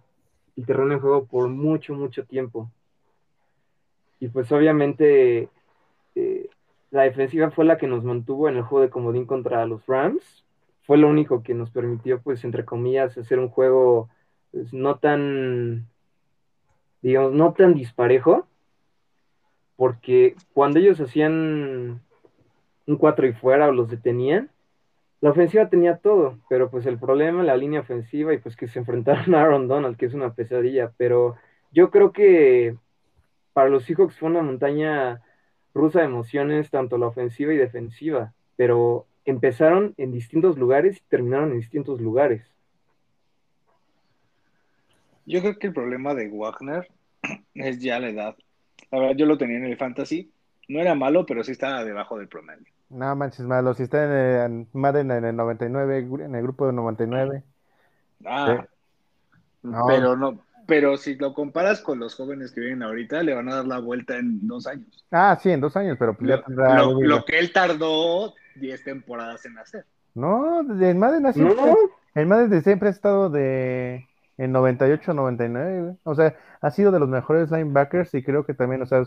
el 0.55 0.65
terreno 0.65 0.93
de 0.93 0.99
juego 0.99 1.25
por 1.25 1.49
mucho, 1.49 1.93
mucho 1.93 2.25
tiempo. 2.25 2.71
Y 4.19 4.29
pues 4.29 4.51
obviamente 4.51 5.49
eh, 6.15 6.49
la 6.91 7.03
defensiva 7.03 7.51
fue 7.51 7.65
la 7.65 7.77
que 7.77 7.87
nos 7.87 8.03
mantuvo 8.03 8.47
en 8.47 8.57
el 8.57 8.63
juego 8.63 8.83
de 8.83 8.89
comodín 8.89 9.25
contra 9.25 9.65
los 9.65 9.85
Rams, 9.85 10.45
fue 10.85 10.97
lo 10.97 11.09
único 11.09 11.41
que 11.43 11.53
nos 11.53 11.71
permitió, 11.71 12.21
pues, 12.21 12.43
entre 12.43 12.63
comillas, 12.63 13.17
hacer 13.17 13.39
un 13.39 13.49
juego 13.49 14.09
pues, 14.51 14.71
no 14.71 14.97
tan, 14.97 15.87
digamos, 17.01 17.33
no 17.33 17.53
tan 17.53 17.73
disparejo, 17.73 18.47
porque 19.75 20.35
cuando 20.53 20.79
ellos 20.79 20.99
hacían 20.99 22.01
un 22.87 22.97
4 22.97 23.27
y 23.27 23.33
fuera 23.33 23.67
o 23.67 23.71
los 23.71 23.89
detenían, 23.89 24.49
la 25.21 25.31
ofensiva 25.31 25.69
tenía 25.69 25.97
todo, 25.97 26.39
pero 26.49 26.69
pues 26.69 26.85
el 26.85 26.99
problema, 26.99 27.43
la 27.43 27.57
línea 27.57 27.79
ofensiva 27.79 28.33
y 28.33 28.37
pues 28.37 28.55
que 28.55 28.67
se 28.67 28.79
enfrentaron 28.79 29.33
a 29.33 29.41
Aaron 29.41 29.67
Donald, 29.67 29.97
que 29.97 30.05
es 30.05 30.13
una 30.13 30.33
pesadilla, 30.33 30.91
pero 30.97 31.35
yo 31.71 31.89
creo 31.89 32.11
que 32.11 32.75
para 33.53 33.69
los 33.69 33.85
Seahawks 33.85 34.17
fue 34.19 34.29
una 34.29 34.41
montaña 34.41 35.21
rusa 35.73 35.99
de 35.99 36.05
emociones, 36.05 36.69
tanto 36.69 36.97
la 36.97 37.07
ofensiva 37.07 37.53
y 37.53 37.57
defensiva, 37.57 38.33
pero 38.55 39.07
empezaron 39.25 39.93
en 39.97 40.11
distintos 40.11 40.57
lugares 40.57 40.97
y 40.97 41.09
terminaron 41.09 41.51
en 41.51 41.59
distintos 41.59 41.99
lugares. 41.99 42.43
Yo 45.25 45.41
creo 45.41 45.57
que 45.57 45.67
el 45.67 45.73
problema 45.73 46.13
de 46.13 46.29
Wagner 46.29 46.87
es 47.55 47.79
ya 47.79 47.99
la 47.99 48.09
edad. 48.09 48.35
La 48.91 48.99
verdad, 48.99 49.15
yo 49.15 49.25
lo 49.25 49.37
tenía 49.37 49.57
en 49.57 49.65
el 49.65 49.77
fantasy. 49.77 50.31
No 50.67 50.79
era 50.79 50.95
malo, 50.95 51.25
pero 51.25 51.43
sí 51.43 51.51
estaba 51.51 51.83
debajo 51.83 52.17
del 52.17 52.27
promedio. 52.27 52.65
No 52.89 53.15
manches 53.15 53.45
malo, 53.45 53.73
si 53.73 53.83
está 53.83 54.05
en, 54.05 54.11
el, 54.11 54.67
Madden 54.73 55.11
en 55.11 55.25
el 55.25 55.35
99, 55.35 56.07
en 56.25 56.35
el 56.35 56.43
grupo 56.43 56.67
de 56.67 56.73
99. 56.73 57.43
Ah, 58.25 58.65
pero 59.87 60.15
no, 60.15 60.39
pero 60.67 60.97
si 60.97 61.15
lo 61.15 61.33
comparas 61.33 61.81
con 61.81 61.99
los 61.99 62.15
jóvenes 62.15 62.51
que 62.51 62.61
vienen 62.61 62.83
ahorita, 62.83 63.23
le 63.23 63.33
van 63.33 63.49
a 63.49 63.55
dar 63.55 63.65
la 63.65 63.79
vuelta 63.79 64.17
en 64.17 64.47
dos 64.47 64.67
años. 64.67 65.05
Ah, 65.11 65.37
sí, 65.41 65.51
en 65.51 65.61
dos 65.61 65.75
años, 65.75 65.97
pero 65.99 66.15
pues 66.15 66.39
lo, 66.47 67.01
lo, 67.01 67.25
que 67.25 67.39
él 67.39 67.51
tardó 67.51 68.33
10 68.55 68.83
temporadas 68.83 69.45
en 69.45 69.57
hacer. 69.57 69.85
No, 70.13 70.61
el 70.61 70.95
Madden 70.95 71.25
así. 71.25 71.41
No. 71.41 71.75
El 72.13 72.25
Madden 72.27 72.49
desde 72.49 72.63
siempre 72.63 72.87
ha 72.87 72.91
estado 72.91 73.29
de 73.29 74.07
en 74.37 74.51
98, 74.51 75.13
99, 75.13 75.81
güey. 75.81 75.95
O 76.03 76.15
sea, 76.15 76.35
ha 76.61 76.71
sido 76.71 76.91
de 76.91 76.99
los 76.99 77.09
mejores 77.09 77.51
linebackers 77.51 78.13
y 78.13 78.23
creo 78.23 78.45
que 78.45 78.53
también, 78.53 78.81
o 78.81 78.85
sea, 78.85 79.03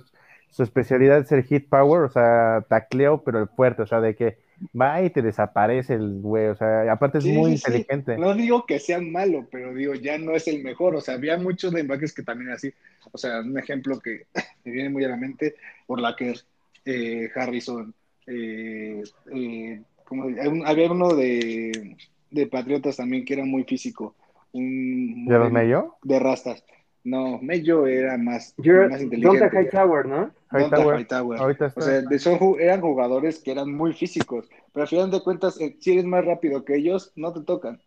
su 0.50 0.62
especialidad 0.62 1.18
es 1.18 1.32
el 1.32 1.44
hit 1.44 1.68
power, 1.68 2.02
o 2.02 2.08
sea, 2.08 2.64
tacleo, 2.68 3.22
pero 3.24 3.38
el 3.40 3.48
fuerte, 3.48 3.82
o 3.82 3.86
sea, 3.86 4.00
de 4.00 4.16
que 4.16 4.38
va 4.78 5.02
y 5.02 5.10
te 5.10 5.22
desaparece 5.22 5.94
el 5.94 6.20
güey, 6.20 6.48
o 6.48 6.54
sea, 6.56 6.90
aparte 6.92 7.18
es 7.18 7.24
Sí, 7.24 7.28
muy 7.28 7.52
sí, 7.56 7.56
inteligente. 7.56 8.20
No 8.20 8.34
digo 8.34 8.64
que 8.64 8.78
sea 8.78 9.00
malo, 9.00 9.48
pero 9.50 9.74
digo, 9.74 9.94
ya 9.94 10.18
no 10.18 10.34
es 10.36 10.46
el 10.48 10.62
mejor. 10.62 10.94
O 10.96 11.00
sea, 11.00 11.14
había 11.14 11.36
muchos 11.36 11.72
linebackers 11.74 12.14
que 12.14 12.22
también 12.22 12.50
así. 12.52 12.72
O 13.12 13.18
sea, 13.18 13.40
un 13.40 13.58
ejemplo 13.58 13.98
que 14.00 14.26
me 14.64 14.72
viene 14.72 14.90
muy 14.90 15.04
a 15.04 15.08
la 15.08 15.16
mente, 15.16 15.56
Orlaker, 15.86 16.36
eh, 16.84 17.30
Harrison, 17.34 17.94
eh, 18.26 19.02
eh. 19.34 19.82
Un- 20.10 20.64
había 20.66 20.90
uno 20.90 21.14
de, 21.14 21.96
de 22.30 22.46
Patriotas 22.46 22.96
también 22.96 23.24
que 23.24 23.34
era 23.34 23.44
muy 23.44 23.64
físico. 23.64 24.16
Un, 24.52 25.26
¿De 25.26 25.38
los 25.38 25.52
Mayo? 25.52 25.96
De 26.02 26.18
rastas. 26.18 26.64
No, 27.04 27.38
Mello 27.40 27.86
era 27.86 28.18
más, 28.18 28.54
You're- 28.56 28.90
más 28.90 29.00
Donta 29.00 29.16
inteligente. 29.16 29.56
Hightower, 29.62 30.06
¿no? 30.06 30.30
Donta 30.50 30.76
Hightower. 30.76 30.98
Hightower. 31.00 31.38
Ahorita 31.40 31.64
O 31.64 31.68
está. 31.68 31.80
sea, 31.82 32.00
de- 32.02 32.18
son, 32.18 32.38
eran 32.58 32.80
jugadores 32.80 33.38
que 33.38 33.52
eran 33.52 33.72
muy 33.72 33.92
físicos, 33.94 34.48
pero 34.72 34.82
al 34.82 34.88
final 34.88 35.10
de 35.10 35.22
cuentas, 35.22 35.60
eh, 35.60 35.76
si 35.80 35.92
eres 35.92 36.04
más 36.04 36.24
rápido 36.24 36.64
que 36.64 36.76
ellos, 36.76 37.12
no 37.16 37.32
te 37.32 37.40
tocan. 37.42 37.80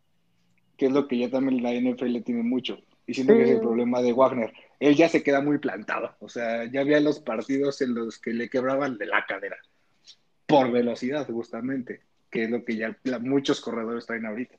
Que 0.77 0.87
es 0.87 0.91
lo 0.91 1.07
que 1.07 1.19
ya 1.19 1.29
también 1.29 1.61
la 1.61 1.71
NFL 1.73 2.21
tiene 2.23 2.41
mucho. 2.41 2.79
Y 3.05 3.13
siento 3.13 3.33
que 3.33 3.43
es 3.43 3.49
el 3.51 3.59
problema 3.59 4.01
de 4.01 4.13
Wagner. 4.13 4.53
Él 4.79 4.95
ya 4.95 5.09
se 5.09 5.21
queda 5.21 5.41
muy 5.41 5.59
plantado. 5.59 6.15
O 6.19 6.29
sea, 6.29 6.65
ya 6.71 6.81
había 6.81 6.99
los 7.01 7.19
partidos 7.19 7.81
en 7.81 7.93
los 7.93 8.17
que 8.17 8.31
le 8.33 8.49
quebraban 8.49 8.97
de 8.97 9.05
la 9.05 9.25
cadera. 9.27 9.57
Por 10.47 10.71
velocidad, 10.71 11.27
justamente. 11.27 12.01
Que 12.31 12.45
es 12.45 12.49
lo 12.49 12.63
que 12.63 12.77
ya 12.77 12.97
la- 13.03 13.19
muchos 13.19 13.61
corredores 13.61 14.05
traen 14.07 14.25
ahorita. 14.25 14.55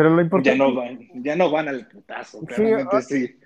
Pero 0.00 0.10
lo 0.10 0.22
importante 0.22 0.50
Ya 0.50 0.56
no 0.56 0.74
van, 0.74 0.98
ya 1.22 1.36
no 1.36 1.50
van 1.50 1.68
al 1.68 1.86
putazo. 1.86 2.40
Sí, 2.40 2.62
Realmente 2.62 2.96
ah. 2.96 3.02
sí. 3.02 3.38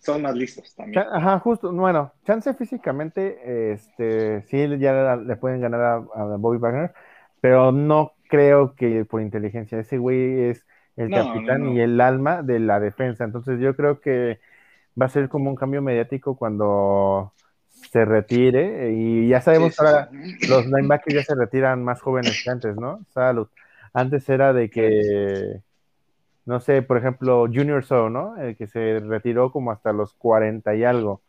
Son 0.00 0.22
más 0.22 0.34
listos 0.34 0.74
también. 0.74 1.04
Ajá, 1.12 1.38
justo, 1.40 1.72
bueno, 1.72 2.12
chance 2.24 2.54
físicamente, 2.54 3.72
este, 3.72 4.42
sí, 4.42 4.78
ya 4.78 5.16
le 5.16 5.36
pueden 5.36 5.60
ganar 5.60 5.80
a, 5.80 5.94
a 5.96 6.36
Bobby 6.38 6.58
Wagner, 6.58 6.94
pero 7.40 7.72
no 7.72 8.12
creo 8.28 8.74
que 8.74 9.04
por 9.04 9.20
inteligencia, 9.20 9.78
ese 9.78 9.98
güey 9.98 10.44
es 10.50 10.66
el 10.96 11.10
No, 11.10 11.24
capitán 11.24 11.62
no, 11.62 11.70
no. 11.70 11.72
y 11.72 11.80
el 11.80 12.00
alma 12.00 12.42
de 12.42 12.60
la 12.60 12.80
defensa, 12.80 13.24
entonces 13.24 13.60
yo 13.60 13.74
creo 13.76 14.00
que 14.00 14.40
va 15.00 15.06
a 15.06 15.08
ser 15.08 15.28
como 15.28 15.50
un 15.50 15.56
cambio 15.56 15.82
mediático 15.82 16.36
cuando 16.36 17.34
se 17.68 18.04
retire, 18.04 18.92
y 18.92 19.28
ya 19.28 19.40
sabemos 19.40 19.74
Sí, 19.74 19.76
que 19.76 19.86
sí, 19.86 19.86
ahora 19.86 20.10
sí. 20.10 20.46
los 20.48 20.66
linebackers 20.66 21.14
ya 21.16 21.22
se 21.24 21.34
retiran 21.34 21.84
más 21.84 22.00
jóvenes 22.02 22.40
que 22.42 22.50
antes, 22.50 22.76
¿no? 22.76 23.04
Salud. 23.14 23.48
Antes 23.92 24.28
era 24.28 24.52
de 24.52 24.70
que, 24.70 25.62
no 26.48 26.60
sé, 26.60 26.82
por 26.82 26.98
ejemplo, 26.98 27.46
Junior 27.46 27.84
So, 27.84 28.10
¿no? 28.10 28.36
El 28.36 28.56
que 28.56 28.66
se 28.66 29.00
retiró 29.00 29.52
como 29.52 29.70
hasta 29.70 29.92
los 29.92 30.14
40 30.14 30.74
y 30.74 30.84
algo. 30.84 31.22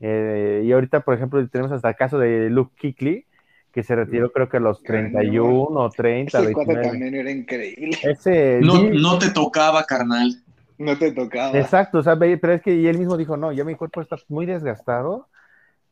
Eh, 0.00 0.62
y 0.64 0.72
ahorita, 0.72 1.00
por 1.00 1.14
ejemplo, 1.14 1.46
tenemos 1.48 1.72
hasta 1.72 1.90
el 1.90 1.96
caso 1.96 2.18
de 2.18 2.50
Luke 2.50 2.74
Kuechly, 2.80 3.26
que 3.72 3.82
se 3.82 3.94
retiró 3.94 4.30
creo 4.32 4.48
que 4.48 4.56
a 4.58 4.60
los 4.60 4.82
31 4.82 5.80
o 5.80 5.90
30, 5.90 6.38
Ese 6.40 6.52
cuate 6.52 6.74
29. 6.74 6.90
también 6.90 7.14
era 7.14 7.30
increíble. 7.30 7.98
Ese, 8.02 8.60
No, 8.62 8.72
sí, 8.76 8.90
no 8.94 9.18
te 9.18 9.30
tocaba, 9.30 9.84
carnal. 9.84 10.30
No 10.78 10.98
te 10.98 11.12
tocaba. 11.12 11.56
Exacto, 11.58 11.98
o 11.98 12.02
sea, 12.02 12.18
pero 12.18 12.52
es 12.52 12.62
que 12.62 12.74
y 12.74 12.86
él 12.88 12.98
mismo 12.98 13.16
dijo, 13.16 13.36
no, 13.36 13.52
ya 13.52 13.64
mi 13.64 13.74
cuerpo 13.76 14.00
está 14.00 14.16
muy 14.28 14.46
desgastado, 14.46 15.28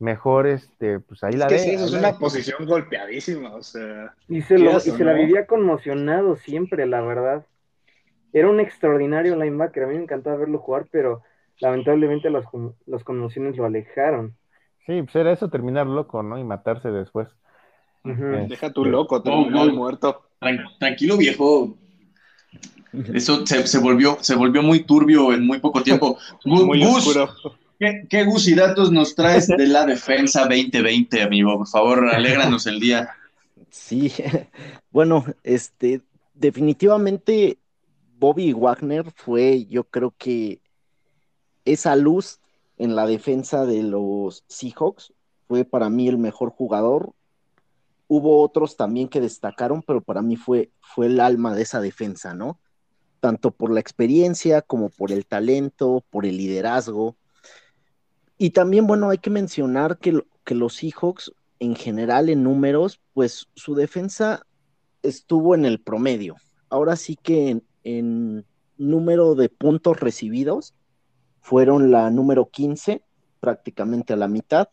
mejor, 0.00 0.46
este, 0.48 1.00
pues 1.00 1.22
ahí 1.22 1.34
Es 1.34 1.38
la 1.38 1.48
que 1.48 1.54
de. 1.54 1.60
sí, 1.60 1.70
eso 1.70 1.84
es 1.86 1.92
una 1.92 2.02
la- 2.02 2.18
posición 2.18 2.66
golpeadísima, 2.66 3.54
o 3.54 3.62
sea. 3.62 4.14
Y 4.28 4.42
se, 4.42 4.58
lo, 4.58 4.76
y 4.76 4.80
se 4.80 5.04
la 5.04 5.12
vivía 5.12 5.46
conmocionado 5.46 6.36
siempre, 6.36 6.86
la 6.86 7.00
verdad. 7.00 7.46
Era 8.32 8.48
un 8.50 8.60
extraordinario 8.60 9.36
linebacker, 9.36 9.84
a 9.84 9.86
mí 9.86 9.94
me 9.96 10.02
encantaba 10.02 10.36
verlo 10.36 10.58
jugar, 10.58 10.86
pero 10.90 11.22
lamentablemente 11.60 12.30
las, 12.30 12.44
las 12.86 13.04
conmociones 13.04 13.56
lo 13.56 13.64
alejaron. 13.66 14.36
Sí, 14.86 15.02
pues 15.02 15.14
era 15.16 15.32
eso, 15.32 15.48
terminar 15.48 15.86
loco, 15.86 16.22
¿no? 16.22 16.38
Y 16.38 16.44
matarse 16.44 16.90
después. 16.90 17.28
Eh, 18.04 18.46
Deja 18.48 18.72
tu 18.72 18.84
loco, 18.84 19.22
terminar 19.22 19.68
oh. 19.68 19.72
muerto. 19.72 20.22
Tran- 20.40 20.76
tranquilo, 20.78 21.16
viejo. 21.16 21.76
Eso 23.14 23.46
se, 23.46 23.66
se 23.66 23.78
volvió, 23.78 24.18
se 24.20 24.34
volvió 24.34 24.62
muy 24.62 24.84
turbio 24.84 25.32
en 25.32 25.46
muy 25.46 25.60
poco 25.60 25.82
tiempo. 25.82 26.18
Muy 26.44 26.84
Gus, 26.84 27.06
oscuro. 27.06 27.30
¿qué, 27.78 28.06
qué 28.08 28.24
Gus 28.24 28.48
y 28.48 28.54
datos 28.54 28.92
nos 28.92 29.14
traes 29.14 29.46
de 29.48 29.66
la 29.66 29.86
defensa 29.86 30.42
2020, 30.42 31.22
amigo? 31.22 31.56
Por 31.58 31.68
favor, 31.68 32.08
alégranos 32.08 32.66
el 32.66 32.80
día. 32.80 33.08
Sí, 33.70 34.12
bueno, 34.90 35.24
este, 35.42 36.02
definitivamente 36.34 37.58
Bobby 38.22 38.52
Wagner 38.52 39.10
fue, 39.10 39.66
yo 39.66 39.82
creo 39.82 40.14
que 40.16 40.60
esa 41.64 41.96
luz 41.96 42.38
en 42.78 42.94
la 42.94 43.04
defensa 43.04 43.66
de 43.66 43.82
los 43.82 44.44
Seahawks 44.46 45.12
fue 45.48 45.64
para 45.64 45.90
mí 45.90 46.06
el 46.06 46.18
mejor 46.18 46.50
jugador. 46.50 47.14
Hubo 48.06 48.40
otros 48.40 48.76
también 48.76 49.08
que 49.08 49.20
destacaron, 49.20 49.82
pero 49.82 50.02
para 50.02 50.22
mí 50.22 50.36
fue, 50.36 50.70
fue 50.80 51.06
el 51.06 51.18
alma 51.18 51.52
de 51.56 51.62
esa 51.62 51.80
defensa, 51.80 52.32
¿no? 52.32 52.60
Tanto 53.18 53.50
por 53.50 53.72
la 53.72 53.80
experiencia 53.80 54.62
como 54.62 54.88
por 54.88 55.10
el 55.10 55.26
talento, 55.26 56.04
por 56.08 56.24
el 56.24 56.36
liderazgo. 56.36 57.16
Y 58.38 58.50
también, 58.50 58.86
bueno, 58.86 59.10
hay 59.10 59.18
que 59.18 59.30
mencionar 59.30 59.98
que, 59.98 60.24
que 60.44 60.54
los 60.54 60.76
Seahawks 60.76 61.32
en 61.58 61.74
general 61.74 62.28
en 62.28 62.44
números, 62.44 63.00
pues 63.14 63.48
su 63.56 63.74
defensa 63.74 64.46
estuvo 65.02 65.56
en 65.56 65.64
el 65.64 65.80
promedio. 65.80 66.36
Ahora 66.68 66.94
sí 66.94 67.16
que 67.20 67.50
en, 67.50 67.64
en 67.84 68.44
número 68.78 69.34
de 69.34 69.48
puntos 69.48 70.00
recibidos 70.00 70.74
fueron 71.40 71.90
la 71.90 72.10
número 72.10 72.48
15, 72.48 73.02
prácticamente 73.40 74.12
a 74.12 74.16
la 74.16 74.28
mitad. 74.28 74.68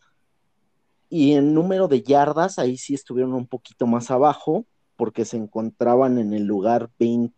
Y 1.08 1.32
en 1.32 1.54
número 1.54 1.88
de 1.88 2.02
yardas, 2.02 2.58
ahí 2.58 2.76
sí 2.76 2.94
estuvieron 2.94 3.34
un 3.34 3.46
poquito 3.46 3.86
más 3.86 4.10
abajo, 4.10 4.64
porque 4.96 5.24
se 5.24 5.36
encontraban 5.36 6.18
en 6.18 6.32
el 6.32 6.44
lugar 6.44 6.90
20 6.98 7.34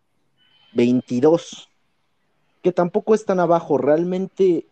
22, 0.72 1.68
que 2.62 2.72
tampoco 2.72 3.14
es 3.14 3.24
tan 3.24 3.40
abajo. 3.40 3.78
Realmente 3.78 4.66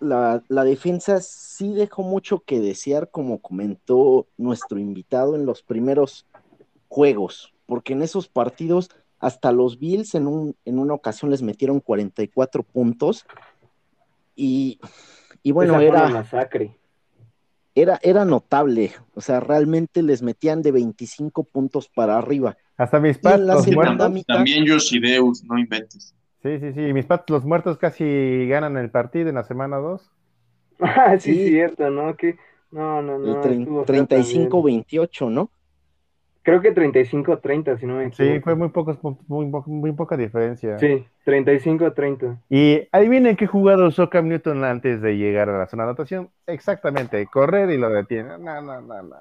la, 0.00 0.42
la 0.48 0.64
defensa 0.64 1.20
sí 1.20 1.72
dejó 1.72 2.02
mucho 2.02 2.40
que 2.40 2.60
desear, 2.60 3.10
como 3.10 3.38
comentó 3.38 4.26
nuestro 4.36 4.78
invitado 4.78 5.34
en 5.34 5.46
los 5.46 5.62
primeros 5.62 6.26
juegos, 6.88 7.54
porque 7.66 7.92
en 7.92 8.02
esos 8.02 8.28
partidos 8.28 8.90
hasta 9.22 9.52
los 9.52 9.78
Bills 9.78 10.14
en, 10.14 10.26
un, 10.26 10.54
en 10.66 10.78
una 10.78 10.92
ocasión 10.92 11.30
les 11.30 11.40
metieron 11.42 11.80
44 11.80 12.62
puntos 12.62 13.24
y, 14.36 14.78
y 15.42 15.52
bueno, 15.52 15.74
Esa 15.74 15.84
era, 15.84 16.08
masacre. 16.08 16.76
era, 17.74 17.98
era 18.02 18.24
notable, 18.24 18.92
o 19.14 19.20
sea, 19.20 19.40
realmente 19.40 20.02
les 20.02 20.22
metían 20.22 20.60
de 20.60 20.72
25 20.72 21.44
puntos 21.44 21.88
para 21.88 22.18
arriba. 22.18 22.56
Hasta 22.76 22.98
mis 23.00 23.16
la 23.46 23.54
los 23.54 23.64
muertos. 23.76 24.10
mitad- 24.10 24.34
También 24.34 24.64
no 25.44 25.58
inventes. 25.58 26.14
Sí, 26.42 26.58
sí, 26.58 26.72
sí. 26.72 26.80
Mis 26.92 27.06
pats, 27.06 27.30
los 27.30 27.44
muertos 27.44 27.78
casi 27.78 28.46
ganan 28.48 28.76
el 28.76 28.90
partido 28.90 29.28
en 29.28 29.36
la 29.36 29.44
semana 29.44 29.76
2. 29.78 30.10
Ah, 30.80 31.16
sí, 31.16 31.32
Sí. 31.34 31.48
cierto, 31.50 31.88
¿no? 31.90 32.16
Que, 32.16 32.36
no, 32.72 33.00
no, 33.02 33.16
no. 33.18 33.40
trein- 33.40 33.60
estuvo 33.60 33.84
feo 33.84 34.06
también. 34.06 34.50
35-28, 34.50 35.30
¿no? 35.30 35.50
Creo 36.44 36.60
que 36.60 36.74
35-30, 36.74 37.78
si 37.78 37.86
no 37.86 37.94
me 37.96 38.10
Sí, 38.10 38.22
equivoco. 38.24 38.44
fue 38.44 38.54
muy, 38.56 38.68
pocos, 38.70 38.96
puntos, 38.96 39.28
muy, 39.28 39.48
po- 39.50 39.62
muy 39.66 39.92
poca 39.92 40.16
diferencia. 40.16 40.78
Sí, 40.78 41.06
35-30. 41.24 42.38
Y 42.50 42.88
adivinen 42.90 43.36
qué 43.36 43.46
jugado 43.46 43.86
usó 43.86 44.10
Cam 44.10 44.28
Newton 44.28 44.64
antes 44.64 45.00
de 45.00 45.16
llegar 45.16 45.48
a 45.48 45.58
la 45.58 45.66
zona 45.68 45.84
de 45.84 45.90
anotación. 45.90 46.30
Exactamente, 46.46 47.26
correr 47.26 47.70
y 47.70 47.78
lo 47.78 47.88
detiene. 47.90 48.38
No, 48.38 48.60
no, 48.60 48.80
no, 48.80 48.80
no. 48.80 49.02
no. 49.02 49.16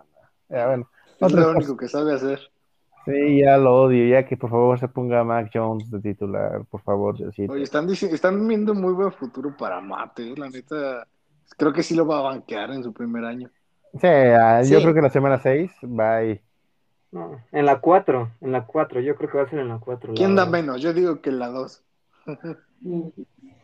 Ya, 0.49 0.67
bueno, 0.67 0.89
Es 1.19 1.31
lo 1.31 1.43
cosas. 1.43 1.55
único 1.57 1.77
que 1.77 1.87
sabe 1.87 2.13
hacer. 2.15 2.39
Sí, 3.05 3.39
ya 3.41 3.57
lo 3.57 3.83
odio. 3.83 4.07
Ya 4.07 4.25
que 4.25 4.37
por 4.37 4.49
favor 4.49 4.79
se 4.79 4.87
ponga 4.87 5.23
Mac 5.23 5.49
Jones 5.53 5.89
de 5.91 5.99
titular, 6.01 6.63
por 6.69 6.81
favor. 6.81 7.17
Diosito. 7.17 7.53
Oye, 7.53 7.63
están, 7.63 7.89
están 7.89 8.47
viendo 8.47 8.73
muy 8.75 8.93
buen 8.93 9.11
futuro 9.11 9.55
para 9.57 9.79
Mate, 9.81 10.33
la 10.37 10.49
neta. 10.49 11.07
Creo 11.57 11.73
que 11.73 11.83
sí 11.83 11.95
lo 11.95 12.05
va 12.07 12.19
a 12.19 12.21
banquear 12.21 12.71
en 12.71 12.83
su 12.83 12.93
primer 12.93 13.25
año. 13.25 13.49
Sí, 13.93 14.07
ah, 14.07 14.61
yo 14.63 14.77
Sí. 14.77 14.81
creo 14.83 14.93
que 14.95 15.01
la 15.01 15.09
semana 15.09 15.37
6 15.39 15.71
bye. 15.81 16.41
No, 17.11 17.43
en 17.51 17.65
la 17.65 17.81
4, 17.81 18.31
en 18.41 18.51
la 18.51 18.65
4, 18.65 19.01
yo 19.01 19.15
creo 19.15 19.29
que 19.29 19.37
va 19.37 19.43
a 19.43 19.49
ser 19.49 19.59
en 19.59 19.67
la 19.67 19.79
4. 19.79 20.09
la 20.09 20.15
¿Quién 20.15 20.35
da 20.35 20.45
menos? 20.45 20.81
Yo 20.81 20.93
digo 20.93 21.21
que 21.21 21.31
la 21.31 21.49
2. 21.49 21.83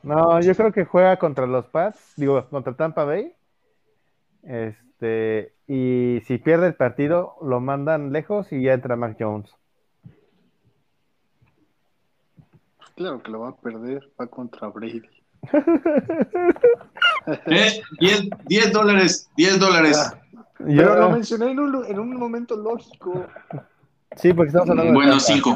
No, 0.04 0.40
yo 0.42 0.56
creo 0.56 0.72
que 0.72 0.86
juega 0.86 1.18
contra 1.18 1.48
los 1.48 1.66
Pats, 1.66 2.14
digo, 2.18 2.48
contra 2.50 2.76
Tampa 2.76 3.04
Bay. 3.04 3.34
Este, 4.44 5.54
y 5.68 6.22
si 6.26 6.38
pierde 6.38 6.68
el 6.68 6.76
partido, 6.76 7.36
lo 7.42 7.60
mandan 7.60 8.12
lejos 8.12 8.52
y 8.52 8.62
ya 8.64 8.74
entra 8.74 8.96
Mac 8.96 9.18
Jones. 9.20 9.50
Claro 12.96 13.22
que 13.22 13.32
lo 13.32 13.42
va 13.42 13.50
a 13.50 13.56
perder. 13.56 14.12
Va 14.20 14.28
contra 14.28 14.68
Brady. 14.70 15.04
Eh, 17.46 17.82
10, 18.00 18.30
10 18.46 18.72
dólares, 18.72 19.30
10 19.36 19.60
dólares. 19.60 19.98
Ah, 20.00 20.18
Yo- 20.60 20.66
Pero 20.66 20.96
lo 21.00 21.12
mencioné 21.12 21.52
en 21.52 21.60
un, 21.60 21.86
en 21.86 22.00
un 22.00 22.16
momento 22.16 22.56
lógico. 22.56 23.26
Sí, 24.16 24.34
porque 24.34 24.48
estamos 24.50 24.70
hablando 24.70 24.92
de 24.92 24.96
Bueno, 24.98 25.20
cinco. 25.20 25.56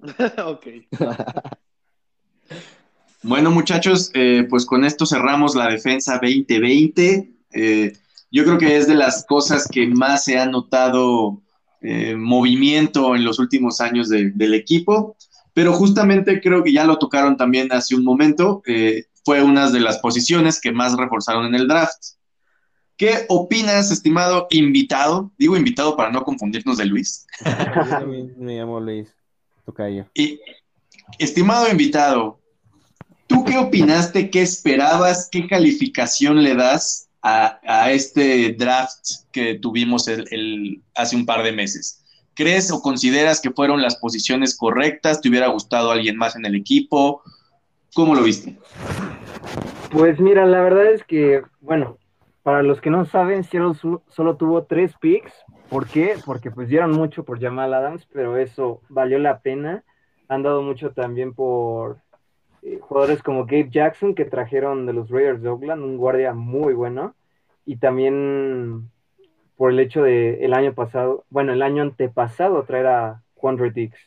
ok. 0.46 0.66
Bueno, 3.22 3.50
muchachos, 3.50 4.10
eh, 4.14 4.46
pues 4.48 4.64
con 4.64 4.84
esto 4.84 5.04
cerramos 5.04 5.56
la 5.56 5.68
defensa 5.68 6.20
2020. 6.22 7.32
Eh, 7.52 7.92
yo 8.30 8.44
creo 8.44 8.56
que 8.58 8.76
es 8.76 8.86
de 8.86 8.94
las 8.94 9.24
cosas 9.26 9.66
que 9.66 9.86
más 9.88 10.24
se 10.24 10.38
ha 10.38 10.46
notado 10.46 11.42
eh, 11.80 12.14
movimiento 12.16 13.16
en 13.16 13.24
los 13.24 13.38
últimos 13.40 13.80
años 13.80 14.08
de- 14.08 14.30
del 14.30 14.54
equipo, 14.54 15.16
pero 15.54 15.72
justamente 15.72 16.40
creo 16.40 16.62
que 16.62 16.72
ya 16.72 16.84
lo 16.84 16.98
tocaron 16.98 17.36
también 17.36 17.72
hace 17.72 17.94
un 17.96 18.04
momento. 18.04 18.62
eh, 18.66 19.06
fue 19.24 19.42
una 19.42 19.68
de 19.72 19.80
las 19.80 19.98
posiciones 19.98 20.60
que 20.60 20.70
más 20.70 20.96
reforzaron 20.96 21.46
en 21.46 21.56
el 21.56 21.66
draft. 21.66 22.00
¿Qué 22.96 23.26
opinas, 23.28 23.90
estimado 23.90 24.46
invitado? 24.50 25.30
Digo 25.38 25.56
invitado 25.56 25.96
para 25.96 26.10
no 26.10 26.22
confundirnos 26.22 26.78
de 26.78 26.86
Luis. 26.86 27.26
Yo 28.00 28.06
me 28.38 28.56
llamo 28.58 28.80
Luis 28.80 29.08
Tocayo. 29.66 30.06
Y, 30.14 30.40
estimado 31.18 31.68
invitado, 31.70 32.40
¿tú 33.26 33.44
qué 33.44 33.58
opinaste? 33.58 34.30
¿Qué 34.30 34.40
esperabas? 34.40 35.28
¿Qué 35.30 35.46
calificación 35.46 36.42
le 36.42 36.54
das 36.54 37.08
a, 37.20 37.60
a 37.66 37.92
este 37.92 38.54
draft 38.54 39.04
que 39.30 39.58
tuvimos 39.58 40.08
el- 40.08 40.26
el- 40.30 40.82
hace 40.94 41.16
un 41.16 41.26
par 41.26 41.42
de 41.42 41.52
meses? 41.52 42.02
¿Crees 42.32 42.70
o 42.70 42.80
consideras 42.80 43.40
que 43.40 43.50
fueron 43.50 43.82
las 43.82 43.96
posiciones 43.96 44.56
correctas? 44.56 45.20
¿Te 45.20 45.28
hubiera 45.28 45.48
gustado 45.48 45.90
alguien 45.90 46.16
más 46.16 46.34
en 46.36 46.46
el 46.46 46.54
equipo? 46.54 47.22
¿Cómo 47.94 48.14
lo 48.14 48.22
viste? 48.22 48.56
Pues 49.90 50.18
mira, 50.18 50.46
la 50.46 50.60
verdad 50.62 50.92
es 50.92 51.02
que, 51.04 51.42
bueno, 51.60 51.98
para 52.46 52.62
los 52.62 52.80
que 52.80 52.90
no 52.90 53.04
saben, 53.06 53.42
Seattle 53.42 53.74
solo 54.06 54.36
tuvo 54.36 54.66
tres 54.66 54.94
picks. 55.00 55.34
¿Por 55.68 55.88
qué? 55.88 56.14
Porque 56.24 56.52
pues 56.52 56.68
dieron 56.68 56.92
mucho 56.92 57.24
por 57.24 57.40
Jamal 57.40 57.74
Adams, 57.74 58.06
pero 58.12 58.36
eso 58.36 58.82
valió 58.88 59.18
la 59.18 59.40
pena. 59.40 59.82
Han 60.28 60.44
dado 60.44 60.62
mucho 60.62 60.92
también 60.92 61.34
por 61.34 61.98
eh, 62.62 62.78
jugadores 62.80 63.20
como 63.20 63.46
Gabe 63.46 63.68
Jackson, 63.68 64.14
que 64.14 64.26
trajeron 64.26 64.86
de 64.86 64.92
los 64.92 65.10
Raiders 65.10 65.42
de 65.42 65.48
Oakland, 65.48 65.82
un 65.82 65.96
guardia 65.96 66.34
muy 66.34 66.72
bueno. 66.72 67.16
Y 67.64 67.78
también 67.78 68.92
por 69.56 69.72
el 69.72 69.80
hecho 69.80 70.04
de 70.04 70.44
el 70.44 70.54
año 70.54 70.72
pasado, 70.72 71.24
bueno, 71.30 71.52
el 71.52 71.62
año 71.62 71.82
antepasado 71.82 72.62
traer 72.62 72.86
a 72.86 73.22
Juan 73.34 73.58
Dix. 73.74 73.98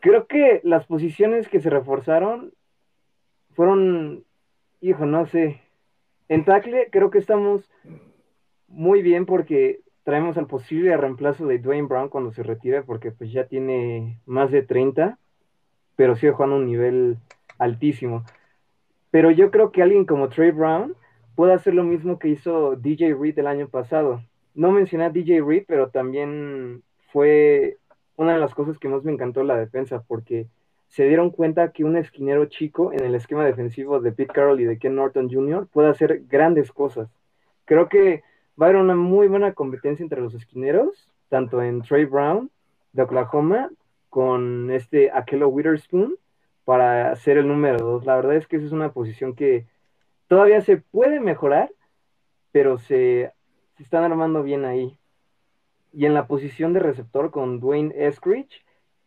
Creo 0.00 0.26
que 0.26 0.60
las 0.64 0.86
posiciones 0.86 1.48
que 1.48 1.60
se 1.60 1.70
reforzaron 1.70 2.52
fueron, 3.54 4.24
hijo, 4.80 5.06
no 5.06 5.24
sé. 5.26 5.63
En 6.28 6.44
tackle 6.44 6.88
creo 6.90 7.10
que 7.10 7.18
estamos 7.18 7.70
muy 8.68 9.02
bien 9.02 9.26
porque 9.26 9.80
traemos 10.04 10.36
al 10.36 10.46
posible 10.46 10.96
reemplazo 10.96 11.46
de 11.46 11.58
Dwayne 11.58 11.88
Brown 11.88 12.08
cuando 12.08 12.32
se 12.32 12.42
retire, 12.42 12.82
porque 12.82 13.10
pues 13.10 13.32
ya 13.32 13.46
tiene 13.46 14.20
más 14.26 14.50
de 14.50 14.62
30, 14.62 15.18
pero 15.96 16.16
sigue 16.16 16.32
jugando 16.32 16.56
a 16.56 16.58
un 16.58 16.66
nivel 16.66 17.16
altísimo. 17.58 18.24
Pero 19.10 19.30
yo 19.30 19.50
creo 19.50 19.70
que 19.70 19.82
alguien 19.82 20.04
como 20.04 20.28
Trey 20.28 20.50
Brown 20.50 20.94
puede 21.34 21.52
hacer 21.52 21.74
lo 21.74 21.84
mismo 21.84 22.18
que 22.18 22.28
hizo 22.28 22.76
DJ 22.76 23.14
Reed 23.14 23.38
el 23.38 23.46
año 23.46 23.68
pasado. 23.68 24.22
No 24.54 24.72
mencioné 24.72 25.04
a 25.04 25.10
DJ 25.10 25.42
Reed, 25.42 25.64
pero 25.66 25.88
también 25.88 26.82
fue 27.12 27.78
una 28.16 28.34
de 28.34 28.40
las 28.40 28.54
cosas 28.54 28.78
que 28.78 28.88
más 28.88 29.04
me 29.04 29.12
encantó 29.12 29.42
la 29.42 29.56
defensa, 29.56 30.02
porque 30.06 30.46
se 30.94 31.08
dieron 31.08 31.30
cuenta 31.30 31.72
que 31.72 31.82
un 31.82 31.96
esquinero 31.96 32.46
chico 32.46 32.92
en 32.92 33.00
el 33.00 33.16
esquema 33.16 33.44
defensivo 33.44 33.98
de 33.98 34.12
Pete 34.12 34.32
Carroll 34.32 34.60
y 34.60 34.64
de 34.64 34.78
Ken 34.78 34.94
Norton 34.94 35.28
Jr. 35.28 35.66
puede 35.66 35.88
hacer 35.88 36.22
grandes 36.28 36.70
cosas. 36.70 37.08
Creo 37.64 37.88
que 37.88 38.22
va 38.60 38.66
a 38.66 38.68
haber 38.68 38.80
una 38.80 38.94
muy 38.94 39.26
buena 39.26 39.54
competencia 39.54 40.04
entre 40.04 40.20
los 40.20 40.34
esquineros, 40.34 41.10
tanto 41.28 41.60
en 41.60 41.82
Trey 41.82 42.04
Brown 42.04 42.48
de 42.92 43.02
Oklahoma 43.02 43.70
con 44.08 44.70
este 44.70 45.10
Akelo 45.10 45.48
Witherspoon 45.48 46.14
para 46.64 47.16
ser 47.16 47.38
el 47.38 47.48
número 47.48 47.78
dos. 47.78 48.04
La 48.06 48.14
verdad 48.14 48.36
es 48.36 48.46
que 48.46 48.54
esa 48.54 48.66
es 48.66 48.72
una 48.72 48.92
posición 48.92 49.34
que 49.34 49.66
todavía 50.28 50.60
se 50.60 50.76
puede 50.76 51.18
mejorar, 51.18 51.72
pero 52.52 52.78
se, 52.78 53.32
se 53.76 53.82
están 53.82 54.04
armando 54.04 54.44
bien 54.44 54.64
ahí. 54.64 54.96
Y 55.92 56.06
en 56.06 56.14
la 56.14 56.28
posición 56.28 56.72
de 56.72 56.78
receptor 56.78 57.32
con 57.32 57.58
Dwayne 57.58 57.92
Eskridge, 57.96 58.63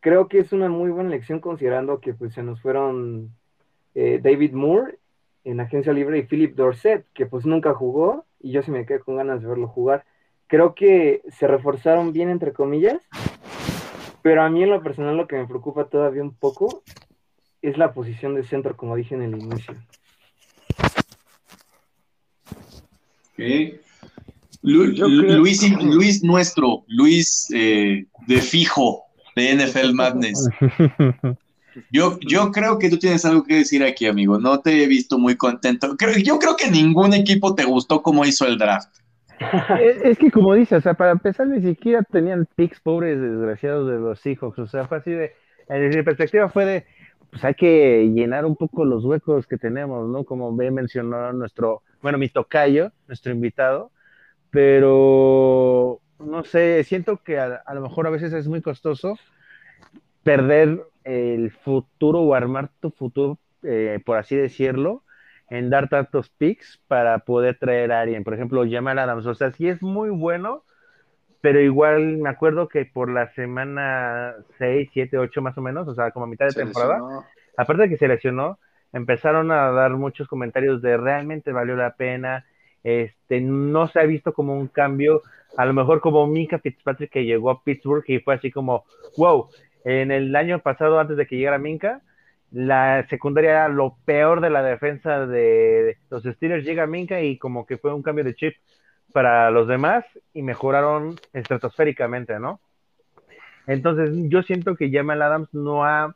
creo 0.08 0.30
que 0.30 0.40
es 0.40 0.54
una 0.54 0.70
muy 0.70 0.90
buena 0.90 1.10
elección 1.10 1.42
considerando 1.42 2.00
que 2.00 2.14
pues 2.14 2.34
se 2.34 2.42
nos 2.42 2.62
fueron 2.62 3.36
eh, 3.94 4.22
David 4.24 4.54
Moore 4.54 5.00
en 5.44 5.60
agencia 5.60 5.92
libre 5.92 6.18
y 6.18 6.24
Philip 6.24 6.56
Dorset, 6.56 7.06
que 7.14 7.26
pues 7.26 7.46
nunca 7.46 7.74
jugó 7.74 8.24
y 8.40 8.52
yo 8.54 8.62
sí 8.62 8.72
me 8.72 8.86
quedé 8.86 9.00
con 9.02 9.18
ganas 9.18 9.42
de 9.42 9.50
verlo 9.50 9.68
jugar. 9.68 10.06
Creo 10.48 10.76
que 10.76 11.24
se 11.38 11.46
reforzaron 11.46 12.14
bien 12.14 12.30
entre 12.30 12.54
comillas, 12.54 13.02
pero 14.22 14.44
a 14.44 14.50
mí 14.50 14.64
en 14.64 14.70
lo 14.70 14.82
personal 14.82 15.18
lo 15.18 15.28
que 15.28 15.36
me 15.36 15.46
preocupa 15.46 15.90
todavía 15.90 16.22
un 16.24 16.34
poco 16.34 16.84
es 17.62 17.78
la 17.78 17.94
posición 17.94 18.34
de 18.34 18.44
centro, 18.46 18.78
como 18.78 18.96
dije 18.96 19.14
en 19.14 19.24
el 19.24 19.38
inicio. 19.38 19.74
Ok. 23.34 23.40
Lu- 24.62 24.94
Yo 24.94 25.10
Lu- 25.10 25.22
creo- 25.22 25.38
Luis, 25.40 25.70
Luis 25.84 26.24
nuestro, 26.24 26.86
Luis 26.88 27.50
eh, 27.54 28.06
de 28.26 28.38
fijo 28.42 29.04
de 29.44 29.56
NFL 29.56 29.94
Madness. 29.94 30.50
Yo, 31.92 32.18
yo 32.22 32.52
creo 32.52 32.80
que 32.80 32.90
tú 32.90 32.98
tienes 32.98 33.24
algo 33.26 33.44
que 33.44 33.56
decir 33.56 33.84
aquí, 33.84 34.08
amigo. 34.08 34.40
No 34.40 34.60
te 34.62 34.84
he 34.84 34.88
visto 34.88 35.20
muy 35.20 35.36
contento. 35.36 35.96
Creo- 35.96 36.18
yo 36.18 36.40
creo 36.40 36.56
que 36.56 36.72
ningún 36.72 37.14
equipo 37.14 37.54
te 37.54 37.66
gustó 37.66 38.02
cómo 38.02 38.26
hizo 38.26 38.48
el 38.48 38.58
draft. 38.58 38.90
es, 39.80 40.02
es 40.04 40.18
que 40.18 40.32
como 40.32 40.56
dices, 40.56 40.80
o 40.80 40.82
sea, 40.82 40.96
para 40.96 41.12
empezar 41.12 41.48
ni 41.48 41.62
siquiera 41.62 42.02
tenían 42.02 42.48
picks 42.56 42.80
pobres 42.80 43.22
desgraciados 43.22 43.88
de 43.88 44.00
los 44.00 44.20
Seahawks, 44.20 44.58
o 44.58 44.66
sea, 44.68 44.88
fue 44.88 44.98
así 44.98 45.12
de, 45.12 45.34
en 45.70 45.90
mi 45.90 46.02
perspectiva 46.02 46.50
fue 46.50 46.66
de, 46.66 46.86
pues 47.30 47.46
hay 47.46 47.54
que 47.54 48.10
llenar 48.12 48.46
un 48.46 48.56
poco 48.56 48.84
los 48.84 49.06
huecos 49.06 49.46
que 49.46 49.58
tenemos, 49.58 50.10
¿no? 50.10 50.24
Como 50.24 50.56
bien 50.58 50.74
mencionó 50.74 51.32
nuestro, 51.34 51.84
bueno, 52.02 52.18
mi 52.18 52.30
tocayo, 52.30 52.92
nuestro 53.08 53.32
invitado, 53.32 53.92
pero 54.50 56.00
no 56.20 56.44
sé, 56.44 56.84
siento 56.84 57.18
que 57.24 57.40
a, 57.40 57.56
a 57.66 57.74
lo 57.76 57.82
mejor 57.82 58.08
a 58.08 58.10
veces 58.10 58.34
es 58.34 58.48
muy 58.48 58.62
costoso 58.62 59.16
perder 60.24 60.82
el 61.04 61.52
futuro 61.52 62.22
o 62.22 62.34
armar 62.34 62.70
tu 62.80 62.92
futuro, 62.92 63.40
eh, 63.64 64.02
por 64.06 64.18
así 64.18 64.36
decirlo, 64.36 65.04
en 65.50 65.70
dar 65.70 65.88
tantos 65.90 66.30
picks 66.30 66.82
para 66.88 67.20
poder 67.20 67.58
traer 67.60 67.92
a 67.92 68.02
alguien. 68.02 68.24
Por 68.24 68.34
ejemplo, 68.34 68.64
Jamal 68.70 69.00
Adams. 69.00 69.26
O 69.26 69.36
sea, 69.36 69.52
sí 69.52 69.68
es 69.70 69.82
muy 69.82 70.10
bueno, 70.10 70.64
pero 71.42 71.62
igual 71.62 72.18
me 72.18 72.30
acuerdo 72.30 72.68
que 72.70 72.86
por 72.86 73.12
la 73.12 73.30
semana 73.34 74.36
6, 74.58 74.90
7, 74.94 75.18
8 75.18 75.42
más 75.42 75.58
o 75.58 75.62
menos, 75.62 75.88
o 75.88 75.96
sea, 75.96 76.12
como 76.12 76.26
a 76.26 76.30
mitad 76.30 76.48
de 76.48 76.54
Se 76.54 76.64
temporada, 76.64 77.06
lesionó. 77.06 77.32
aparte 77.58 77.84
de 77.84 77.90
que 77.90 77.98
se 77.98 78.08
lesionó, 78.08 78.60
empezaron 78.94 79.52
a 79.52 79.72
dar 79.72 79.92
muchos 79.94 80.28
comentarios 80.28 80.82
de 80.82 80.98
realmente 80.98 81.52
valió 81.54 81.76
la 81.76 81.96
pena. 81.96 82.46
Este, 82.84 83.42
no 83.42 83.88
se 83.88 84.00
ha 84.00 84.04
visto 84.04 84.34
como 84.34 84.58
un 84.58 84.68
cambio, 84.68 85.22
a 85.58 85.66
lo 85.66 85.74
mejor 85.74 86.02
como 86.02 86.28
Mika 86.28 86.60
Fitzpatrick 86.60 87.12
que 87.12 87.26
llegó 87.26 87.50
a 87.50 87.64
Pittsburgh 87.64 88.04
y 88.08 88.20
fue 88.20 88.36
así 88.36 88.52
como, 88.52 88.86
wow, 89.18 89.50
en 89.84 90.12
el 90.12 90.36
año 90.36 90.60
pasado, 90.60 91.00
antes 91.00 91.18
de 91.18 91.26
que 91.26 91.38
llegara 91.38 91.58
Minka, 91.58 92.02
la 92.52 93.06
secundaria 93.10 93.52
era 93.52 93.68
lo 93.70 93.98
peor 94.06 94.42
de 94.42 94.50
la 94.50 94.64
defensa 94.64 95.26
de 95.26 95.98
los 96.10 96.24
Steelers. 96.24 96.66
Llega 96.66 96.88
Minka 96.88 97.22
y 97.22 97.38
como 97.38 97.66
que 97.66 97.78
fue 97.78 97.94
un 97.94 98.04
cambio 98.04 98.24
de 98.24 98.36
chip 98.36 98.56
para 99.14 99.52
los 99.52 99.68
demás 99.68 100.06
y 100.34 100.42
mejoraron 100.42 101.16
estratosféricamente, 101.34 102.40
¿no? 102.40 102.60
Entonces 103.66 104.12
yo 104.30 104.44
siento 104.44 104.76
que 104.76 104.92
Jamal 104.92 105.22
Adams 105.22 105.54
no 105.54 105.84
ha 105.84 106.16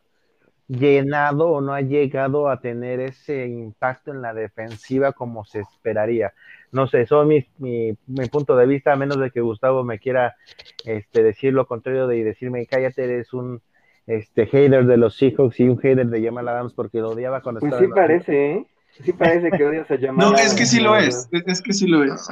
llenado 0.68 1.48
o 1.50 1.60
no 1.60 1.74
ha 1.74 1.80
llegado 1.80 2.48
a 2.48 2.60
tener 2.60 3.00
ese 3.00 3.46
impacto 3.46 4.10
en 4.10 4.22
la 4.22 4.34
defensiva 4.34 5.12
como 5.12 5.44
se 5.44 5.60
esperaría. 5.60 6.32
No 6.70 6.86
sé, 6.86 7.02
eso 7.02 7.22
es 7.22 7.28
mi, 7.28 7.46
mi, 7.58 7.96
mi 8.06 8.26
punto 8.28 8.56
de 8.56 8.66
vista, 8.66 8.92
a 8.92 8.96
menos 8.96 9.18
de 9.18 9.30
que 9.30 9.40
Gustavo 9.40 9.84
me 9.84 9.98
quiera 9.98 10.36
este, 10.84 11.22
decir 11.22 11.52
lo 11.52 11.66
contrario 11.66 12.06
de 12.06 12.24
decirme, 12.24 12.66
cállate, 12.66 13.04
eres 13.04 13.32
un 13.34 13.60
este, 14.06 14.46
hater 14.46 14.86
de 14.86 14.96
los 14.96 15.16
Seahawks 15.16 15.60
y 15.60 15.68
un 15.68 15.78
hater 15.78 16.06
de 16.06 16.24
Jamal 16.24 16.48
Adams 16.48 16.72
porque 16.72 16.98
lo 16.98 17.10
odiaba 17.10 17.42
cuando 17.42 17.60
Pues 17.60 17.72
estaba 17.72 17.86
sí 17.86 17.92
parece, 17.94 18.52
¿eh? 18.52 18.66
Sí 19.04 19.12
parece 19.12 19.50
que 19.50 19.64
odias 19.64 19.90
a 19.90 19.98
Jamal 19.98 20.32
No, 20.32 20.36
es 20.36 20.54
que 20.54 20.66
sí 20.66 20.80
lo 20.80 20.96
es. 20.96 21.28
Es 21.32 21.42
es 21.46 21.62
que 21.62 21.72
sí 21.72 21.86
lo 21.86 22.04
es. 22.04 22.28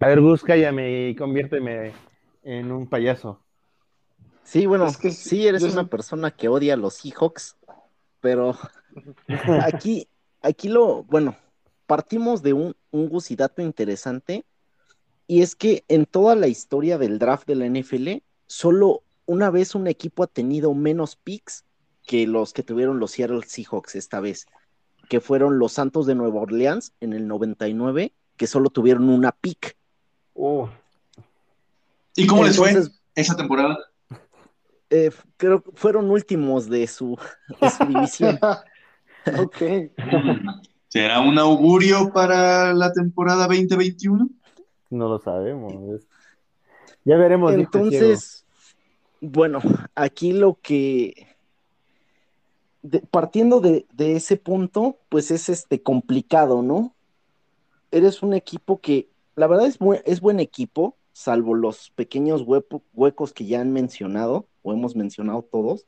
A 0.00 0.08
ver, 0.08 0.20
Gus, 0.20 0.42
cállame 0.42 1.08
y 1.08 1.14
conviérteme 1.14 1.92
en 2.42 2.72
un 2.72 2.88
payaso. 2.88 3.41
Sí, 4.44 4.66
bueno, 4.66 4.86
Es 4.86 4.96
que 4.96 5.10
sí 5.12 5.46
eres 5.46 5.62
una 5.62 5.86
persona 5.86 6.30
que 6.30 6.48
odia 6.48 6.74
a 6.74 6.76
los 6.76 6.94
Seahawks, 6.94 7.56
pero 8.20 8.56
aquí, 9.62 10.08
aquí 10.40 10.68
lo, 10.68 11.04
bueno, 11.04 11.36
partimos 11.86 12.42
de 12.42 12.52
un, 12.52 12.76
un 12.90 13.08
gusidato 13.08 13.62
interesante, 13.62 14.44
y 15.26 15.42
es 15.42 15.54
que 15.54 15.84
en 15.88 16.06
toda 16.06 16.34
la 16.34 16.48
historia 16.48 16.98
del 16.98 17.18
draft 17.18 17.46
de 17.46 17.54
la 17.54 17.66
NFL, 17.66 18.22
solo 18.46 19.02
una 19.26 19.50
vez 19.50 19.74
un 19.74 19.86
equipo 19.86 20.24
ha 20.24 20.26
tenido 20.26 20.74
menos 20.74 21.16
picks 21.16 21.64
que 22.04 22.26
los 22.26 22.52
que 22.52 22.62
tuvieron 22.62 22.98
los 22.98 23.12
Seattle 23.12 23.42
Seahawks 23.46 23.94
esta 23.94 24.20
vez, 24.20 24.46
que 25.08 25.20
fueron 25.20 25.58
los 25.58 25.72
Santos 25.72 26.06
de 26.06 26.14
Nueva 26.14 26.40
Orleans 26.40 26.92
en 27.00 27.12
el 27.12 27.28
99, 27.28 28.12
que 28.36 28.46
solo 28.46 28.70
tuvieron 28.70 29.08
una 29.08 29.32
pick. 29.32 29.76
Uh, 30.34 30.66
¿Y 32.16 32.26
cómo 32.26 32.44
les 32.44 32.56
fue? 32.56 32.74
Esa 33.14 33.36
temporada? 33.36 33.78
Eh, 34.94 35.10
creo 35.38 35.62
que 35.62 35.70
fueron 35.72 36.10
últimos 36.10 36.68
de 36.68 36.86
su, 36.86 37.18
de 37.60 37.70
su 37.70 37.86
división. 37.86 38.38
ok. 39.38 39.62
¿Será 40.88 41.20
un 41.20 41.38
augurio 41.38 42.12
para 42.12 42.74
la 42.74 42.92
temporada 42.92 43.46
2021? 43.46 44.28
No 44.90 45.08
lo 45.08 45.18
sabemos. 45.18 46.02
Ya 47.04 47.16
veremos. 47.16 47.54
Entonces, 47.54 48.44
bueno, 49.22 49.60
aquí 49.94 50.34
lo 50.34 50.58
que 50.60 51.26
de- 52.82 53.00
partiendo 53.00 53.60
de, 53.60 53.86
de 53.94 54.16
ese 54.16 54.36
punto, 54.36 54.98
pues 55.08 55.30
es 55.30 55.48
este 55.48 55.80
complicado, 55.82 56.60
¿no? 56.60 56.94
Eres 57.90 58.22
un 58.22 58.34
equipo 58.34 58.78
que, 58.80 59.08
la 59.36 59.46
verdad 59.46 59.66
es, 59.66 59.78
buen- 59.78 60.02
es 60.04 60.20
buen 60.20 60.38
equipo, 60.40 60.96
salvo 61.12 61.54
los 61.54 61.90
pequeños 61.90 62.44
huecos 62.92 63.32
que 63.32 63.46
ya 63.46 63.60
han 63.62 63.72
mencionado, 63.72 64.48
o 64.62 64.72
hemos 64.72 64.96
mencionado 64.96 65.42
todos, 65.42 65.84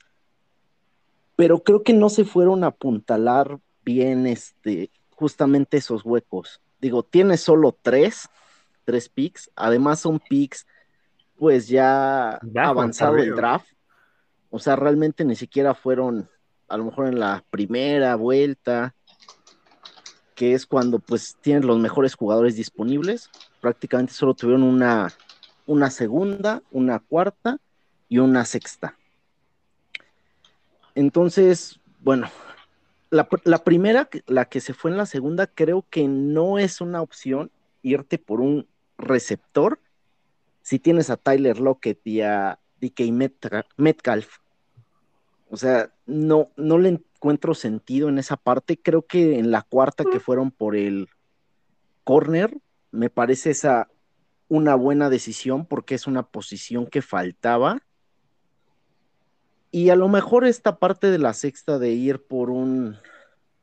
pero 1.36 1.62
creo 1.62 1.82
que 1.82 1.92
no 1.92 2.08
se 2.10 2.24
fueron 2.24 2.64
a 2.64 2.68
apuntalar 2.68 3.58
bien 3.84 4.26
este, 4.26 4.90
justamente 5.10 5.78
esos 5.78 6.04
huecos. 6.04 6.60
Digo, 6.80 7.02
tiene 7.02 7.36
solo 7.36 7.76
tres, 7.80 8.28
tres 8.84 9.08
picks, 9.08 9.50
además 9.56 10.00
son 10.00 10.20
picks 10.20 10.66
pues 11.36 11.68
ya 11.68 12.38
Ya, 12.52 12.68
avanzado 12.68 13.16
el 13.18 13.34
draft. 13.34 13.66
O 14.50 14.58
sea, 14.58 14.76
realmente 14.76 15.24
ni 15.24 15.34
siquiera 15.34 15.74
fueron 15.74 16.28
a 16.68 16.76
lo 16.76 16.84
mejor 16.84 17.08
en 17.08 17.18
la 17.18 17.44
primera 17.50 18.14
vuelta, 18.14 18.94
que 20.34 20.54
es 20.54 20.66
cuando 20.66 20.98
pues 20.98 21.36
tienen 21.40 21.66
los 21.66 21.78
mejores 21.78 22.14
jugadores 22.14 22.56
disponibles. 22.56 23.30
Prácticamente 23.60 24.12
solo 24.12 24.34
tuvieron 24.34 24.62
una, 24.62 25.12
una 25.66 25.90
segunda, 25.90 26.62
una 26.70 27.00
cuarta 27.00 27.58
y 28.08 28.18
una 28.18 28.44
sexta. 28.44 28.96
Entonces, 30.94 31.80
bueno, 32.00 32.30
la, 33.10 33.28
pr- 33.28 33.42
la 33.44 33.64
primera, 33.64 34.08
la 34.26 34.44
que 34.44 34.60
se 34.60 34.74
fue 34.74 34.90
en 34.90 34.96
la 34.96 35.06
segunda, 35.06 35.46
creo 35.46 35.84
que 35.90 36.06
no 36.08 36.58
es 36.58 36.80
una 36.80 37.02
opción 37.02 37.50
irte 37.82 38.18
por 38.18 38.40
un 38.40 38.66
receptor 38.96 39.80
si 40.62 40.78
tienes 40.78 41.10
a 41.10 41.16
Tyler 41.16 41.58
Lockett 41.58 42.06
y 42.06 42.22
a 42.22 42.58
DK 42.80 43.00
Metcalf. 43.76 44.38
O 45.50 45.56
sea, 45.56 45.92
no, 46.06 46.50
no 46.56 46.78
le 46.78 46.88
encuentro 46.88 47.54
sentido 47.54 48.08
en 48.08 48.18
esa 48.18 48.36
parte. 48.36 48.78
Creo 48.78 49.02
que 49.02 49.38
en 49.38 49.50
la 49.50 49.62
cuarta 49.62 50.04
que 50.04 50.20
fueron 50.20 50.50
por 50.50 50.74
el 50.74 51.08
corner, 52.02 52.56
me 52.90 53.10
parece 53.10 53.50
esa 53.50 53.88
una 54.48 54.74
buena 54.74 55.10
decisión 55.10 55.66
porque 55.66 55.94
es 55.94 56.06
una 56.06 56.22
posición 56.22 56.86
que 56.86 57.02
faltaba. 57.02 57.82
Y 59.74 59.90
a 59.90 59.96
lo 59.96 60.08
mejor 60.08 60.44
esta 60.44 60.78
parte 60.78 61.10
de 61.10 61.18
la 61.18 61.32
sexta 61.32 61.80
de 61.80 61.90
ir 61.90 62.24
por 62.24 62.48
un 62.48 62.96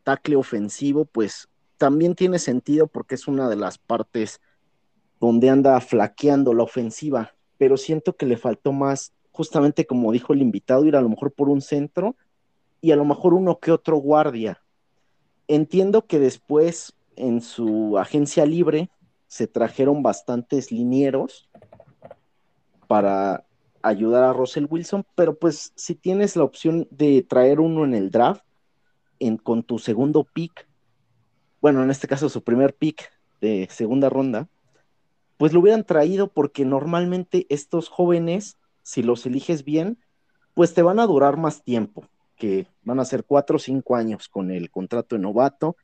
tackle 0.04 0.36
ofensivo, 0.36 1.06
pues 1.06 1.48
también 1.78 2.16
tiene 2.16 2.38
sentido 2.38 2.88
porque 2.88 3.16
es 3.16 3.30
una 3.30 3.48
de 3.48 3.56
las 3.56 3.78
partes 3.78 4.42
donde 5.22 5.50
anda 5.50 5.80
flaqueando 5.80 6.54
la 6.54 6.64
ofensiva, 6.64 7.32
pero 7.58 7.78
siento 7.78 8.18
que 8.18 8.26
le 8.26 8.36
faltó 8.36 8.74
más, 8.74 9.14
justamente 9.32 9.86
como 9.86 10.12
dijo 10.12 10.34
el 10.34 10.42
invitado, 10.42 10.84
ir 10.84 10.98
a 10.98 11.02
lo 11.02 11.08
mejor 11.08 11.32
por 11.32 11.48
un 11.48 11.62
centro 11.62 12.18
y 12.82 12.92
a 12.92 12.98
lo 12.98 13.06
mejor 13.06 13.34
uno 13.34 13.60
que 13.60 13.72
otro 13.72 13.96
guardia. 13.96 14.62
Entiendo 15.48 16.08
que 16.08 16.20
después 16.20 16.92
en 17.16 17.40
su 17.40 17.98
agencia 17.98 18.46
libre 18.46 18.90
se 19.28 19.48
trajeron 19.48 20.04
bastantes 20.04 20.74
linieros 20.74 21.50
para 22.90 23.46
ayudar 23.84 24.24
a 24.24 24.34
Russell 24.34 24.68
Wilson, 24.70 25.06
pero 25.16 25.38
pues 25.38 25.72
si 25.76 25.96
tienes 25.96 26.36
la 26.36 26.44
opción 26.44 26.88
de 26.92 27.24
traer 27.24 27.60
uno 27.60 27.84
en 27.86 27.94
el 27.94 28.12
draft 28.12 28.44
en, 29.20 29.38
con 29.38 29.64
tu 29.64 29.80
segundo 29.80 30.24
pick, 30.24 30.68
bueno, 31.62 31.84
en 31.84 31.92
este 31.92 32.08
caso 32.08 32.30
su 32.30 32.44
primer 32.44 32.74
pick 32.74 33.12
de 33.40 33.68
segunda 33.72 34.10
ronda, 34.10 34.48
pues 35.38 35.54
lo 35.54 35.60
hubieran 35.60 35.86
traído 35.86 36.28
porque 36.28 36.66
normalmente 36.66 37.46
estos 37.50 37.90
jóvenes, 37.90 38.58
si 38.84 39.04
los 39.04 39.26
eliges 39.26 39.64
bien, 39.64 39.98
pues 40.54 40.74
te 40.74 40.82
van 40.82 41.00
a 41.00 41.08
durar 41.08 41.38
más 41.38 41.64
tiempo, 41.64 42.06
que 42.36 42.68
van 42.84 43.00
a 43.00 43.06
ser 43.06 43.24
cuatro 43.24 43.56
o 43.56 43.60
cinco 43.60 43.96
años 43.96 44.28
con 44.28 44.52
el 44.52 44.70
contrato 44.70 45.16
de 45.16 45.22
novato, 45.22 45.76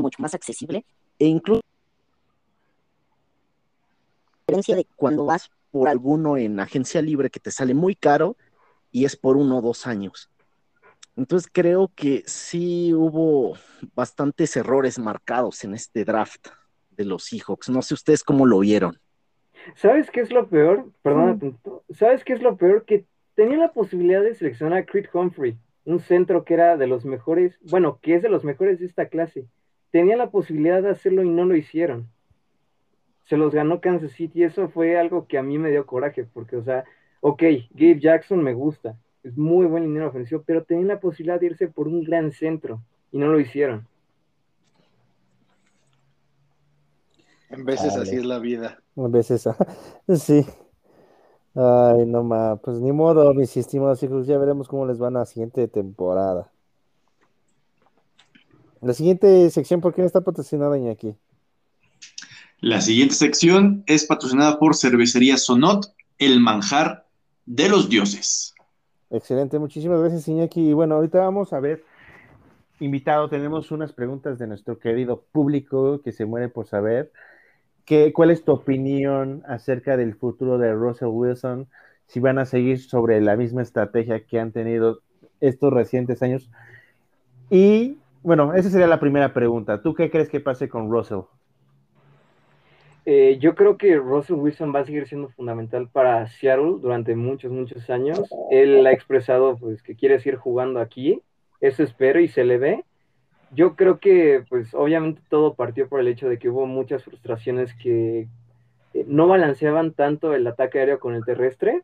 mucho 0.00 0.20
más 0.20 0.34
accesible, 0.34 0.84
e 1.18 1.26
incluso 1.26 1.62
diferencia 4.46 4.76
de 4.76 4.86
cuando 4.96 5.24
vas 5.24 5.50
por 5.70 5.88
alguno 5.88 6.36
en 6.36 6.60
agencia 6.60 7.00
libre 7.00 7.30
que 7.30 7.40
te 7.40 7.50
sale 7.50 7.74
muy 7.74 7.94
caro 7.94 8.36
y 8.92 9.06
es 9.06 9.16
por 9.16 9.36
uno 9.36 9.58
o 9.58 9.62
dos 9.62 9.86
años. 9.86 10.30
Entonces 11.16 11.50
creo 11.52 11.90
que 11.94 12.22
sí 12.26 12.92
hubo 12.92 13.56
bastantes 13.94 14.56
errores 14.56 14.98
marcados 14.98 15.64
en 15.64 15.74
este 15.74 16.04
draft 16.04 16.48
de 16.90 17.04
los 17.04 17.24
Seahawks. 17.24 17.70
No 17.70 17.82
sé 17.82 17.94
ustedes 17.94 18.22
cómo 18.22 18.46
lo 18.46 18.58
vieron. 18.58 18.98
¿Sabes 19.76 20.10
qué 20.10 20.20
es 20.20 20.30
lo 20.30 20.48
peor? 20.48 20.90
Tonto. 21.02 21.84
¿sabes 21.90 22.22
qué 22.24 22.34
es 22.34 22.42
lo 22.42 22.56
peor? 22.56 22.84
Que 22.84 23.06
tenía 23.34 23.56
la 23.56 23.72
posibilidad 23.72 24.22
de 24.22 24.34
seleccionar 24.34 24.80
a 24.80 24.86
Creed 24.86 25.06
Humphrey, 25.12 25.56
un 25.84 26.00
centro 26.00 26.44
que 26.44 26.54
era 26.54 26.76
de 26.76 26.86
los 26.86 27.04
mejores, 27.04 27.58
bueno, 27.62 27.98
que 28.02 28.16
es 28.16 28.22
de 28.22 28.28
los 28.28 28.44
mejores 28.44 28.78
de 28.80 28.86
esta 28.86 29.08
clase. 29.08 29.46
Tenía 29.90 30.16
la 30.16 30.30
posibilidad 30.30 30.82
de 30.82 30.90
hacerlo 30.90 31.22
y 31.22 31.30
no 31.30 31.44
lo 31.46 31.56
hicieron. 31.56 32.10
Se 33.24 33.36
los 33.36 33.54
ganó 33.54 33.80
Kansas 33.80 34.12
City 34.12 34.40
y 34.40 34.44
eso 34.44 34.68
fue 34.68 34.98
algo 34.98 35.26
que 35.26 35.38
a 35.38 35.42
mí 35.42 35.58
me 35.58 35.70
dio 35.70 35.86
coraje, 35.86 36.24
porque, 36.24 36.56
o 36.56 36.62
sea, 36.62 36.84
ok, 37.20 37.42
Gabe 37.70 38.00
Jackson 38.00 38.42
me 38.42 38.54
gusta, 38.54 38.96
es 39.22 39.36
muy 39.36 39.66
buen 39.66 39.84
dinero 39.84 40.08
ofensivo, 40.08 40.42
pero 40.46 40.64
tenían 40.64 40.88
la 40.88 41.00
posibilidad 41.00 41.40
de 41.40 41.46
irse 41.46 41.68
por 41.68 41.88
un 41.88 42.04
gran 42.04 42.32
centro 42.32 42.82
y 43.10 43.18
no 43.18 43.28
lo 43.28 43.40
hicieron. 43.40 43.86
En 47.50 47.64
veces 47.64 47.96
así 47.96 48.16
es 48.16 48.24
la 48.24 48.38
vida. 48.40 48.78
A 48.96 49.08
veces, 49.08 49.48
sí. 50.16 50.44
Ay, 51.54 52.04
no 52.06 52.24
más. 52.24 52.58
Pues 52.60 52.80
ni 52.80 52.90
modo, 52.90 53.32
mis 53.32 53.56
estimados 53.56 54.02
hijos. 54.02 54.26
Ya 54.26 54.38
veremos 54.38 54.66
cómo 54.66 54.86
les 54.86 54.98
van 54.98 55.14
la 55.14 55.24
siguiente 55.24 55.68
temporada. 55.68 56.50
La 58.80 58.92
siguiente 58.92 59.48
sección, 59.50 59.80
¿por 59.80 59.94
qué 59.94 60.02
no 60.02 60.06
está 60.06 60.20
patrocinada 60.20 60.76
Iñaki? 60.76 61.16
La 62.60 62.80
siguiente 62.80 63.14
sección 63.14 63.82
es 63.86 64.04
patrocinada 64.06 64.58
por 64.58 64.74
Cervecería 64.74 65.36
Sonot, 65.36 65.94
el 66.18 66.40
manjar 66.40 67.04
de 67.46 67.68
los 67.68 67.88
dioses. 67.88 68.54
Excelente, 69.10 69.58
muchísimas 69.58 70.00
gracias 70.00 70.28
Iñaki. 70.28 70.70
Y 70.70 70.72
bueno, 70.72 70.96
ahorita 70.96 71.18
vamos 71.18 71.52
a 71.52 71.60
ver, 71.60 71.84
invitado, 72.80 73.28
tenemos 73.28 73.70
unas 73.70 73.92
preguntas 73.92 74.38
de 74.38 74.46
nuestro 74.46 74.78
querido 74.78 75.24
público 75.30 76.00
que 76.02 76.12
se 76.12 76.24
muere 76.24 76.48
por 76.48 76.66
saber. 76.66 77.12
¿Qué, 77.84 78.12
¿Cuál 78.12 78.30
es 78.30 78.44
tu 78.44 78.52
opinión 78.52 79.42
acerca 79.46 79.96
del 79.96 80.14
futuro 80.14 80.58
de 80.58 80.72
Russell 80.72 81.08
Wilson? 81.08 81.68
Si 82.06 82.18
van 82.18 82.38
a 82.38 82.46
seguir 82.46 82.80
sobre 82.80 83.20
la 83.20 83.36
misma 83.36 83.62
estrategia 83.62 84.24
que 84.24 84.40
han 84.40 84.52
tenido 84.52 85.00
estos 85.40 85.72
recientes 85.72 86.22
años. 86.22 86.48
Y 87.50 87.98
bueno, 88.22 88.54
esa 88.54 88.70
sería 88.70 88.86
la 88.86 89.00
primera 89.00 89.34
pregunta. 89.34 89.82
¿Tú 89.82 89.94
qué 89.94 90.10
crees 90.10 90.28
que 90.28 90.40
pase 90.40 90.68
con 90.68 90.90
Russell? 90.90 91.20
Eh, 93.06 93.36
yo 93.38 93.54
creo 93.54 93.76
que 93.76 93.96
Russell 93.96 94.36
Wilson 94.36 94.74
va 94.74 94.80
a 94.80 94.84
seguir 94.84 95.06
siendo 95.06 95.28
fundamental 95.28 95.88
para 95.88 96.26
Seattle 96.26 96.76
durante 96.80 97.14
muchos, 97.14 97.52
muchos 97.52 97.90
años. 97.90 98.22
Él 98.50 98.86
ha 98.86 98.92
expresado 98.92 99.56
pues, 99.58 99.82
que 99.82 99.94
quiere 99.94 100.18
seguir 100.18 100.36
jugando 100.36 100.80
aquí, 100.80 101.22
eso 101.60 101.82
espero 101.82 102.20
y 102.20 102.28
se 102.28 102.44
le 102.44 102.58
ve. 102.58 102.84
Yo 103.50 103.76
creo 103.76 104.00
que, 104.00 104.44
pues, 104.48 104.74
obviamente 104.74 105.22
todo 105.28 105.54
partió 105.54 105.88
por 105.88 106.00
el 106.00 106.08
hecho 106.08 106.28
de 106.28 106.38
que 106.38 106.48
hubo 106.48 106.66
muchas 106.66 107.04
frustraciones 107.04 107.74
que 107.74 108.26
eh, 108.94 109.04
no 109.06 109.26
balanceaban 109.28 109.92
tanto 109.92 110.34
el 110.34 110.46
ataque 110.46 110.78
aéreo 110.78 110.98
con 110.98 111.14
el 111.14 111.24
terrestre. 111.24 111.82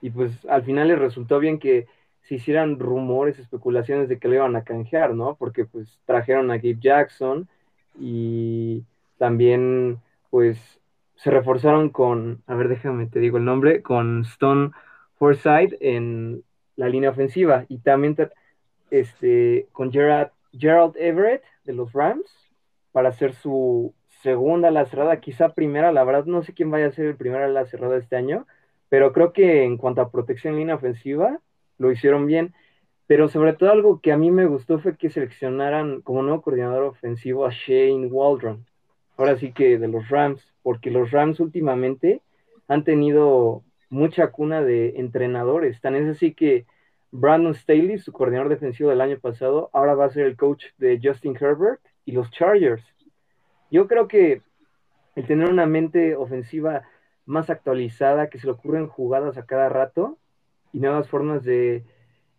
Y 0.00 0.10
pues 0.10 0.32
al 0.46 0.64
final 0.64 0.88
le 0.88 0.96
resultó 0.96 1.38
bien 1.38 1.58
que 1.58 1.86
se 2.22 2.36
hicieran 2.36 2.78
rumores, 2.78 3.38
especulaciones 3.38 4.08
de 4.08 4.18
que 4.18 4.28
lo 4.28 4.34
iban 4.34 4.56
a 4.56 4.64
canjear, 4.64 5.14
¿no? 5.14 5.36
Porque 5.36 5.64
pues 5.64 6.00
trajeron 6.06 6.50
a 6.50 6.56
Gabe 6.56 6.78
Jackson 6.80 7.48
y 8.00 8.82
también 9.18 10.00
pues 10.32 10.80
se 11.14 11.30
reforzaron 11.30 11.90
con, 11.90 12.42
a 12.46 12.54
ver, 12.54 12.68
déjame 12.68 13.06
te 13.06 13.20
digo 13.20 13.36
el 13.36 13.44
nombre, 13.44 13.82
con 13.82 14.22
Stone 14.22 14.70
Forsythe 15.18 15.76
en 15.82 16.42
la 16.74 16.88
línea 16.88 17.10
ofensiva 17.10 17.66
y 17.68 17.80
también 17.80 18.16
este, 18.90 19.68
con 19.72 19.92
Gerard, 19.92 20.30
Gerald 20.50 20.96
Everett 20.96 21.42
de 21.64 21.74
los 21.74 21.92
Rams 21.92 22.50
para 22.92 23.10
hacer 23.10 23.34
su 23.34 23.94
segunda 24.22 24.68
ala 24.68 24.86
cerrada, 24.86 25.20
quizá 25.20 25.50
primera, 25.50 25.92
la 25.92 26.02
verdad 26.02 26.24
no 26.24 26.42
sé 26.42 26.54
quién 26.54 26.70
vaya 26.70 26.86
a 26.86 26.92
ser 26.92 27.04
el 27.04 27.16
primero 27.16 27.44
ala 27.44 27.66
cerrada 27.66 27.98
este 27.98 28.16
año, 28.16 28.46
pero 28.88 29.12
creo 29.12 29.34
que 29.34 29.64
en 29.64 29.76
cuanto 29.76 30.00
a 30.00 30.10
protección 30.10 30.54
en 30.54 30.60
línea 30.60 30.76
ofensiva 30.76 31.40
lo 31.76 31.92
hicieron 31.92 32.24
bien, 32.24 32.54
pero 33.06 33.28
sobre 33.28 33.52
todo 33.52 33.70
algo 33.70 34.00
que 34.00 34.12
a 34.12 34.16
mí 34.16 34.30
me 34.30 34.46
gustó 34.46 34.78
fue 34.78 34.96
que 34.96 35.10
seleccionaran 35.10 36.00
como 36.00 36.22
nuevo 36.22 36.40
coordinador 36.40 36.84
ofensivo 36.84 37.44
a 37.44 37.50
Shane 37.50 38.06
Waldron. 38.06 38.64
Ahora 39.22 39.38
sí 39.38 39.52
que 39.52 39.78
de 39.78 39.88
los 39.88 40.08
Rams, 40.08 40.52
porque 40.62 40.90
los 40.90 41.10
Rams 41.10 41.40
últimamente 41.40 42.22
han 42.68 42.84
tenido 42.84 43.62
mucha 43.88 44.28
cuna 44.28 44.62
de 44.62 44.94
entrenadores. 44.96 45.80
Tan 45.80 45.94
es 45.94 46.08
así 46.08 46.34
que 46.34 46.66
Brandon 47.12 47.54
Staley, 47.54 47.98
su 47.98 48.12
coordinador 48.12 48.48
defensivo 48.48 48.90
del 48.90 49.00
año 49.00 49.18
pasado, 49.20 49.70
ahora 49.72 49.94
va 49.94 50.06
a 50.06 50.10
ser 50.10 50.26
el 50.26 50.36
coach 50.36 50.64
de 50.78 50.98
Justin 51.02 51.36
Herbert 51.38 51.80
y 52.04 52.12
los 52.12 52.30
Chargers. 52.30 52.82
Yo 53.70 53.86
creo 53.86 54.08
que 54.08 54.40
el 55.14 55.26
tener 55.26 55.48
una 55.48 55.66
mente 55.66 56.16
ofensiva 56.16 56.82
más 57.26 57.50
actualizada, 57.50 58.28
que 58.28 58.38
se 58.38 58.46
le 58.46 58.52
ocurren 58.52 58.88
jugadas 58.88 59.36
a 59.36 59.46
cada 59.46 59.68
rato 59.68 60.18
y 60.72 60.80
nuevas 60.80 61.08
formas 61.08 61.44
de 61.44 61.84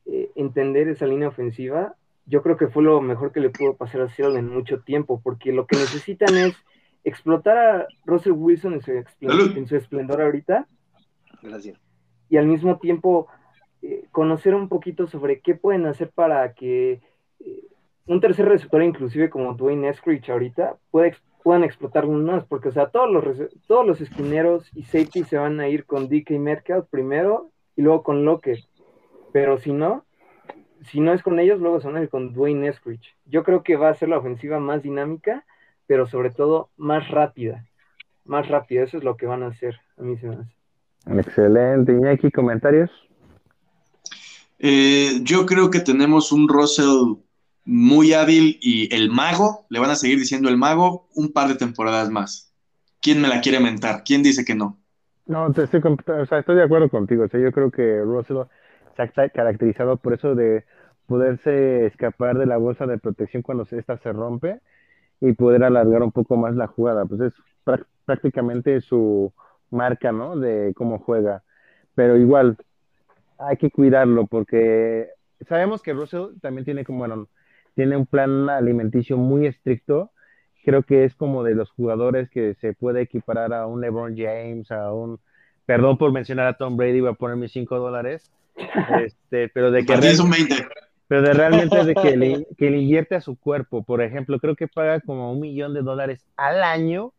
eh, 0.05 0.31
entender 0.35 0.89
esa 0.89 1.05
línea 1.05 1.29
ofensiva, 1.29 1.95
yo 2.25 2.41
creo 2.41 2.57
que 2.57 2.67
fue 2.67 2.83
lo 2.83 2.99
mejor 3.01 3.31
que 3.31 3.39
le 3.39 3.49
pudo 3.49 3.75
pasar 3.75 4.01
a 4.01 4.09
Seattle 4.09 4.39
en 4.39 4.49
mucho 4.49 4.81
tiempo, 4.81 5.21
porque 5.23 5.51
lo 5.51 5.67
que 5.67 5.77
necesitan 5.77 6.35
es 6.35 6.55
explotar 7.03 7.57
a 7.57 7.87
Russell 8.05 8.33
Wilson 8.33 8.73
en 8.73 8.81
su, 8.81 8.91
en 9.21 9.67
su 9.67 9.75
esplendor 9.75 10.21
ahorita. 10.21 10.67
Gracias. 11.41 11.79
Y 12.29 12.37
al 12.37 12.47
mismo 12.47 12.79
tiempo 12.79 13.27
eh, 13.81 14.05
conocer 14.11 14.55
un 14.55 14.69
poquito 14.69 15.07
sobre 15.07 15.41
qué 15.41 15.55
pueden 15.55 15.85
hacer 15.85 16.09
para 16.09 16.53
que 16.53 17.01
eh, 17.41 17.63
un 18.05 18.21
tercer 18.21 18.47
receptor, 18.47 18.81
inclusive 18.81 19.29
como 19.29 19.53
Dwayne 19.53 19.89
Eskridge 19.89 20.29
ahorita, 20.29 20.77
puedan 21.43 21.63
explotarlo 21.63 22.13
más, 22.13 22.45
porque 22.45 22.69
o 22.69 22.71
sea, 22.71 22.87
todos 22.87 23.11
los, 23.11 23.25
todos 23.67 23.85
los 23.85 23.99
esquineros 24.01 24.69
y 24.73 24.83
safety 24.83 25.23
se 25.23 25.37
van 25.37 25.59
a 25.59 25.67
ir 25.67 25.85
con 25.85 26.07
DK 26.07 26.31
Metcalf 26.31 26.87
primero 26.89 27.51
y 27.75 27.81
luego 27.81 28.03
con 28.03 28.23
Lockett. 28.23 28.59
Pero 29.33 29.57
si 29.57 29.73
no, 29.73 30.05
si 30.83 30.99
no 30.99 31.13
es 31.13 31.21
con 31.21 31.39
ellos, 31.39 31.59
luego 31.59 31.81
se 31.81 31.87
van 31.87 31.97
a 31.97 32.03
ir 32.03 32.09
con 32.09 32.33
Dwayne 32.33 32.67
Eskridge. 32.67 33.15
Yo 33.25 33.43
creo 33.43 33.63
que 33.63 33.75
va 33.75 33.89
a 33.89 33.95
ser 33.95 34.09
la 34.09 34.17
ofensiva 34.17 34.59
más 34.59 34.81
dinámica, 34.81 35.45
pero 35.87 36.07
sobre 36.07 36.31
todo 36.31 36.69
más 36.77 37.07
rápida. 37.09 37.65
Más 38.25 38.47
rápida, 38.47 38.83
eso 38.83 38.97
es 38.97 39.03
lo 39.03 39.17
que 39.17 39.25
van 39.25 39.43
a 39.43 39.47
hacer, 39.47 39.75
a 39.97 40.01
mí 40.03 40.17
se 40.17 40.27
me 40.27 40.35
hace. 40.35 40.55
Excelente. 41.19 41.97
¿Y 42.01 42.07
aquí 42.07 42.31
comentarios? 42.31 42.89
Eh, 44.59 45.19
yo 45.23 45.45
creo 45.45 45.69
que 45.69 45.81
tenemos 45.81 46.31
un 46.31 46.47
Russell 46.47 47.17
muy 47.65 48.13
hábil 48.13 48.57
y 48.61 48.93
el 48.93 49.09
mago, 49.09 49.65
le 49.69 49.79
van 49.79 49.89
a 49.89 49.95
seguir 49.95 50.19
diciendo 50.19 50.49
el 50.49 50.57
mago 50.57 51.07
un 51.15 51.31
par 51.31 51.47
de 51.47 51.55
temporadas 51.55 52.09
más. 52.09 52.53
¿Quién 53.01 53.21
me 53.21 53.27
la 53.27 53.41
quiere 53.41 53.59
mentar? 53.59 54.03
¿Quién 54.05 54.23
dice 54.23 54.45
que 54.45 54.55
no? 54.55 54.77
No, 55.25 55.47
estoy, 55.47 55.81
estoy 56.39 56.55
de 56.55 56.63
acuerdo 56.63 56.89
contigo. 56.89 57.25
yo 57.25 57.51
creo 57.51 57.71
que 57.71 58.01
Russell 58.01 58.43
se 58.95 59.01
ha 59.01 59.29
caracterizado 59.29 59.97
por 59.97 60.13
eso 60.13 60.35
de 60.35 60.63
poderse 61.07 61.85
escapar 61.85 62.37
de 62.37 62.45
la 62.45 62.57
bolsa 62.57 62.85
de 62.85 62.97
protección 62.97 63.43
cuando 63.43 63.67
esta 63.69 63.97
se 63.97 64.11
rompe 64.11 64.61
y 65.21 65.33
poder 65.33 65.63
alargar 65.63 66.03
un 66.03 66.11
poco 66.11 66.37
más 66.37 66.55
la 66.55 66.67
jugada. 66.67 67.05
Pues 67.05 67.21
es 67.21 67.33
prácticamente 68.05 68.81
su 68.81 69.33
marca, 69.69 70.11
¿no? 70.11 70.37
De 70.37 70.73
cómo 70.75 70.99
juega. 70.99 71.43
Pero 71.95 72.17
igual, 72.17 72.57
hay 73.37 73.57
que 73.57 73.71
cuidarlo 73.71 74.25
porque 74.27 75.09
sabemos 75.47 75.81
que 75.81 75.93
Russell 75.93 76.39
también 76.41 76.65
tiene 76.65 76.83
como, 76.83 76.99
bueno, 76.99 77.27
tiene 77.75 77.97
un 77.97 78.05
plan 78.05 78.49
alimenticio 78.49 79.17
muy 79.17 79.47
estricto. 79.47 80.11
Creo 80.63 80.83
que 80.83 81.03
es 81.03 81.15
como 81.15 81.43
de 81.43 81.55
los 81.55 81.71
jugadores 81.71 82.29
que 82.29 82.55
se 82.55 82.73
puede 82.73 83.01
equiparar 83.01 83.53
a 83.53 83.67
un 83.67 83.81
LeBron 83.81 84.15
James, 84.15 84.71
a 84.71 84.93
un, 84.93 85.19
perdón 85.65 85.97
por 85.97 86.11
mencionar 86.11 86.47
a 86.47 86.57
Tom 86.57 86.77
Brady, 86.77 87.01
voy 87.01 87.09
a 87.11 87.13
poner 87.13 87.35
mis 87.35 87.51
5 87.51 87.79
dólares, 87.79 88.31
este, 89.03 89.49
pero 89.49 89.71
de 89.71 89.85
que... 89.85 89.93
Pero 91.13 91.27
de 91.27 91.33
realmente 91.35 91.85
de 91.85 91.93
que 91.93 92.17
le, 92.17 92.47
que 92.57 92.71
le 92.71 92.79
invierte 92.79 93.13
a 93.13 93.21
su 93.21 93.37
cuerpo, 93.37 93.83
por 93.83 94.01
ejemplo, 94.01 94.39
creo 94.39 94.55
que 94.55 94.67
paga 94.67 94.99
como 94.99 95.31
un 95.31 95.41
millón 95.41 95.75
de 95.75 95.83
dólares 95.83 96.25
al 96.37 96.63
año. 96.63 97.13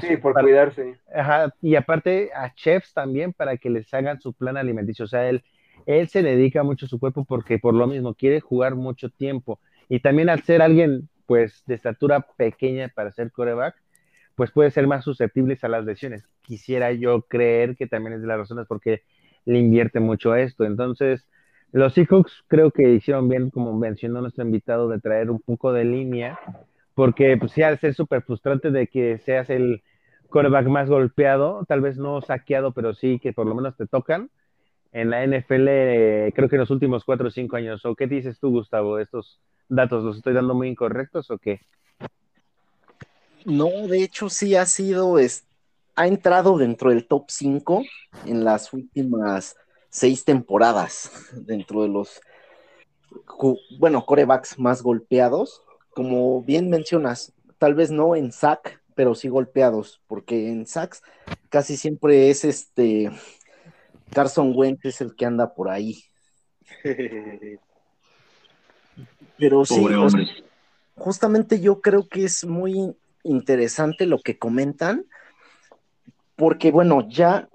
sí, 0.00 0.16
por 0.16 0.34
cuidarse. 0.34 0.98
Ajá, 1.14 1.54
y 1.62 1.76
aparte 1.76 2.30
a 2.34 2.52
chefs 2.52 2.92
también 2.92 3.32
para 3.32 3.56
que 3.56 3.70
les 3.70 3.94
hagan 3.94 4.20
su 4.20 4.32
plan 4.32 4.56
alimenticio. 4.56 5.04
O 5.04 5.08
sea, 5.08 5.28
él, 5.28 5.44
él 5.86 6.08
se 6.08 6.24
dedica 6.24 6.64
mucho 6.64 6.86
a 6.86 6.88
su 6.88 6.98
cuerpo 6.98 7.24
porque 7.24 7.60
por 7.60 7.74
lo 7.74 7.86
mismo 7.86 8.12
quiere 8.12 8.40
jugar 8.40 8.74
mucho 8.74 9.08
tiempo. 9.08 9.60
Y 9.88 10.00
también 10.00 10.30
al 10.30 10.42
ser 10.42 10.60
alguien, 10.60 11.08
pues, 11.26 11.62
de 11.66 11.76
estatura 11.76 12.26
pequeña 12.36 12.88
para 12.88 13.12
ser 13.12 13.30
coreback, 13.30 13.76
pues 14.34 14.50
puede 14.50 14.72
ser 14.72 14.88
más 14.88 15.04
susceptibles 15.04 15.62
a 15.62 15.68
las 15.68 15.84
lesiones. 15.84 16.24
Quisiera 16.42 16.90
yo 16.90 17.22
creer 17.22 17.76
que 17.76 17.86
también 17.86 18.14
es 18.14 18.20
de 18.20 18.26
las 18.26 18.38
razones 18.38 18.66
porque 18.66 19.02
le 19.44 19.60
invierte 19.60 20.00
mucho 20.00 20.32
a 20.32 20.40
esto. 20.40 20.64
Entonces, 20.64 21.24
los 21.72 21.94
Seahawks 21.94 22.44
creo 22.46 22.70
que 22.70 22.90
hicieron 22.94 23.28
bien, 23.28 23.50
como 23.50 23.72
mencionó 23.76 24.20
nuestro 24.20 24.44
invitado, 24.44 24.88
de 24.88 25.00
traer 25.00 25.30
un 25.30 25.40
poco 25.40 25.72
de 25.72 25.84
línea, 25.84 26.38
porque 26.94 27.36
pues 27.36 27.52
sí, 27.52 27.62
al 27.62 27.78
ser 27.78 27.94
súper 27.94 28.22
frustrante 28.22 28.70
de 28.70 28.86
que 28.86 29.18
seas 29.18 29.50
el 29.50 29.82
coreback 30.28 30.66
más 30.66 30.88
golpeado, 30.88 31.64
tal 31.66 31.80
vez 31.80 31.96
no 31.96 32.20
saqueado, 32.20 32.72
pero 32.72 32.94
sí 32.94 33.18
que 33.18 33.32
por 33.32 33.46
lo 33.46 33.54
menos 33.54 33.76
te 33.76 33.86
tocan. 33.86 34.30
En 34.92 35.10
la 35.10 35.22
NFL, 35.22 35.66
eh, 35.68 36.32
creo 36.34 36.48
que 36.48 36.56
en 36.56 36.60
los 36.60 36.70
últimos 36.70 37.04
cuatro 37.04 37.28
o 37.28 37.30
cinco 37.30 37.56
años. 37.56 37.84
¿O 37.84 37.94
qué 37.94 38.06
dices 38.06 38.38
tú, 38.40 38.50
Gustavo? 38.50 38.98
¿Estos 38.98 39.38
datos 39.68 40.02
los 40.02 40.16
estoy 40.16 40.32
dando 40.32 40.54
muy 40.54 40.68
incorrectos 40.68 41.30
o 41.30 41.38
qué? 41.38 41.60
No, 43.44 43.68
de 43.86 44.02
hecho 44.02 44.28
sí 44.28 44.56
ha 44.56 44.66
sido, 44.66 45.18
es, 45.18 45.44
ha 45.94 46.06
entrado 46.06 46.58
dentro 46.58 46.90
del 46.90 47.06
top 47.06 47.24
5 47.28 47.82
en 48.26 48.44
las 48.44 48.72
últimas 48.72 49.56
seis 49.90 50.24
temporadas 50.24 51.10
dentro 51.32 51.82
de 51.82 51.88
los, 51.88 52.20
bueno, 53.78 54.04
corebacks 54.04 54.58
más 54.58 54.82
golpeados. 54.82 55.62
Como 55.90 56.42
bien 56.42 56.70
mencionas, 56.70 57.32
tal 57.58 57.74
vez 57.74 57.90
no 57.90 58.14
en 58.14 58.32
sack, 58.32 58.80
pero 58.94 59.14
sí 59.14 59.28
golpeados, 59.28 60.00
porque 60.06 60.48
en 60.48 60.66
sacks 60.66 61.02
casi 61.48 61.76
siempre 61.76 62.30
es 62.30 62.44
este 62.44 63.10
Carson 64.10 64.52
Wentz 64.54 64.84
es 64.84 65.00
el 65.00 65.14
que 65.14 65.26
anda 65.26 65.54
por 65.54 65.68
ahí. 65.68 66.02
Pero 69.38 69.64
sí, 69.64 69.86
justamente 70.96 71.60
yo 71.60 71.80
creo 71.80 72.08
que 72.08 72.24
es 72.24 72.44
muy 72.44 72.96
interesante 73.22 74.06
lo 74.06 74.18
que 74.18 74.36
comentan, 74.38 75.06
porque 76.34 76.72
bueno, 76.72 77.08
ya, 77.08 77.48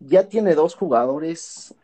ya 0.00 0.28
tiene 0.28 0.54
dos 0.54 0.74
jugadores 0.74 1.74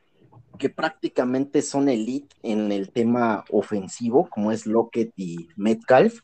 que 0.58 0.68
prácticamente 0.68 1.62
son 1.62 1.88
elite 1.88 2.34
en 2.42 2.72
el 2.72 2.90
tema 2.90 3.44
ofensivo, 3.50 4.28
como 4.28 4.52
es 4.52 4.66
Lockett 4.66 5.12
y 5.16 5.48
Metcalf. 5.56 6.20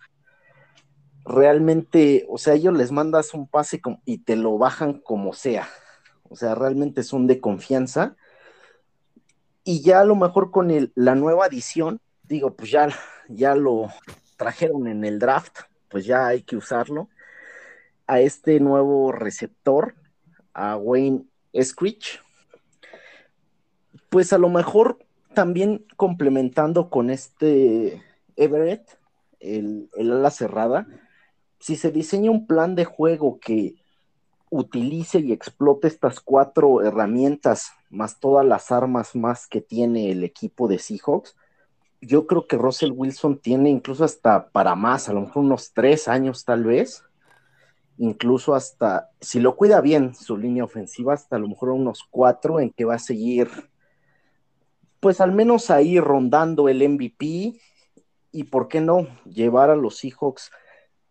Realmente, 1.25 2.27
o 2.29 2.39
sea, 2.39 2.55
ellos 2.55 2.77
les 2.77 2.93
mandas 2.93 3.35
un 3.35 3.47
pase 3.49 3.81
y 4.05 4.19
te 4.19 4.37
lo 4.37 4.59
bajan 4.59 5.01
como 5.01 5.33
sea. 5.33 5.69
O 6.29 6.37
sea, 6.37 6.55
realmente 6.55 7.03
son 7.03 7.27
de 7.27 7.41
confianza. 7.41 8.17
Y 9.65 9.83
ya 9.83 10.01
a 10.01 10.05
lo 10.05 10.17
mejor 10.17 10.51
con 10.51 10.71
la 10.95 11.15
nueva 11.15 11.47
adición, 11.47 12.01
digo, 12.23 12.55
pues 12.55 12.71
ya, 12.71 12.89
ya 13.29 13.55
lo 13.55 13.89
trajeron 14.37 14.89
en 14.89 15.05
el 15.05 15.19
draft, 15.19 15.59
pues 15.89 16.05
ya 16.05 16.27
hay 16.27 16.43
que 16.43 16.57
usarlo. 16.57 17.09
A 18.07 18.21
este 18.21 18.59
nuevo 18.59 19.13
receptor, 19.13 19.95
a 20.53 20.77
Wayne 20.77 21.27
Eskridge, 21.53 22.21
pues 24.13 24.35
a 24.35 24.39
lo 24.39 24.51
mejor 24.51 24.99
también 25.33 25.87
complementando 25.97 26.91
con 26.91 27.09
este 27.09 28.03
Everett, 28.37 28.99
el, 29.41 29.89
ala 29.99 30.31
cerrada, 30.31 30.87
si 31.59 31.77
se 31.77 31.91
diseña 31.91 32.31
un 32.31 32.47
plan 32.47 32.75
de 32.75 32.85
juego 32.85 33.41
que 33.41 33.77
utilice 34.51 35.21
y 35.21 35.33
explote 35.33 35.89
estas 35.89 36.21
cuatro 36.21 36.83
herramientas, 36.83 37.73
más 37.89 38.21
todas 38.21 38.45
las 38.45 38.71
armas 38.71 39.17
más 39.17 39.47
que 39.47 39.63
tiene 39.63 40.13
el 40.13 40.25
equipo 40.25 40.69
de 40.69 40.79
Seahawks, 40.79 41.35
yo 42.03 42.27
creo 42.27 42.47
que 42.47 42.59
Russell 42.59 42.93
Wilson 42.95 43.39
tiene 43.39 43.71
incluso 43.71 44.05
hasta 44.05 44.51
para 44.51 44.75
más, 44.75 45.09
a 45.09 45.15
lo 45.15 45.23
mejor 45.23 45.43
unos 45.45 45.73
tres 45.73 46.07
años 46.07 46.45
tal 46.45 46.65
vez, 46.65 47.03
incluso 47.97 48.55
hasta, 48.55 49.09
si 49.23 49.41
lo 49.41 49.57
cuida 49.57 49.81
bien 49.81 50.15
su 50.15 50.37
línea 50.37 50.65
ofensiva, 50.65 51.15
hasta 51.15 51.37
a 51.37 51.39
lo 51.39 51.49
mejor 51.49 51.71
unos 51.71 52.07
cuatro 52.11 52.61
en 52.61 52.69
que 52.69 52.85
va 52.85 52.97
a 52.97 52.99
seguir 52.99 53.72
pues 55.03 55.21
al 55.21 55.33
menos 55.33 55.69
ahí 55.73 55.99
rondando 55.99 56.69
el 56.69 56.89
MVP 56.89 57.59
y 58.31 58.45
por 58.45 58.69
qué 58.69 58.81
no 58.81 59.09
llevar 59.25 59.69
a 59.69 59.75
los 59.75 59.99
Seahawks 59.99 60.53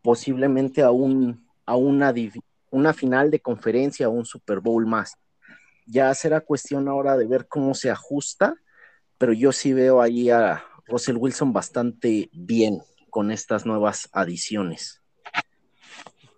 posiblemente 0.01 0.81
a 0.81 0.91
un 0.91 1.45
a 1.65 1.75
una, 1.75 2.13
una 2.69 2.93
final 2.93 3.29
de 3.29 3.41
conferencia 3.41 4.07
o 4.07 4.13
un 4.13 4.23
Super 4.23 4.61
Bowl 4.61 4.87
más. 4.87 5.17
Ya 5.85 6.13
será 6.13 6.39
cuestión 6.39 6.87
ahora 6.87 7.17
de 7.17 7.27
ver 7.27 7.49
cómo 7.49 7.73
se 7.73 7.91
ajusta, 7.91 8.55
pero 9.17 9.33
yo 9.33 9.51
sí 9.51 9.73
veo 9.73 10.01
ahí 10.01 10.29
a 10.29 10.63
Russell 10.87 11.17
Wilson 11.17 11.51
bastante 11.51 12.29
bien 12.31 12.81
con 13.09 13.29
estas 13.29 13.65
nuevas 13.65 14.07
adiciones. 14.13 15.01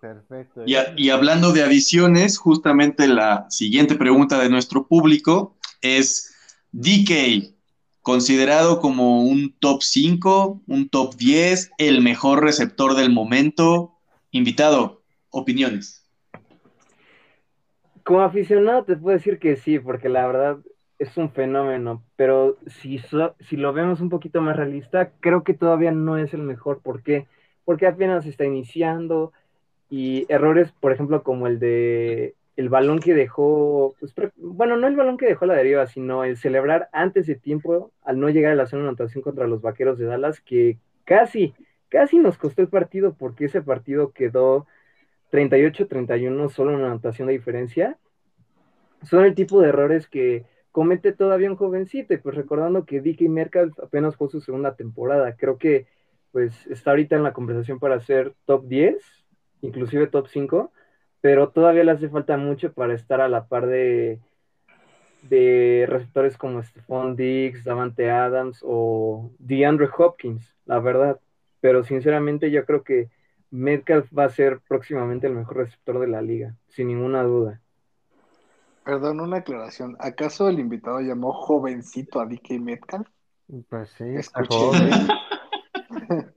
Perfecto. 0.00 0.64
Y, 0.66 0.74
y 0.96 1.10
hablando 1.10 1.52
de 1.52 1.62
adiciones, 1.62 2.36
justamente 2.36 3.06
la 3.06 3.46
siguiente 3.48 3.94
pregunta 3.94 4.40
de 4.40 4.50
nuestro 4.50 4.88
público 4.88 5.56
es 5.82 6.33
DK, 6.76 7.54
considerado 8.02 8.80
como 8.80 9.22
un 9.22 9.54
top 9.60 9.80
5, 9.80 10.62
un 10.66 10.88
top 10.88 11.14
10, 11.14 11.70
el 11.78 12.02
mejor 12.02 12.42
receptor 12.42 12.94
del 12.96 13.12
momento. 13.12 13.92
Invitado, 14.32 15.02
opiniones. 15.30 16.04
Como 18.02 18.22
aficionado 18.22 18.82
te 18.82 18.96
puedo 18.96 19.16
decir 19.16 19.38
que 19.38 19.54
sí, 19.54 19.78
porque 19.78 20.08
la 20.08 20.26
verdad 20.26 20.58
es 20.98 21.16
un 21.16 21.30
fenómeno, 21.30 22.02
pero 22.16 22.58
si, 22.66 23.00
si 23.38 23.56
lo 23.56 23.72
vemos 23.72 24.00
un 24.00 24.08
poquito 24.08 24.40
más 24.40 24.56
realista, 24.56 25.12
creo 25.20 25.44
que 25.44 25.54
todavía 25.54 25.92
no 25.92 26.18
es 26.18 26.34
el 26.34 26.42
mejor. 26.42 26.80
¿Por 26.80 27.04
qué? 27.04 27.28
Porque 27.64 27.86
apenas 27.86 28.26
está 28.26 28.44
iniciando 28.46 29.32
y 29.90 30.26
errores, 30.28 30.72
por 30.80 30.90
ejemplo, 30.90 31.22
como 31.22 31.46
el 31.46 31.60
de 31.60 32.34
el 32.56 32.68
balón 32.68 33.00
que 33.00 33.14
dejó, 33.14 33.94
pues, 33.98 34.14
bueno, 34.36 34.76
no 34.76 34.86
el 34.86 34.96
balón 34.96 35.16
que 35.16 35.26
dejó 35.26 35.46
la 35.46 35.54
deriva, 35.54 35.86
sino 35.86 36.24
el 36.24 36.36
celebrar 36.36 36.88
antes 36.92 37.26
de 37.26 37.34
tiempo 37.34 37.92
al 38.02 38.20
no 38.20 38.28
llegar 38.28 38.52
a 38.52 38.56
la 38.56 38.66
zona 38.66 38.82
de 38.82 38.88
anotación 38.90 39.22
contra 39.22 39.46
los 39.46 39.60
Vaqueros 39.60 39.98
de 39.98 40.06
Dallas, 40.06 40.40
que 40.40 40.78
casi, 41.04 41.54
casi 41.88 42.18
nos 42.18 42.38
costó 42.38 42.62
el 42.62 42.68
partido 42.68 43.14
porque 43.14 43.46
ese 43.46 43.62
partido 43.62 44.12
quedó 44.12 44.66
38-31, 45.32 46.48
solo 46.48 46.74
una 46.74 46.86
anotación 46.86 47.26
de 47.26 47.34
diferencia. 47.34 47.98
Son 49.02 49.24
el 49.24 49.34
tipo 49.34 49.60
de 49.60 49.68
errores 49.68 50.06
que 50.06 50.44
comete 50.70 51.12
todavía 51.12 51.50
un 51.50 51.56
jovencito, 51.56 52.14
pues 52.22 52.34
recordando 52.34 52.84
que 52.84 53.00
DK 53.00 53.28
Metcalf 53.28 53.78
apenas 53.80 54.16
fue 54.16 54.28
su 54.28 54.40
segunda 54.40 54.76
temporada, 54.76 55.36
creo 55.36 55.58
que 55.58 55.86
pues 56.32 56.66
está 56.66 56.90
ahorita 56.90 57.14
en 57.14 57.22
la 57.22 57.32
conversación 57.32 57.78
para 57.78 58.00
ser 58.00 58.34
top 58.44 58.66
10, 58.66 58.96
inclusive 59.60 60.08
top 60.08 60.26
5, 60.26 60.72
pero 61.24 61.48
todavía 61.48 61.84
le 61.84 61.92
hace 61.92 62.10
falta 62.10 62.36
mucho 62.36 62.74
para 62.74 62.92
estar 62.92 63.22
a 63.22 63.30
la 63.30 63.46
par 63.46 63.66
de, 63.66 64.20
de 65.22 65.86
receptores 65.88 66.36
como 66.36 66.62
Stephon 66.62 67.16
Diggs, 67.16 67.64
Davante 67.64 68.10
Adams 68.10 68.60
o 68.62 69.30
DeAndre 69.38 69.88
Hopkins, 69.96 70.54
la 70.66 70.80
verdad. 70.80 71.18
Pero 71.62 71.82
sinceramente 71.82 72.50
yo 72.50 72.66
creo 72.66 72.84
que 72.84 73.08
Metcalf 73.50 74.06
va 74.12 74.24
a 74.24 74.28
ser 74.28 74.60
próximamente 74.68 75.26
el 75.26 75.32
mejor 75.32 75.56
receptor 75.56 75.98
de 75.98 76.08
la 76.08 76.20
liga, 76.20 76.56
sin 76.68 76.88
ninguna 76.88 77.22
duda. 77.22 77.58
Perdón, 78.84 79.20
una 79.20 79.38
aclaración. 79.38 79.96
¿Acaso 80.00 80.50
el 80.50 80.58
invitado 80.58 81.00
llamó 81.00 81.32
jovencito 81.32 82.20
a 82.20 82.26
DK 82.26 82.60
Metcalf? 82.60 83.08
Pues 83.70 83.88
sí, 83.96 84.04
está 84.14 84.42
Escuché. 84.42 84.58
joven. 84.58 84.90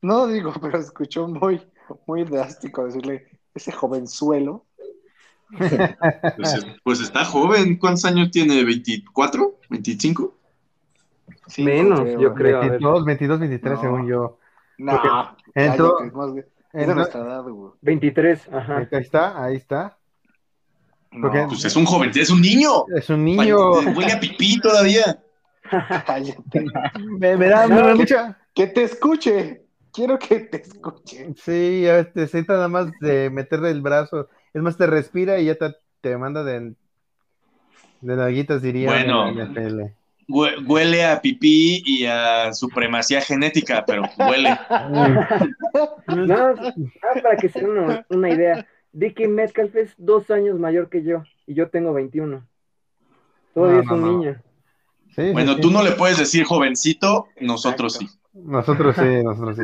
No 0.00 0.26
digo, 0.26 0.52
pero 0.60 0.78
escuchó 0.78 1.28
muy, 1.28 1.62
muy 2.08 2.24
drástico 2.24 2.84
decirle 2.84 3.28
ese 3.54 3.72
jovenzuelo. 3.72 4.64
Pues, 5.58 6.66
pues 6.82 7.00
está 7.00 7.24
joven. 7.24 7.76
¿Cuántos 7.76 8.04
años 8.06 8.30
tiene? 8.30 8.62
¿24? 8.62 9.54
¿25? 9.68 10.32
Sí, 11.46 11.62
Menos, 11.62 12.00
creo. 12.00 12.20
yo 12.20 12.34
creo. 12.34 12.56
a 12.58 12.60
ver. 12.60 12.70
22, 12.70 13.04
22, 13.04 13.40
23, 13.40 13.74
No. 13.74 13.80
según 13.80 14.06
yo. 14.08 14.38
No, 14.78 14.92
Entró- 14.92 15.02
cállate, 15.02 15.42
es 15.54 16.82
Entró- 16.82 16.94
nuestra 16.94 17.20
edad, 17.20 17.42
güey. 17.42 17.72
23, 17.82 18.48
ajá. 18.52 18.76
ahí 18.78 18.86
está, 19.02 19.44
ahí 19.44 19.56
está. 19.56 19.98
No, 21.10 21.28
Porque- 21.28 21.44
Pues 21.48 21.64
es 21.66 21.76
un 21.76 21.84
joven, 21.84 22.10
es 22.14 22.30
un 22.30 22.40
niño. 22.40 22.84
Es 22.96 23.10
un 23.10 23.22
niño. 23.24 23.72
Huele 23.94 24.12
a 24.12 24.20
pipí 24.20 24.58
todavía. 24.60 25.22
Me, 27.18 27.36
me 27.36 27.48
da, 27.48 27.66
me 27.66 27.76
da 27.76 27.94
mucha. 27.94 28.38
Que 28.54 28.66
te 28.66 28.82
escuche. 28.84 29.61
Quiero 29.92 30.18
que 30.18 30.40
te 30.40 30.62
escuche. 30.62 31.34
Sí, 31.36 31.82
ya 31.82 32.10
te 32.10 32.26
sienta 32.26 32.54
nada 32.54 32.68
más 32.68 32.90
de 33.00 33.30
meterle 33.30 33.70
el 33.70 33.82
brazo. 33.82 34.28
Es 34.54 34.62
más, 34.62 34.76
te 34.76 34.86
respira 34.86 35.38
y 35.38 35.46
ya 35.46 35.54
te, 35.56 35.74
te 36.00 36.16
manda 36.16 36.42
de, 36.44 36.74
de 38.00 38.16
nalguitas, 38.16 38.62
diría. 38.62 38.88
Bueno. 38.88 39.28
en 39.28 39.94
Huele 40.28 41.04
a 41.04 41.20
pipí 41.20 41.82
y 41.84 42.06
a 42.06 42.54
supremacía 42.54 43.20
genética, 43.20 43.84
pero 43.86 44.02
huele. 44.16 44.58
No, 46.06 46.54
para 47.22 47.36
que 47.36 47.48
se 47.48 47.60
den 47.60 47.70
una, 47.70 48.06
una 48.08 48.30
idea, 48.30 48.66
DK 48.92 49.28
Metcalf 49.28 49.74
es 49.76 49.94
dos 49.96 50.30
años 50.30 50.58
mayor 50.58 50.88
que 50.88 51.02
yo 51.02 51.22
y 51.46 51.54
yo 51.54 51.68
tengo 51.70 51.92
21. 51.92 52.46
Todavía 53.54 53.76
No, 53.76 53.82
es 53.82 53.90
un 53.90 54.00
no. 54.00 54.06
niño. 54.18 54.42
Sí, 55.14 55.32
Bueno, 55.32 55.54
sí. 55.54 55.60
tú 55.60 55.70
no 55.70 55.82
le 55.82 55.92
puedes 55.92 56.18
decir 56.18 56.44
jovencito, 56.44 57.28
nosotros 57.40 57.94
sí. 57.94 58.08
Nosotros 58.34 58.96
sí, 58.96 59.22
nosotros 59.22 59.56
sí. 59.56 59.62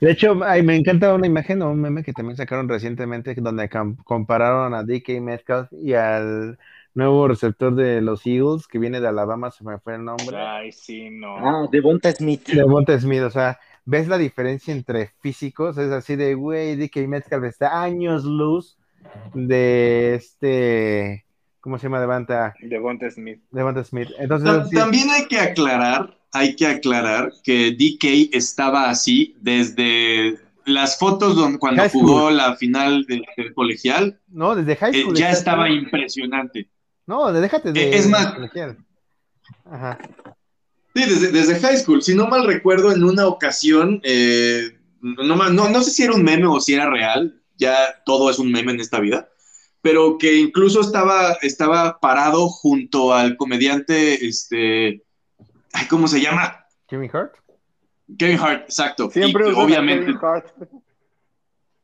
De 0.00 0.10
hecho, 0.10 0.38
ay, 0.44 0.62
me 0.62 0.74
encanta 0.74 1.14
una 1.14 1.26
imagen 1.26 1.60
o 1.62 1.70
un 1.70 1.80
meme 1.80 2.02
que 2.02 2.12
también 2.12 2.36
sacaron 2.36 2.68
recientemente 2.68 3.34
donde 3.34 3.68
compararon 4.04 4.74
a 4.74 4.82
DK 4.82 5.20
Metcalf 5.20 5.70
y 5.72 5.92
al 5.92 6.58
nuevo 6.94 7.28
receptor 7.28 7.74
de 7.74 8.00
los 8.00 8.26
Eagles 8.26 8.66
que 8.66 8.78
viene 8.78 9.00
de 9.00 9.08
Alabama, 9.08 9.50
se 9.50 9.64
me 9.64 9.78
fue 9.78 9.94
el 9.94 10.04
nombre. 10.04 10.36
Ay, 10.36 10.72
sí, 10.72 11.10
no. 11.10 11.36
Ah, 11.36 11.68
Devonta 11.70 12.10
Smith. 12.12 12.48
De 12.48 12.64
Monte 12.64 12.98
Smith, 12.98 13.22
o 13.22 13.30
sea, 13.30 13.58
¿ves 13.84 14.08
la 14.08 14.18
diferencia 14.18 14.72
entre 14.72 15.12
físicos? 15.20 15.78
Es 15.78 15.92
así 15.92 16.16
de, 16.16 16.34
güey, 16.34 16.76
DK 16.76 17.06
Metcalf 17.06 17.44
está 17.44 17.82
años 17.82 18.24
luz 18.24 18.76
de 19.34 20.14
este, 20.14 21.24
¿cómo 21.60 21.78
se 21.78 21.84
llama? 21.84 22.00
Devonta, 22.00 22.54
Devonta 22.60 23.10
Smith. 23.10 23.40
Devonta 23.50 23.84
Smith. 23.84 24.08
Entonces, 24.18 24.70
También 24.70 25.10
hay 25.10 25.26
que 25.26 25.38
aclarar, 25.38 26.16
hay 26.32 26.56
que 26.56 26.66
aclarar 26.66 27.32
que 27.42 27.72
DK 27.72 28.34
estaba 28.34 28.88
así 28.88 29.36
desde 29.40 30.38
las 30.64 30.98
fotos 30.98 31.36
donde, 31.36 31.58
cuando 31.58 31.88
jugó 31.88 32.30
la 32.30 32.56
final 32.56 33.04
del, 33.06 33.24
del 33.36 33.54
colegial, 33.54 34.20
no, 34.28 34.54
desde 34.54 34.76
high 34.76 34.96
eh, 34.96 35.02
school. 35.02 35.16
ya 35.16 35.30
estaba 35.30 35.68
impresionante. 35.68 36.68
No, 37.06 37.32
déjate 37.32 37.72
de... 37.72 37.82
Eh, 37.82 37.96
es 37.96 38.08
más-. 38.08 38.34
Ajá. 39.64 39.98
Sí, 40.94 41.04
desde, 41.06 41.32
desde 41.32 41.60
high 41.60 41.76
school. 41.76 42.02
Si 42.02 42.14
no 42.14 42.26
mal 42.26 42.46
recuerdo, 42.46 42.92
en 42.92 43.04
una 43.04 43.26
ocasión, 43.26 44.00
eh, 44.04 44.78
no, 45.00 45.36
no, 45.50 45.68
no 45.68 45.82
sé 45.82 45.90
si 45.90 46.02
era 46.04 46.14
un 46.14 46.22
meme 46.22 46.46
o 46.46 46.60
si 46.60 46.74
era 46.74 46.90
real, 46.90 47.40
ya 47.56 47.74
todo 48.04 48.30
es 48.30 48.38
un 48.38 48.50
meme 48.50 48.72
en 48.72 48.80
esta 48.80 49.00
vida, 49.00 49.28
pero 49.82 50.18
que 50.18 50.36
incluso 50.36 50.80
estaba, 50.80 51.36
estaba 51.42 51.98
parado 52.00 52.48
junto 52.48 53.12
al 53.12 53.36
comediante, 53.36 54.26
este, 54.26 55.02
ay, 55.72 55.86
¿cómo 55.88 56.08
se 56.08 56.20
llama? 56.20 56.64
Jimmy 56.88 57.08
Hart. 57.12 57.34
Kevin 58.18 58.38
Hart, 58.40 58.62
exacto. 58.64 59.10
Siempre 59.10 59.48
Y 59.48 59.52
obviamente 59.52 60.06
Kevin 60.06 60.18
Hart. 60.20 60.46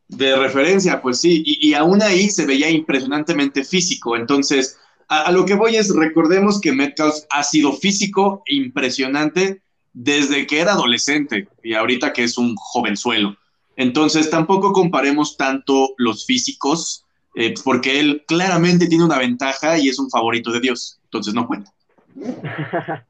de 0.08 0.36
referencia, 0.36 1.00
pues 1.00 1.20
sí, 1.20 1.42
y, 1.44 1.68
y 1.68 1.74
aún 1.74 2.02
ahí 2.02 2.28
se 2.30 2.46
veía 2.46 2.68
impresionantemente 2.70 3.64
físico. 3.64 4.16
Entonces, 4.16 4.78
a, 5.08 5.22
a 5.22 5.32
lo 5.32 5.44
que 5.44 5.54
voy 5.54 5.76
es, 5.76 5.94
recordemos 5.94 6.60
que 6.60 6.72
Metcalf 6.72 7.14
ha 7.30 7.42
sido 7.42 7.72
físico 7.72 8.42
e 8.46 8.56
impresionante 8.56 9.62
desde 9.92 10.46
que 10.46 10.60
era 10.60 10.72
adolescente 10.72 11.48
y 11.62 11.74
ahorita 11.74 12.12
que 12.12 12.24
es 12.24 12.36
un 12.38 12.54
jovenzuelo. 12.56 13.36
Entonces, 13.76 14.30
tampoco 14.30 14.72
comparemos 14.72 15.36
tanto 15.36 15.90
los 15.98 16.26
físicos, 16.26 17.04
eh, 17.34 17.54
porque 17.62 18.00
él 18.00 18.24
claramente 18.26 18.86
tiene 18.86 19.04
una 19.04 19.18
ventaja 19.18 19.78
y 19.78 19.88
es 19.88 19.98
un 19.98 20.10
favorito 20.10 20.50
de 20.50 20.60
Dios. 20.60 20.98
Entonces, 21.04 21.34
no 21.34 21.46
cuenta. 21.46 21.72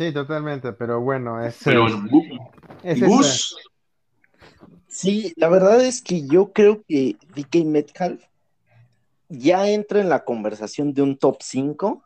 Sí, 0.00 0.12
totalmente, 0.14 0.72
pero 0.72 0.98
bueno, 1.02 1.44
es, 1.44 1.60
Pero, 1.62 1.86
es, 1.86 1.92
Gu- 1.92 2.40
es 2.82 2.96
esa- 3.02 3.06
Gus, 3.06 3.56
Sí, 4.88 5.34
la 5.36 5.50
verdad 5.50 5.84
es 5.84 6.00
que 6.00 6.26
yo 6.26 6.54
creo 6.54 6.82
que 6.88 7.16
DK 7.36 7.66
Metcalf 7.66 8.22
ya 9.28 9.68
entra 9.68 10.00
en 10.00 10.08
la 10.08 10.24
conversación 10.24 10.94
de 10.94 11.02
un 11.02 11.18
top 11.18 11.42
5. 11.42 12.02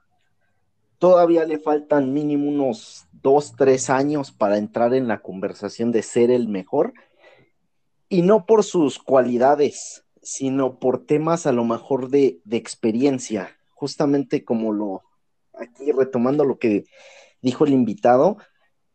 Todavía 0.99 1.45
le 1.45 1.61
faltan 1.61 2.13
mínimo 2.13 2.49
unos 2.49 3.07
2, 3.23 3.55
3 3.57 3.89
años 3.91 4.33
para 4.33 4.59
entrar 4.59 4.93
en 4.93 5.07
la 5.07 5.21
conversación 5.21 5.93
de 5.93 6.03
ser 6.03 6.33
el 6.33 6.49
mejor. 6.49 6.95
Y 8.09 8.23
no 8.23 8.45
por 8.45 8.65
sus 8.65 8.99
cualidades, 8.99 10.05
sino 10.21 10.81
por 10.81 11.07
temas 11.07 11.47
a 11.47 11.53
lo 11.53 11.65
mejor 11.65 12.09
de, 12.09 12.41
de 12.45 12.57
experiencia. 12.57 13.57
Justamente 13.71 14.45
como 14.45 14.73
lo, 14.73 15.03
aquí 15.57 15.93
retomando 15.93 16.45
lo 16.45 16.59
que 16.59 16.87
dijo 17.45 17.65
el 17.67 17.73
invitado, 17.75 18.39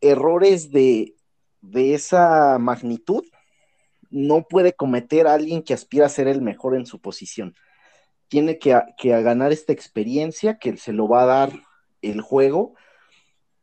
errores 0.02 0.72
de, 0.72 1.16
de 1.62 1.94
esa 1.94 2.58
magnitud 2.60 3.24
no 4.10 4.44
puede 4.48 4.74
cometer 4.74 5.26
alguien 5.26 5.62
que 5.62 5.74
aspira 5.74 6.06
a 6.06 6.10
ser 6.10 6.28
el 6.28 6.42
mejor 6.42 6.76
en 6.76 6.86
su 6.86 7.00
posición. 7.00 7.54
Tiene 8.28 8.58
que, 8.58 8.74
a- 8.74 8.86
que 8.98 9.14
a 9.14 9.22
ganar 9.22 9.52
esta 9.52 9.72
experiencia 9.72 10.58
que 10.58 10.76
se 10.78 10.92
lo 10.92 11.08
va 11.08 11.22
a 11.24 11.26
dar 11.26 11.52
el 12.02 12.20
juego, 12.22 12.74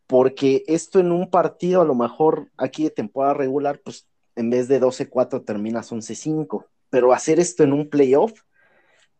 porque 0.07 0.63
esto 0.67 0.99
en 0.99 1.11
un 1.11 1.29
partido, 1.29 1.81
a 1.81 1.85
lo 1.85 1.95
mejor 1.95 2.49
aquí 2.57 2.83
de 2.85 2.91
temporada 2.91 3.33
regular, 3.33 3.81
pues 3.83 4.07
en 4.35 4.49
vez 4.49 4.67
de 4.67 4.79
12-4 4.79 5.43
terminas 5.43 5.91
11-5, 5.91 6.65
pero 6.89 7.13
hacer 7.13 7.39
esto 7.39 7.63
en 7.63 7.73
un 7.73 7.89
playoff 7.89 8.41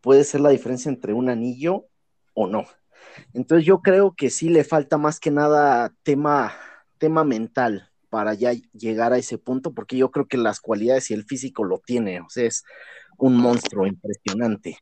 puede 0.00 0.24
ser 0.24 0.40
la 0.42 0.50
diferencia 0.50 0.90
entre 0.90 1.14
un 1.14 1.28
anillo 1.30 1.86
o 2.34 2.46
no. 2.46 2.66
Entonces 3.34 3.66
yo 3.66 3.80
creo 3.80 4.14
que 4.16 4.30
sí 4.30 4.48
le 4.48 4.64
falta 4.64 4.98
más 4.98 5.20
que 5.20 5.30
nada 5.30 5.92
tema, 6.02 6.52
tema 6.98 7.24
mental 7.24 7.90
para 8.10 8.34
ya 8.34 8.52
llegar 8.72 9.12
a 9.12 9.18
ese 9.18 9.38
punto, 9.38 9.72
porque 9.74 9.96
yo 9.96 10.10
creo 10.10 10.26
que 10.26 10.38
las 10.38 10.60
cualidades 10.60 11.10
y 11.10 11.14
el 11.14 11.24
físico 11.24 11.64
lo 11.64 11.78
tiene, 11.78 12.20
o 12.20 12.28
sea, 12.28 12.46
es 12.46 12.64
un 13.18 13.36
monstruo 13.36 13.86
impresionante. 13.86 14.78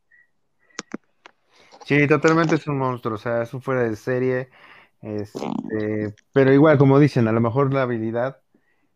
Sí, 1.85 2.07
totalmente 2.07 2.55
es 2.55 2.67
un 2.67 2.77
monstruo, 2.77 3.15
o 3.15 3.17
sea, 3.17 3.41
es 3.41 3.53
un 3.53 3.61
fuera 3.61 3.83
de 3.83 3.95
serie, 3.95 4.49
este, 5.01 6.15
pero 6.31 6.53
igual, 6.53 6.77
como 6.77 6.99
dicen, 6.99 7.27
a 7.27 7.31
lo 7.31 7.41
mejor 7.41 7.73
la 7.73 7.83
habilidad 7.83 8.41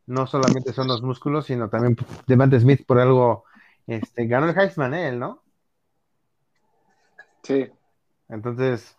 no 0.05 0.27
solamente 0.27 0.73
son 0.73 0.87
los 0.87 1.01
músculos, 1.01 1.45
sino 1.45 1.69
también 1.69 1.95
Devante 2.27 2.59
Smith 2.59 2.85
por 2.85 2.99
algo 2.99 3.45
Este, 3.87 4.25
ganó 4.27 4.49
el 4.49 4.57
Heisman 4.57 4.93
él, 4.93 5.19
¿no? 5.19 5.43
Sí. 7.43 7.67
Entonces, 8.29 8.97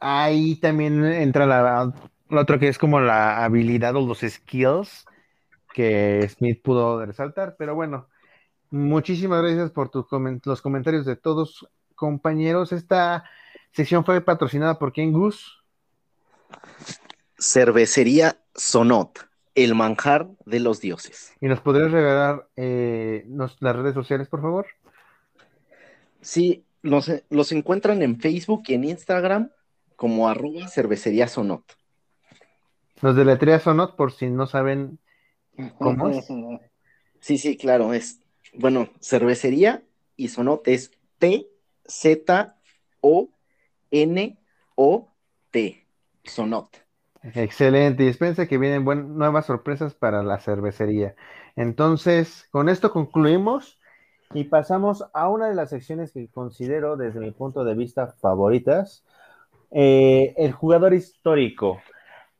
ahí 0.00 0.56
también 0.56 1.04
entra 1.04 1.46
la, 1.46 1.92
la 2.28 2.40
otra 2.40 2.58
que 2.58 2.68
es 2.68 2.78
como 2.78 3.00
la 3.00 3.44
habilidad 3.44 3.96
o 3.96 4.06
los 4.06 4.20
skills 4.20 5.04
que 5.74 6.28
Smith 6.28 6.62
pudo 6.62 7.04
resaltar. 7.04 7.56
Pero 7.58 7.74
bueno, 7.74 8.08
muchísimas 8.70 9.42
gracias 9.42 9.70
por 9.70 9.90
tus 9.90 10.06
los 10.44 10.62
comentarios 10.62 11.04
de 11.04 11.16
todos, 11.16 11.68
compañeros. 11.94 12.72
Esta 12.72 13.24
sección 13.72 14.04
fue 14.04 14.20
patrocinada 14.20 14.78
por 14.78 14.92
Ken 14.92 15.12
Gus. 15.12 15.62
Cervecería 17.38 18.38
Sonot, 18.54 19.28
el 19.54 19.74
manjar 19.74 20.28
de 20.46 20.60
los 20.60 20.80
dioses. 20.80 21.34
¿Y 21.40 21.48
nos 21.48 21.60
podrías 21.60 21.90
regalar 21.90 22.48
eh, 22.56 23.24
nos- 23.26 23.60
las 23.60 23.76
redes 23.76 23.94
sociales, 23.94 24.28
por 24.28 24.40
favor? 24.40 24.66
Sí, 26.22 26.64
los, 26.82 27.10
los 27.28 27.52
encuentran 27.52 28.00
en 28.02 28.18
Facebook 28.18 28.62
y 28.68 28.74
en 28.74 28.84
Instagram 28.84 29.50
como 29.96 30.28
arroba 30.28 30.68
cervecería 30.68 31.28
Sonot. 31.28 31.64
Nos 33.02 33.16
deletrea 33.16 33.58
Sonot 33.58 33.96
por 33.96 34.12
si 34.12 34.28
no 34.30 34.46
saben. 34.46 34.98
¿Cómo 35.78 36.08
es? 36.08 36.26
Sí, 37.20 37.38
sí, 37.38 37.56
claro, 37.56 37.92
es, 37.94 38.20
bueno, 38.54 38.88
cervecería 39.00 39.82
y 40.16 40.28
Sonot 40.28 40.66
es 40.68 40.92
T, 41.18 41.46
Z, 41.86 42.56
O, 43.00 43.30
N, 43.90 44.38
O, 44.74 45.08
T, 45.50 45.86
Sonot. 46.24 46.68
Excelente, 47.34 48.04
y 48.04 48.08
espérense 48.08 48.46
que 48.46 48.58
vienen 48.58 48.84
buen- 48.84 49.16
nuevas 49.16 49.46
sorpresas 49.46 49.94
para 49.94 50.22
la 50.22 50.38
cervecería. 50.38 51.16
Entonces, 51.56 52.46
con 52.50 52.68
esto 52.68 52.92
concluimos 52.92 53.80
y 54.34 54.44
pasamos 54.44 55.04
a 55.14 55.28
una 55.28 55.48
de 55.48 55.54
las 55.54 55.70
secciones 55.70 56.12
que 56.12 56.28
considero 56.28 56.96
desde 56.96 57.20
mi 57.20 57.32
punto 57.32 57.64
de 57.64 57.74
vista 57.74 58.08
favoritas, 58.20 59.04
eh, 59.70 60.34
el 60.36 60.52
jugador 60.52 60.94
histórico. 60.94 61.80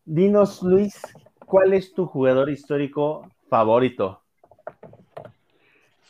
Dinos, 0.04 0.62
Luis, 0.62 1.00
¿cuál 1.44 1.72
es 1.72 1.92
tu 1.92 2.06
jugador 2.06 2.50
histórico 2.50 3.28
favorito? 3.48 4.22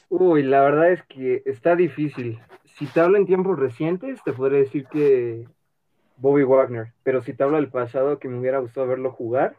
Uy, 0.08 0.42
la 0.42 0.60
verdad 0.62 0.92
es 0.92 1.02
que 1.04 1.42
está 1.46 1.74
difícil. 1.74 2.38
Si 2.64 2.86
te 2.86 3.00
hablo 3.00 3.16
en 3.16 3.26
tiempos 3.26 3.58
recientes, 3.58 4.22
te 4.22 4.32
podría 4.32 4.60
decir 4.60 4.86
que 4.86 5.46
Bobby 6.18 6.44
Wagner, 6.44 6.92
pero 7.02 7.22
si 7.22 7.32
te 7.32 7.42
hablo 7.42 7.56
del 7.56 7.70
pasado, 7.70 8.18
que 8.18 8.28
me 8.28 8.38
hubiera 8.38 8.58
gustado 8.58 8.86
verlo 8.86 9.10
jugar, 9.10 9.56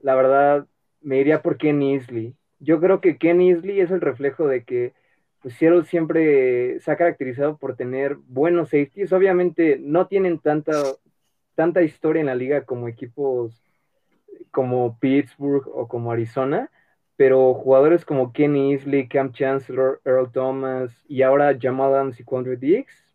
la 0.00 0.14
verdad 0.14 0.66
me 1.00 1.18
iría 1.18 1.42
por 1.42 1.56
Ken 1.56 1.82
Easley. 1.82 2.34
Yo 2.58 2.80
creo 2.80 3.00
que 3.00 3.16
Ken 3.16 3.40
Easley 3.40 3.80
es 3.80 3.90
el 3.90 4.00
reflejo 4.00 4.46
de 4.46 4.64
que 4.64 4.92
pues, 5.46 5.86
siempre 5.88 6.80
se 6.80 6.90
ha 6.90 6.96
caracterizado 6.96 7.56
por 7.56 7.76
tener 7.76 8.16
buenos 8.16 8.70
safeties. 8.70 9.12
Obviamente 9.12 9.78
no 9.80 10.08
tienen 10.08 10.40
tanta, 10.40 10.72
tanta 11.54 11.82
historia 11.82 12.18
en 12.18 12.26
la 12.26 12.34
liga 12.34 12.64
como 12.64 12.88
equipos 12.88 13.62
como 14.50 14.98
Pittsburgh 14.98 15.68
o 15.72 15.86
como 15.86 16.10
Arizona, 16.10 16.68
pero 17.14 17.54
jugadores 17.54 18.04
como 18.04 18.32
Kenny 18.32 18.72
Easley, 18.72 19.06
Cam 19.06 19.30
Chancellor, 19.30 20.00
Earl 20.04 20.32
Thomas 20.32 21.04
y 21.06 21.22
ahora 21.22 21.56
Jamal 21.60 21.94
Adams 21.94 22.18
y 22.18 22.24
Quandre 22.24 22.56
Diggs 22.56 23.06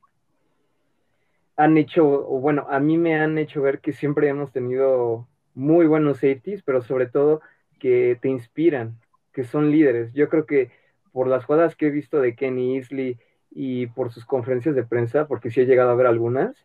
han 1.58 1.78
hecho, 1.78 2.24
bueno, 2.24 2.66
a 2.70 2.80
mí 2.80 2.98
me 2.98 3.16
han 3.16 3.38
hecho 3.40 3.62
ver 3.62 3.80
que 3.82 3.92
siempre 3.92 4.30
hemos 4.30 4.54
tenido 4.54 5.28
muy 5.54 5.86
buenos 5.86 6.20
safeties, 6.20 6.64
pero 6.64 6.82
sobre 6.82 7.08
todo 7.08 7.42
que 7.78 8.18
te 8.22 8.30
inspiran, 8.30 8.98
que 9.34 9.44
son 9.44 9.70
líderes. 9.70 10.14
Yo 10.14 10.30
creo 10.30 10.46
que 10.46 10.72
por 11.12 11.28
las 11.28 11.46
jugadas 11.46 11.76
que 11.76 11.88
he 11.88 11.92
visto 11.92 12.22
de 12.22 12.36
Kenny 12.36 12.78
Easley 12.78 13.20
y 13.50 13.88
por 13.88 14.12
sus 14.12 14.26
conferencias 14.26 14.76
de 14.76 14.84
prensa, 14.84 15.28
porque 15.28 15.52
sí 15.52 15.62
he 15.62 15.66
llegado 15.66 15.90
a 15.92 15.96
ver 15.96 16.08
algunas, 16.08 16.56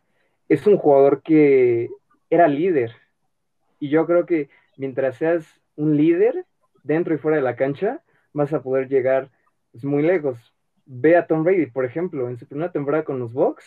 es 0.47 0.65
un 0.67 0.77
jugador 0.77 1.21
que 1.21 1.89
era 2.29 2.47
líder. 2.47 2.93
Y 3.79 3.89
yo 3.89 4.05
creo 4.05 4.25
que 4.25 4.49
mientras 4.77 5.17
seas 5.17 5.45
un 5.75 5.97
líder 5.97 6.45
dentro 6.83 7.13
y 7.13 7.17
fuera 7.17 7.37
de 7.37 7.43
la 7.43 7.55
cancha, 7.55 8.01
vas 8.33 8.53
a 8.53 8.61
poder 8.61 8.87
llegar 8.87 9.29
pues, 9.71 9.83
muy 9.83 10.01
lejos. 10.01 10.37
Ve 10.85 11.17
a 11.17 11.27
Tom 11.27 11.43
Brady, 11.43 11.65
por 11.65 11.83
ejemplo, 11.85 12.29
en 12.29 12.37
su 12.37 12.47
primera 12.47 12.71
temporada 12.71 13.03
con 13.03 13.19
los 13.19 13.33
Bucks 13.33 13.65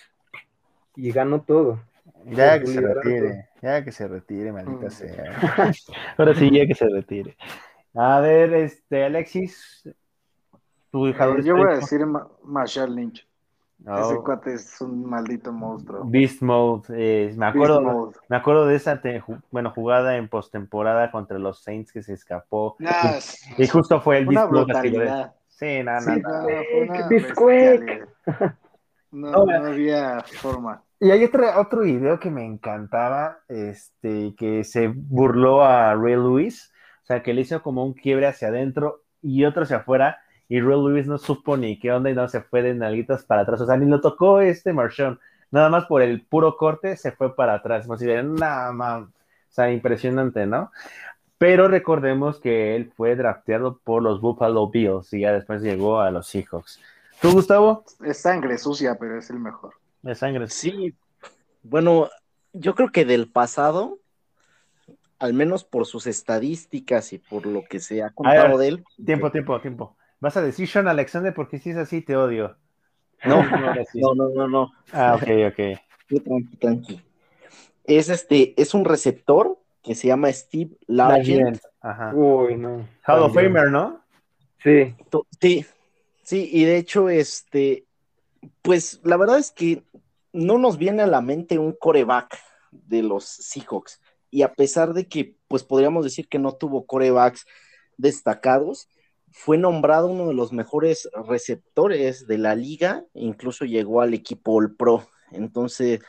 y 0.96 1.12
ganó 1.12 1.42
todo. 1.42 1.80
Ya 2.24 2.58
que 2.58 2.66
se 2.66 2.80
retire, 2.80 3.48
ya 3.62 3.84
que 3.84 3.92
se 3.92 4.08
retire, 4.08 4.52
maldita 4.52 4.86
Mm. 4.86 4.90
sea. 4.90 5.40
Ahora 6.16 6.34
sí, 6.34 6.50
ya 6.50 6.66
que 6.66 6.74
se 6.74 6.88
retire. 6.88 7.36
A 7.94 8.20
ver, 8.20 8.54
este, 8.54 9.04
Alexis, 9.04 9.82
tu 10.90 11.06
Eh, 11.06 11.14
yo 11.44 11.56
voy 11.56 11.66
a 11.68 11.76
decir 11.76 12.04
Ma- 12.06 12.28
Marshall 12.44 12.94
Lynch. 12.94 13.26
Oh, 13.86 13.98
Ese 13.98 14.16
cuate 14.22 14.52
es 14.54 14.78
un 14.82 15.08
maldito 15.08 15.52
monstruo. 15.52 16.04
Beast 16.04 16.42
Mode, 16.42 16.88
eh, 16.90 17.32
me 17.34 17.46
acuerdo, 17.46 17.80
Beast 17.80 17.94
mode. 17.96 18.16
me 18.28 18.36
acuerdo 18.36 18.66
de 18.66 18.76
esa 18.76 19.00
bueno, 19.50 19.70
jugada 19.70 20.16
en 20.18 20.28
postemporada 20.28 21.10
contra 21.10 21.38
los 21.38 21.62
Saints 21.62 21.90
que 21.90 22.02
se 22.02 22.12
escapó. 22.12 22.76
Nah, 22.78 23.18
Y 23.56 23.66
justo 23.66 24.00
fue 24.02 24.18
el 24.18 24.28
una 24.28 24.44
Beast 24.46 24.52
Mode. 24.52 25.30
Sí, 25.48 25.82
nada, 25.82 26.00
Sí, 26.00 26.20
nada. 26.20 26.46
bestialidad. 27.08 28.08
No, 29.12 29.30
No, 29.30 29.44
no 29.46 29.66
había 29.68 30.20
forma. 30.40 30.82
Y 31.00 31.10
hay 31.10 31.24
otro, 31.24 31.44
otro 31.58 31.80
video 31.80 32.20
que 32.20 32.30
me 32.30 32.44
encantaba, 32.44 33.38
este, 33.48 34.34
que 34.36 34.62
se 34.64 34.88
burló 34.88 35.62
a 35.64 35.94
Ray 35.94 36.16
Lewis, 36.16 36.70
o 37.02 37.06
sea, 37.06 37.22
que 37.22 37.32
le 37.34 37.40
hizo 37.40 37.62
como 37.62 37.84
un 37.84 37.94
quiebre 37.94 38.26
hacia 38.26 38.48
adentro 38.48 39.02
y 39.22 39.44
otro 39.44 39.62
hacia 39.62 39.78
afuera, 39.78 40.18
y 40.50 40.60
Ray 40.60 40.76
Lewis 40.76 41.06
no 41.06 41.16
supo 41.16 41.56
ni 41.56 41.78
qué 41.78 41.92
onda 41.92 42.10
y 42.10 42.14
no 42.14 42.28
se 42.28 42.42
fue 42.42 42.60
de 42.60 42.74
nalguitas 42.74 43.24
para 43.24 43.42
atrás, 43.42 43.60
o 43.60 43.66
sea, 43.66 43.76
ni 43.76 43.86
lo 43.86 44.00
tocó 44.00 44.40
este 44.40 44.72
Marchón, 44.72 45.20
nada 45.52 45.68
más 45.70 45.86
por 45.86 46.02
el 46.02 46.22
puro 46.22 46.56
corte 46.56 46.96
se 46.96 47.12
fue 47.12 47.34
para 47.36 47.54
atrás, 47.54 47.86
como 47.86 47.96
si 47.96 48.04
de, 48.04 48.20
nada 48.24 48.72
más, 48.72 49.04
o 49.04 49.08
sea, 49.48 49.70
impresionante, 49.70 50.46
¿no? 50.46 50.72
Pero 51.38 51.68
recordemos 51.68 52.40
que 52.40 52.74
él 52.74 52.92
fue 52.96 53.14
drafteado 53.14 53.78
por 53.78 54.02
los 54.02 54.20
Buffalo 54.20 54.68
Bills 54.68 55.12
y 55.14 55.20
ya 55.20 55.32
después 55.32 55.62
llegó 55.62 56.00
a 56.00 56.10
los 56.10 56.26
Seahawks. 56.26 56.80
¿Tú, 57.22 57.30
Gustavo? 57.30 57.84
Es 58.04 58.20
sangre 58.20 58.58
sucia, 58.58 58.96
pero 58.98 59.18
es 59.18 59.30
el 59.30 59.38
mejor. 59.38 59.74
De 60.02 60.14
sangre. 60.16 60.48
Sí, 60.48 60.94
bueno, 61.62 62.10
yo 62.52 62.74
creo 62.74 62.90
que 62.90 63.04
del 63.04 63.28
pasado, 63.28 63.98
al 65.20 65.32
menos 65.32 65.62
por 65.62 65.86
sus 65.86 66.08
estadísticas 66.08 67.12
y 67.12 67.18
por 67.18 67.46
lo 67.46 67.62
que 67.62 67.78
se 67.78 68.02
ha 68.02 68.06
ver, 68.06 68.14
contado 68.14 68.58
de 68.58 68.68
él. 68.68 68.84
Tiempo, 69.04 69.30
tiempo, 69.30 69.60
tiempo. 69.60 69.96
¿Vas 70.20 70.36
a 70.36 70.42
decir 70.42 70.68
Sean 70.68 70.88
Alexander? 70.88 71.32
Porque 71.34 71.58
si 71.58 71.70
es 71.70 71.76
así, 71.76 72.02
te 72.02 72.16
odio. 72.16 72.56
No, 73.24 73.42
no, 73.94 74.14
no, 74.14 74.28
no, 74.28 74.48
no. 74.48 74.72
Ah, 74.92 75.14
ok, 75.16 75.28
ok. 75.48 76.22
Tranqui, 76.24 76.56
tranqui. 76.56 77.02
Es 77.84 78.08
este, 78.08 78.54
es 78.60 78.74
un 78.74 78.84
receptor 78.84 79.58
que 79.82 79.94
se 79.94 80.08
llama 80.08 80.32
Steve 80.32 80.76
Largent. 80.86 81.60
Ajá. 81.80 82.14
Uy, 82.14 82.56
no. 82.56 82.86
Hall 83.06 83.22
of. 83.22 83.34
Famer, 83.34 83.70
¿no? 83.70 84.00
Sí. 84.62 84.94
Sí, 85.40 85.66
sí, 86.22 86.50
y 86.52 86.64
de 86.64 86.76
hecho, 86.76 87.08
este, 87.08 87.86
pues 88.62 89.00
la 89.04 89.16
verdad 89.16 89.38
es 89.38 89.50
que 89.50 89.82
no 90.32 90.58
nos 90.58 90.76
viene 90.76 91.02
a 91.02 91.06
la 91.06 91.20
mente 91.20 91.58
un 91.58 91.72
coreback 91.72 92.38
de 92.70 93.02
los 93.02 93.24
Seahawks. 93.24 94.00
Y 94.30 94.42
a 94.42 94.52
pesar 94.54 94.92
de 94.92 95.08
que, 95.08 95.34
pues 95.48 95.64
podríamos 95.64 96.04
decir 96.04 96.28
que 96.28 96.38
no 96.38 96.52
tuvo 96.52 96.86
corebacks 96.86 97.46
destacados, 97.96 98.88
fue 99.30 99.58
nombrado 99.58 100.08
uno 100.08 100.28
de 100.28 100.34
los 100.34 100.52
mejores 100.52 101.08
receptores 101.28 102.26
de 102.26 102.38
la 102.38 102.54
liga, 102.54 103.04
incluso 103.14 103.64
llegó 103.64 104.00
al 104.00 104.14
equipo 104.14 104.52
All 104.54 104.74
Pro. 104.74 105.06
Entonces, 105.30 106.00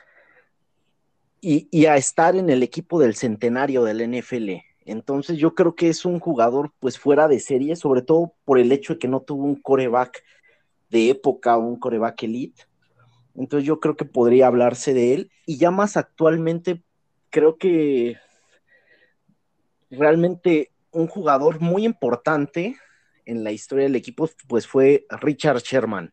y, 1.41 1.85
a 1.85 1.97
estar 1.97 2.35
en 2.35 2.49
el 2.49 2.63
equipo 2.63 2.99
del 2.99 3.15
centenario 3.15 3.83
del 3.83 4.01
NFL. 4.01 4.63
Entonces 4.85 5.37
yo 5.37 5.55
creo 5.55 5.75
que 5.75 5.89
es 5.89 6.05
un 6.05 6.19
jugador 6.19 6.71
pues 6.79 6.99
fuera 6.99 7.27
de 7.27 7.39
serie, 7.39 7.75
sobre 7.75 8.01
todo 8.01 8.33
por 8.45 8.59
el 8.59 8.71
hecho 8.71 8.93
de 8.93 8.99
que 8.99 9.07
no 9.07 9.21
tuvo 9.21 9.45
un 9.45 9.55
coreback 9.55 10.23
de 10.89 11.09
época 11.09 11.57
un 11.57 11.79
coreback 11.79 12.23
elite. 12.23 12.63
Entonces 13.35 13.65
yo 13.65 13.79
creo 13.79 13.95
que 13.95 14.05
podría 14.05 14.47
hablarse 14.47 14.93
de 14.93 15.13
él. 15.13 15.31
Y 15.45 15.57
ya 15.57 15.71
más 15.71 15.97
actualmente, 15.97 16.83
creo 17.29 17.57
que 17.57 18.17
realmente 19.89 20.71
un 20.91 21.07
jugador 21.07 21.59
muy 21.59 21.85
importante 21.85 22.77
en 23.31 23.43
la 23.43 23.51
historia 23.51 23.85
del 23.85 23.95
equipo 23.95 24.29
pues 24.47 24.67
fue 24.67 25.05
Richard 25.09 25.59
Sherman, 25.59 26.11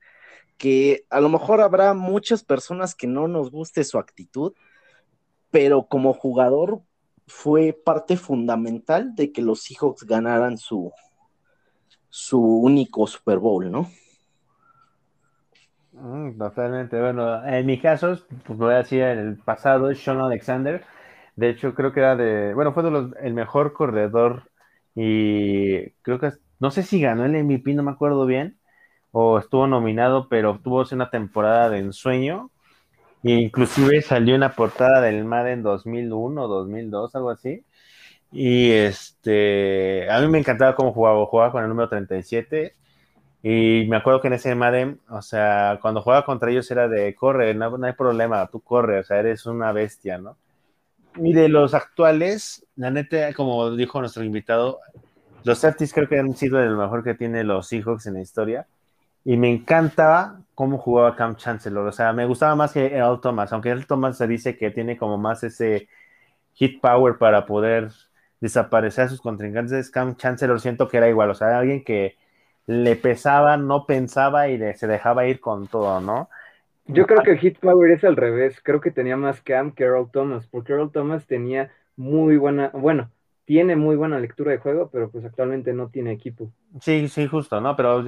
que 0.57 1.05
a 1.11 1.21
lo 1.21 1.29
mejor 1.29 1.61
habrá 1.61 1.95
muchas 1.95 2.45
personas 2.45 2.95
que 2.95 3.07
no 3.07 3.29
nos 3.29 3.51
guste 3.51 3.85
su 3.85 3.99
actitud, 3.99 4.53
pero 5.51 5.87
como 5.87 6.15
jugador 6.15 6.83
fue 7.27 7.73
parte 7.73 8.17
fundamental 8.17 9.15
de 9.15 9.33
que 9.33 9.43
los 9.43 9.63
Seahawks 9.63 10.05
ganaran 10.05 10.59
su, 10.59 10.93
su 12.09 12.41
único 12.41 13.07
Super 13.07 13.39
Bowl, 13.39 13.71
¿no? 13.71 13.91
Mm, 15.93 16.39
totalmente. 16.39 17.01
Bueno, 17.01 17.45
en 17.45 17.67
mi 17.67 17.81
caso, 17.81 18.19
pues 18.47 18.59
voy 18.59 18.75
a 18.75 18.79
decir 18.79 19.03
el 19.03 19.37
pasado, 19.39 19.93
Sean 19.95 20.21
Alexander. 20.21 20.85
De 21.37 21.51
hecho, 21.51 21.75
creo 21.75 21.93
que 21.93 22.01
era 22.01 22.17
de, 22.17 22.55
bueno, 22.55 22.73
fue 22.73 22.83
de 22.83 22.91
los, 22.91 23.13
el 23.21 23.35
mejor 23.35 23.73
corredor 23.73 24.45
y 24.95 25.91
creo 26.03 26.19
que, 26.19 26.33
no 26.61 26.71
sé 26.71 26.83
si 26.83 27.01
ganó 27.01 27.25
el 27.25 27.45
MVP, 27.45 27.75
no 27.75 27.83
me 27.83 27.93
acuerdo 27.93 28.27
bien, 28.27 28.59
o 29.13 29.39
estuvo 29.39 29.67
nominado, 29.67 30.29
pero 30.29 30.61
tuvo 30.63 30.85
una 30.93 31.11
temporada 31.11 31.71
de 31.71 31.79
ensueño. 31.79 32.51
E 33.25 33.33
inclusive 33.33 34.03
salió 34.03 34.35
en 34.35 34.41
la 34.43 34.55
portada 34.55 35.01
del 35.01 35.25
Madden 35.25 35.63
2001, 35.63 36.49
2002, 36.49 37.15
algo 37.17 37.31
así. 37.31 37.65
Y 38.33 38.71
este, 38.73 40.11
a 40.11 40.21
mí 40.21 40.29
me 40.29 40.39
encantaba 40.39 40.75
cómo 40.77 40.93
jugaba, 40.93 41.25
jugaba 41.27 41.53
con 41.53 41.63
el 41.63 41.69
número 41.69 41.89
37. 41.89 42.77
Y 43.43 43.87
me 43.89 43.97
acuerdo 43.97 44.21
que 44.21 44.29
en 44.29 44.35
ese 44.35 44.55
Madden, 44.55 45.01
o 45.09 45.23
sea, 45.23 45.79
cuando 45.81 46.03
jugaba 46.03 46.25
contra 46.25 46.51
ellos 46.51 46.71
era 46.71 46.89
de 46.89 47.15
corre, 47.15 47.55
no, 47.55 47.79
no 47.79 47.87
hay 47.87 47.93
problema, 47.95 48.49
tú 48.49 48.61
corre, 48.61 49.01
o 49.01 49.05
sea, 49.05 49.19
eres 49.21 49.47
una 49.47 49.73
bestia, 49.73 50.19
¿no? 50.19 50.37
Y 51.17 51.33
de 51.33 51.49
los 51.49 51.75
actuales, 51.75 52.67
la 52.77 52.91
neta, 52.91 53.33
como 53.35 53.71
dijo 53.73 54.01
nuestro 54.01 54.25
invitado, 54.25 54.81
los 55.45 55.61
Celtics 55.61 55.93
creo 55.93 56.09
que 56.09 56.19
han 56.19 56.35
sido 56.35 56.61
el 56.61 56.77
mejor 56.77 57.05
que 57.05 57.15
tiene 57.15 57.45
los 57.45 57.69
Seahawks 57.69 58.07
en 58.07 58.15
la 58.15 58.21
historia. 58.21 58.67
Y 59.25 59.37
me 59.37 59.51
encantaba 59.51 60.41
cómo 60.55 60.79
jugaba 60.79 61.17
Cam 61.17 61.37
Chancellor. 61.37 61.87
O 61.87 61.93
sea, 61.93 62.13
me 62.13 62.27
gustaba 62.27 62.55
más 62.55 62.73
que 62.73 62.87
Earl 62.87 63.21
Thomas, 63.21 63.53
aunque 63.53 63.69
Earl 63.69 63.87
Thomas 63.87 64.17
se 64.17 64.27
dice 64.27 64.57
que 64.57 64.71
tiene 64.71 64.97
como 64.97 65.19
más 65.19 65.43
ese 65.45 65.89
hit 66.55 66.81
power 66.81 67.19
para 67.19 67.47
poder 67.47 67.91
desaparecer 68.41 69.05
a 69.05 69.09
sus 69.09 69.21
contrincantes. 69.21 69.91
Cam 69.91 70.17
Chancellor 70.17 70.61
siento 70.61 70.89
que 70.89 70.97
era 70.97 71.09
igual. 71.09 71.31
O 71.31 71.35
sea, 71.35 71.59
alguien 71.59 71.85
que 71.85 72.17
le 72.67 72.97
pesaba, 72.97 73.57
no 73.57 73.87
pensaba 73.87 74.49
y 74.49 74.59
se 74.75 74.87
dejaba 74.87 75.27
ir 75.27 75.41
con 75.41 75.67
todo, 75.67 76.01
¿no? 76.01 76.29
Yo 76.87 77.07
creo 77.07 77.23
que 77.23 77.37
Hit 77.37 77.59
Power 77.59 77.91
es 77.91 78.03
al 78.05 78.17
revés. 78.17 78.61
Creo 78.63 78.81
que 78.81 78.91
tenía 78.91 79.17
más 79.17 79.43
Cam 79.43 79.73
que 79.73 79.85
Earl 79.85 80.11
Thomas, 80.11 80.47
porque 80.47 80.73
Earl 80.73 80.91
Thomas 80.91 81.27
tenía 81.27 81.71
muy 81.97 82.37
buena, 82.37 82.71
bueno, 82.73 83.11
tiene 83.49 83.77
muy 83.77 83.97
buena 83.97 84.19
lectura 84.19 84.53
de 84.53 84.59
juego, 84.59 84.91
pero 84.93 85.11
pues 85.11 85.25
actualmente 85.25 85.73
no 85.73 85.89
tiene 85.89 86.13
equipo. 86.13 86.53
Sí, 86.83 87.09
sí, 87.09 87.27
justo, 87.27 87.63
¿no? 87.63 87.75
Pero 87.77 88.05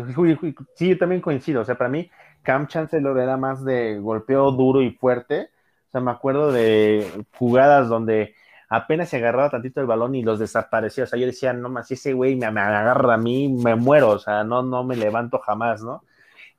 sí, 0.74 0.90
yo 0.90 0.98
también 0.98 1.22
coincido. 1.22 1.62
O 1.62 1.64
sea, 1.64 1.78
para 1.78 1.88
mí, 1.88 2.10
Cam 2.42 2.66
Chancellor 2.66 3.18
era 3.18 3.38
más 3.38 3.64
de 3.64 3.98
golpeo 4.00 4.50
duro 4.50 4.82
y 4.82 4.90
fuerte. 4.90 5.48
O 5.88 5.90
sea, 5.92 6.02
me 6.02 6.10
acuerdo 6.10 6.52
de 6.52 7.24
jugadas 7.38 7.88
donde 7.88 8.34
apenas 8.68 9.08
se 9.08 9.16
agarraba 9.16 9.48
tantito 9.48 9.80
el 9.80 9.86
balón 9.86 10.14
y 10.14 10.22
los 10.22 10.38
desaparecía. 10.38 11.04
O 11.04 11.06
sea, 11.06 11.18
yo 11.18 11.24
decía, 11.24 11.54
no 11.54 11.70
más, 11.70 11.88
si 11.88 11.94
ese 11.94 12.12
güey 12.12 12.36
me, 12.36 12.44
agarra 12.44 13.14
a 13.14 13.16
mí, 13.16 13.48
me 13.48 13.76
muero. 13.76 14.10
O 14.10 14.18
sea, 14.18 14.44
no, 14.44 14.62
no 14.62 14.84
me 14.84 14.94
levanto 14.94 15.38
jamás, 15.38 15.82
¿no? 15.82 16.04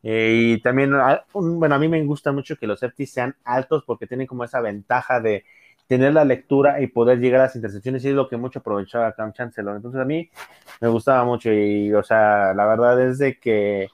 Eh, 0.02 0.56
y 0.56 0.62
también, 0.64 0.96
ah, 0.96 1.24
bueno, 1.34 1.76
a 1.76 1.78
mí 1.78 1.88
me 1.88 2.04
gusta 2.04 2.32
mucho 2.32 2.56
que 2.56 2.66
los 2.66 2.80
Septis 2.80 3.14
sean 3.14 3.36
altos 3.44 3.84
porque 3.86 4.08
tienen 4.08 4.26
como 4.26 4.44
esa 4.44 4.60
ventaja 4.60 5.20
de 5.20 5.46
tener 5.92 6.14
la 6.14 6.24
lectura 6.24 6.80
y 6.80 6.88
poder 6.88 7.20
llegar 7.20 7.42
a 7.42 7.44
las 7.44 7.56
intercepciones 7.58 8.06
y 8.06 8.08
es 8.08 8.14
lo 8.14 8.30
que 8.30 8.38
mucho 8.38 8.60
aprovechaba 8.60 9.12
Cam 9.12 9.34
Chancellor. 9.34 9.76
Entonces 9.76 10.00
a 10.00 10.06
mí 10.06 10.30
me 10.80 10.88
gustaba 10.88 11.26
mucho 11.26 11.52
y, 11.52 11.94
o 11.94 12.02
sea, 12.02 12.54
la 12.54 12.66
verdad 12.66 13.02
es 13.02 13.18
de 13.18 13.38
que 13.38 13.90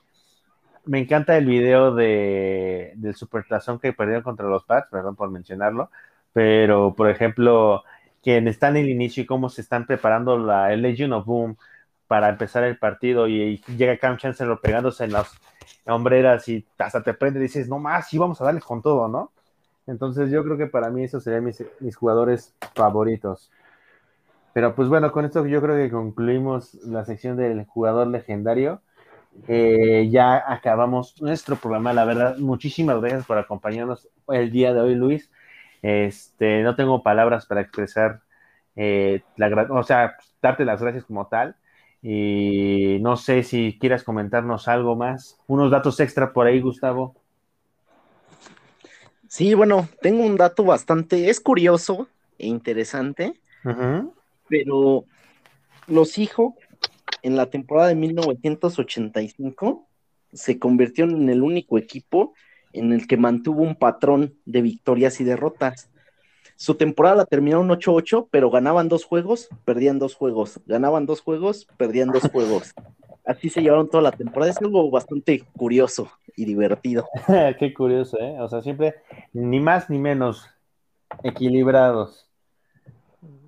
me 0.86 1.00
encanta 1.00 1.36
el 1.38 1.48
video 1.48 1.96
de, 1.96 2.94
del 2.98 3.16
supertazón 3.16 3.80
que 3.80 3.94
perdieron 3.94 4.22
contra 4.22 4.46
los 4.46 4.64
Pats, 4.64 4.90
perdón 4.92 5.16
por 5.16 5.32
mencionarlo, 5.32 5.90
pero 6.34 6.94
por 6.94 7.10
ejemplo, 7.10 7.84
quien 8.22 8.48
está 8.48 8.68
en 8.68 8.78
el 8.78 8.90
inicio 8.90 9.24
y 9.24 9.26
cómo 9.26 9.50
se 9.50 9.62
están 9.62 9.88
preparando 9.88 10.38
la 10.38 10.72
el 10.74 10.84
Legion 10.84 11.14
of 11.14 11.26
Boom 11.26 11.58
para 12.06 12.30
empezar 12.30 12.64
el 12.64 12.78
partido 12.78 13.28
y, 13.28 13.58
llega 13.76 13.98
Cam 13.98 14.18
Chancellor 14.18 14.62
pegándose 14.62 15.04
en 15.06 15.14
las 15.14 15.32
hombreras 15.88 16.48
y 16.48 16.64
hasta 16.78 17.02
te 17.02 17.16
prende 17.16 17.40
y 17.40 17.44
dices, 17.44 17.68
no 17.68 17.80
más, 17.80 18.08
sí 18.08 18.20
vamos 18.20 18.40
a 18.40 18.46
darle 18.46 18.62
con 18.62 18.84
todo, 18.84 19.08
¿no? 19.08 19.32
Entonces 19.88 20.30
yo 20.30 20.44
creo 20.44 20.58
que 20.58 20.68
para 20.68 20.90
mí 20.90 21.04
esos 21.04 21.24
serían 21.24 21.46
mis, 21.46 21.96
jugadores 21.96 22.56
favoritos. 22.76 23.52
Pero 24.54 24.76
pues 24.76 24.90
bueno, 24.90 25.12
con 25.12 25.26
esto 25.26 25.46
yo 25.46 25.62
creo 25.62 25.76
que 25.76 25.92
concluimos 25.92 26.74
la 26.86 27.06
sección 27.06 27.38
del 27.38 27.66
jugador 27.66 28.08
legendario. 28.08 28.82
Eh, 29.48 30.10
ya 30.12 30.44
acabamos 30.52 31.22
nuestro 31.22 31.56
programa, 31.58 31.94
la 31.94 32.06
verdad, 32.06 32.38
muchísimas 32.38 33.00
gracias 33.00 33.26
por 33.26 33.38
acompañarnos 33.38 34.10
el 34.30 34.52
día 34.52 34.74
de 34.74 34.82
hoy, 34.82 34.96
Luis. 34.96 35.32
Este, 35.82 36.64
no 36.64 36.76
tengo 36.76 37.04
palabras 37.04 37.46
para 37.46 37.62
expresar, 37.62 38.22
eh, 38.76 39.22
la, 39.38 39.68
o 39.70 39.84
sea, 39.84 40.18
darte 40.42 40.66
las 40.66 40.82
gracias 40.82 41.06
como 41.06 41.28
tal. 41.28 41.56
Y 42.02 43.00
no 43.02 43.18
sé 43.18 43.44
si 43.44 43.78
quieras 43.80 44.04
comentarnos 44.04 44.68
algo 44.68 44.96
más, 44.96 45.40
unos 45.48 45.72
datos 45.72 46.00
extra 46.00 46.34
por 46.34 46.48
ahí, 46.48 46.62
Gustavo. 46.62 47.16
Sí, 49.30 49.54
bueno, 49.54 49.90
tengo 50.02 50.24
un 50.26 50.38
dato 50.38 50.64
bastante, 50.64 51.30
es 51.30 51.40
curioso 51.40 52.08
e 52.38 52.48
interesante, 52.48 53.34
pero 54.48 55.06
los 55.88 56.18
hijos 56.18 56.54
en 57.24 57.36
la 57.36 57.50
temporada 57.50 57.90
de 57.90 57.96
1985 57.96 59.88
se 60.32 60.60
convirtieron 60.60 61.22
en 61.22 61.30
el 61.30 61.42
único 61.42 61.78
equipo 61.78 62.34
en 62.74 62.94
el 62.94 63.08
que 63.08 63.18
mantuvo 63.18 63.64
un 63.64 63.76
patrón 63.76 64.36
de 64.46 64.62
victorias 64.62 65.20
y 65.20 65.24
derrotas. 65.24 65.90
Su 66.56 66.76
temporada 66.76 67.18
la 67.18 67.26
terminaron 67.26 67.70
8-8, 67.70 68.30
pero 68.32 68.50
ganaban 68.50 68.90
dos 68.90 69.06
juegos, 69.06 69.50
perdían 69.66 70.00
dos 70.00 70.16
juegos, 70.16 70.60
ganaban 70.66 71.06
dos 71.06 71.22
juegos, 71.22 71.68
perdían 71.78 72.10
dos 72.10 72.24
juegos. 72.32 72.74
Así 73.28 73.50
se 73.50 73.62
llevaron 73.62 73.90
toda 73.90 74.04
la 74.04 74.12
temporada. 74.12 74.52
Es 74.52 74.62
algo 74.62 74.90
bastante 74.90 75.44
curioso 75.58 76.10
y 76.36 76.46
divertido. 76.46 77.08
Qué 77.60 77.74
curioso, 77.74 78.18
¿eh? 78.20 78.40
O 78.40 78.48
sea, 78.48 78.62
siempre 78.62 78.96
ni 79.34 79.60
más 79.60 79.90
ni 79.90 80.00
menos 80.00 80.50
equilibrados. 81.24 82.30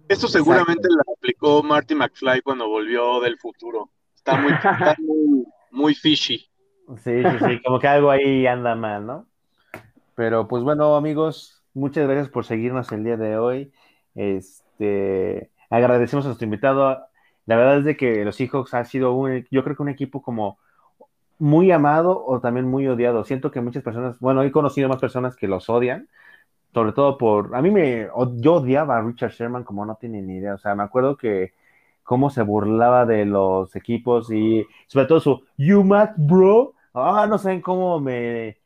Esto 0.10 0.28
seguramente 0.28 0.88
lo 0.90 1.14
aplicó 1.14 1.64
Marty 1.64 1.96
McFly 1.96 2.42
cuando 2.42 2.68
volvió 2.68 3.22
del 3.22 3.38
futuro. 3.38 3.90
Está 4.16 4.36
muy, 4.38 4.52
muy, 5.00 5.46
muy 5.72 5.96
fishy. 5.96 6.50
Sí, 6.98 7.24
sí, 7.24 7.46
sí, 7.48 7.62
como 7.64 7.80
que 7.80 7.88
algo 7.88 8.10
ahí 8.10 8.48
anda 8.48 8.76
mal, 8.76 9.06
¿no? 9.06 9.28
Pero 10.16 10.48
pues 10.48 10.64
bueno, 10.64 10.96
amigos, 10.96 11.64
muchas 11.74 12.06
gracias 12.06 12.28
por 12.30 12.44
seguirnos 12.44 12.92
el 12.92 13.04
día 13.04 13.16
de 13.16 13.38
hoy. 13.38 13.72
Este, 14.16 15.52
agradecemos 15.70 16.26
a 16.26 16.30
nuestro 16.30 16.46
invitado. 16.46 17.09
La 17.50 17.58
verdad 17.58 17.80
es 17.80 17.86
de 17.86 17.98
que 17.98 18.24
los 18.26 18.36
Seahawks 18.36 18.74
ha 18.76 18.86
sido 18.86 19.14
un, 19.14 19.46
yo 19.52 19.64
creo 19.64 19.76
que 19.76 19.82
un 19.82 19.90
equipo 19.90 20.22
como 20.22 20.60
muy 21.40 21.72
amado 21.72 22.24
o 22.26 22.40
también 22.42 22.68
muy 22.68 22.88
odiado. 22.88 23.24
Siento 23.26 23.52
que 23.52 23.62
muchas 23.62 23.84
personas, 23.84 24.20
bueno, 24.20 24.44
he 24.44 24.52
conocido 24.52 24.90
más 24.90 25.00
personas 25.00 25.36
que 25.36 25.48
los 25.48 25.70
odian, 25.70 26.10
sobre 26.74 26.94
todo 26.94 27.18
por, 27.18 27.56
a 27.56 27.62
mí 27.62 27.72
me, 27.72 28.08
yo 28.38 28.56
odiaba 28.56 28.98
a 28.98 29.02
Richard 29.02 29.32
Sherman 29.32 29.64
como 29.64 29.86
no 29.86 29.96
tienen 29.96 30.28
ni 30.28 30.38
idea, 30.38 30.56
o 30.56 30.58
sea, 30.60 30.76
me 30.76 30.84
acuerdo 30.84 31.18
que 31.18 31.54
cómo 32.04 32.30
se 32.30 32.44
burlaba 32.44 33.06
de 33.06 33.26
los 33.26 33.76
equipos 33.76 34.32
y 34.32 34.66
sobre 34.88 35.08
todo 35.08 35.20
su, 35.22 35.46
you 35.58 35.84
mad 35.84 36.12
bro, 36.18 36.76
ah, 36.94 37.28
no 37.30 37.38
saben 37.40 37.62
cómo 37.62 38.00
me, 38.02 38.60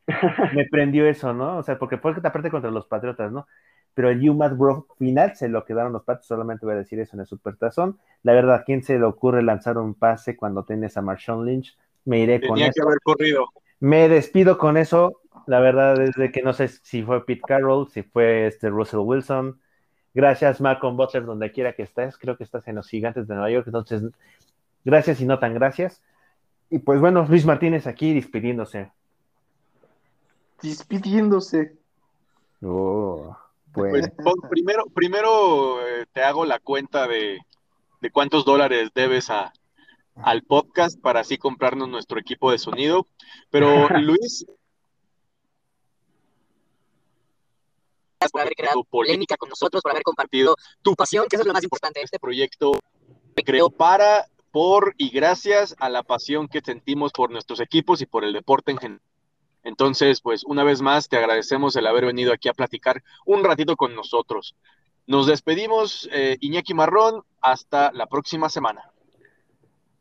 me 0.56 0.66
prendió 0.70 1.08
eso, 1.08 1.34
¿no? 1.34 1.58
O 1.60 1.64
sea, 1.64 1.80
porque 1.80 1.98
fue 1.98 2.14
que 2.20 2.28
aparte 2.28 2.52
contra 2.52 2.72
los 2.72 2.88
Patriotas, 2.88 3.32
¿no? 3.32 3.48
Pero 3.94 4.10
el 4.10 4.34
Mad 4.34 4.56
Bro 4.56 4.88
final 4.98 5.36
se 5.36 5.50
lo 5.50 5.66
quedaron 5.66 5.94
los 5.94 6.04
patos, 6.04 6.26
solamente 6.26 6.66
voy 6.66 6.74
a 6.74 6.78
decir 6.78 7.00
eso 7.00 7.16
en 7.16 7.22
el 7.22 7.28
Supertazón. 7.28 8.00
La 8.24 8.34
verdad, 8.34 8.64
¿quién 8.66 8.84
se 8.84 8.98
le 8.98 9.06
ocurre 9.06 9.44
lanzar 9.44 9.78
un 9.78 9.94
pase 9.94 10.36
cuando 10.36 10.64
tienes 10.64 10.98
a 10.98 11.02
Marshawn 11.02 11.46
Lynch? 11.46 11.78
me 12.06 12.20
iré 12.20 12.42
con 12.42 12.58
eso. 12.58 12.72
que 12.74 12.82
haber 12.82 13.00
corrido. 13.02 13.46
Me 13.80 14.10
despido 14.10 14.58
con 14.58 14.78
eso. 14.78 15.22
La 15.46 15.60
verdad 15.60 16.02
es 16.02 16.16
de 16.16 16.32
que 16.32 16.42
no 16.42 16.54
sé 16.54 16.68
si 16.68 17.04
fue 17.04 17.26
Pete 17.26 17.42
Carroll, 17.46 17.90
si 17.90 18.04
fue 18.04 18.48
este 18.48 18.70
Russell 18.70 19.00
Wilson. 19.00 19.60
Gracias, 20.14 20.62
Malcolm 20.62 20.96
Butler, 20.96 21.26
donde 21.26 21.52
quiera 21.52 21.74
que 21.74 21.84
estés. 21.84 22.18
Creo 22.18 22.38
que 22.38 22.44
estás 22.44 22.68
en 22.68 22.76
los 22.76 22.88
gigantes 22.88 23.28
de 23.28 23.34
Nueva 23.34 23.50
York. 23.50 23.68
Entonces, 23.68 24.04
gracias 24.86 25.20
y 25.22 25.26
no 25.26 25.40
tan 25.40 25.54
gracias. 25.54 26.02
Y 26.70 26.80
pues 26.80 27.00
bueno, 27.00 27.26
Luis 27.28 27.46
Martínez 27.46 27.88
aquí 27.88 28.14
despidiéndose. 28.14 28.92
Despidiéndose. 30.62 31.76
Oh, 32.62 33.36
pues, 33.74 34.08
primero, 34.50 34.86
primero 34.94 35.88
eh, 35.88 36.06
te 36.12 36.24
hago 36.24 36.46
la 36.46 36.60
cuenta 36.60 37.08
de, 37.08 37.40
de 38.02 38.12
cuántos 38.12 38.46
dólares 38.46 38.90
debes 38.94 39.30
a, 39.30 39.54
al 40.16 40.44
podcast 40.44 41.00
para 41.00 41.22
así 41.22 41.38
comprarnos 41.38 41.90
nuestro 41.90 42.20
equipo 42.20 42.52
de 42.52 42.60
sonido. 42.60 43.08
Pero 43.50 43.68
Luis, 44.00 44.46
por 48.32 48.42
haber 48.42 48.54
creado 48.56 48.84
polémica 48.84 49.38
con 49.38 49.50
nosotros, 49.50 49.82
por 49.82 49.92
haber 49.92 50.04
compartido 50.04 50.56
tu 50.82 50.96
pasión, 50.96 51.26
que 51.30 51.36
eso 51.36 51.44
es 51.44 51.48
lo 51.48 51.54
más 51.54 51.64
importante. 51.64 52.02
Este 52.02 52.20
proyecto 52.20 52.74
se 53.36 53.44
creó 53.44 53.70
para, 53.70 54.28
por 54.52 54.94
y 54.98 55.10
gracias 55.10 55.76
a 55.80 55.90
la 55.90 56.04
pasión 56.04 56.48
que 56.48 56.62
sentimos 56.62 57.12
por 57.12 57.32
nuestros 57.32 57.60
equipos 57.60 58.02
y 58.02 58.06
por 58.06 58.24
el 58.24 58.34
deporte 58.34 58.72
en 58.72 58.78
general. 58.78 59.02
Entonces, 59.64 60.22
pues 60.22 60.44
una 60.46 60.64
vez 60.64 60.82
más 60.82 61.10
te 61.10 61.18
agradecemos 61.18 61.76
el 61.76 61.88
haber 61.88 62.06
venido 62.06 62.34
aquí 62.34 62.50
a 62.50 62.54
platicar 62.54 63.02
un 63.26 63.44
ratito 63.44 63.76
con 63.76 63.96
nosotros. 63.96 64.56
Nos 65.08 65.28
despedimos, 65.28 66.10
eh, 66.14 66.38
Iñaki 66.40 66.74
Marrón, 66.74 67.24
hasta 67.42 67.92
la 67.92 68.08
próxima 68.08 68.50
semana. 68.50 68.90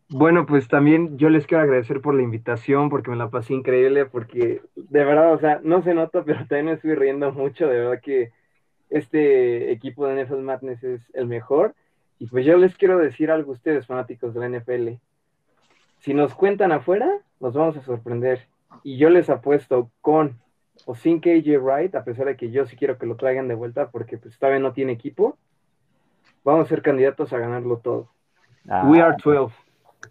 Bueno, 0.09 0.45
pues 0.45 0.69
también 0.69 1.17
yo 1.17 1.31
les 1.31 1.47
quiero 1.47 1.63
agradecer 1.63 2.03
por 2.03 2.15
la 2.15 2.23
invitación, 2.23 2.91
porque 2.91 3.11
me 3.11 3.17
la 3.17 3.31
pasé 3.31 3.55
increíble, 3.55 4.05
porque 4.05 4.61
de 4.77 5.05
verdad, 5.05 5.33
o 5.33 5.39
sea, 5.39 5.61
no 5.65 5.83
se 5.83 5.95
nota, 5.95 6.23
pero 6.27 6.41
también 6.41 6.67
me 6.67 6.73
estoy 6.73 6.95
riendo 6.95 7.33
mucho, 7.33 7.67
de 7.67 7.79
verdad 7.79 8.01
que 8.03 8.31
este 8.91 9.73
equipo 9.73 10.07
de 10.07 10.25
NFL 10.25 10.43
Madness 10.43 10.85
es 10.85 11.01
el 11.15 11.27
mejor. 11.27 11.75
Y 12.19 12.27
pues 12.27 12.45
yo 12.45 12.57
les 12.57 12.77
quiero 12.77 12.99
decir 12.99 13.31
algo 13.31 13.53
a 13.53 13.55
ustedes, 13.55 13.87
fanáticos 13.87 14.35
de 14.35 14.41
la 14.41 14.59
NFL. 14.59 14.89
Si 15.99 16.15
nos 16.15 16.35
cuentan 16.35 16.73
afuera, 16.73 17.09
nos 17.41 17.55
vamos 17.55 17.77
a 17.77 17.83
sorprender. 17.83 18.47
Y 18.83 18.97
yo 18.97 19.11
les 19.11 19.31
apuesto 19.31 19.91
con 20.01 20.41
o 20.87 20.95
sin 20.95 21.21
KJ 21.21 21.59
Wright, 21.59 21.95
a 21.95 22.05
pesar 22.05 22.27
de 22.27 22.37
que 22.37 22.51
yo 22.51 22.67
sí 22.67 22.77
quiero 22.77 22.99
que 22.99 23.07
lo 23.07 23.17
traigan 23.17 23.49
de 23.49 23.55
vuelta 23.55 23.91
porque 23.91 24.19
pues 24.19 24.39
todavía 24.39 24.61
no 24.61 24.73
tiene 24.73 24.93
equipo, 24.93 25.39
vamos 26.45 26.67
a 26.67 26.69
ser 26.69 26.83
candidatos 26.83 27.33
a 27.33 27.39
ganarlo 27.39 27.79
todo. 27.79 28.11
Ah, 28.69 28.89
We 28.89 29.01
are 29.01 29.17
12. 29.23 29.55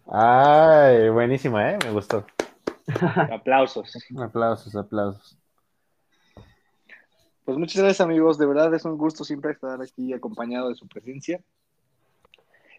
Ay, 0.07 1.09
buenísimo, 1.09 1.59
¿eh? 1.59 1.77
Me 1.83 1.91
gustó. 1.91 2.25
Aplausos. 3.31 3.97
Aplausos, 4.17 4.75
aplausos. 4.75 5.37
Pues 7.45 7.57
muchas 7.57 7.81
gracias 7.81 8.01
amigos, 8.01 8.37
de 8.37 8.45
verdad 8.45 8.73
es 8.73 8.85
un 8.85 8.97
gusto 8.97 9.23
siempre 9.23 9.51
estar 9.51 9.81
aquí 9.81 10.13
acompañado 10.13 10.69
de 10.69 10.75
su 10.75 10.87
presencia 10.87 11.41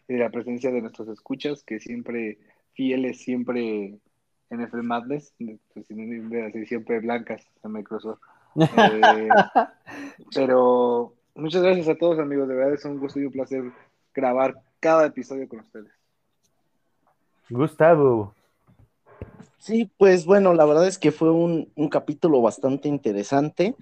y 0.09 0.15
de 0.15 0.21
la 0.21 0.31
presencia 0.31 0.71
de 0.71 0.81
nuestros 0.81 1.09
escuchas, 1.09 1.63
que 1.65 1.81
siempre 1.81 2.39
fieles, 2.73 3.21
siempre 3.21 3.99
NFL 4.53 4.83
Madness, 4.83 5.35
pues, 5.73 5.87
decir 5.89 6.69
siempre 6.69 7.01
blancas, 7.01 7.43
se 7.61 7.69
me 7.69 7.83
cruzó. 7.83 8.19
Eh, 8.55 9.29
pero 10.35 11.15
muchas 11.35 11.63
gracias 11.63 11.89
a 11.89 11.95
todos 11.95 12.19
amigos, 12.19 12.47
de 12.49 12.55
verdad 12.55 12.75
es 12.75 12.85
un 12.85 12.99
gusto 12.99 13.19
y 13.19 13.25
un 13.25 13.33
placer 13.33 13.65
grabar 14.15 14.61
cada 14.79 15.07
episodio 15.07 15.49
con 15.49 15.61
ustedes. 15.61 15.91
Gustavo. 17.49 18.35
Sí, 19.57 19.91
pues 19.97 20.27
bueno, 20.27 20.53
la 20.53 20.67
verdad 20.67 20.87
es 20.87 20.99
que 20.99 21.13
fue 21.13 21.31
un, 21.31 21.73
un 21.77 21.89
capítulo 21.89 22.43
bastante 22.43 22.89
interesante. 22.89 23.75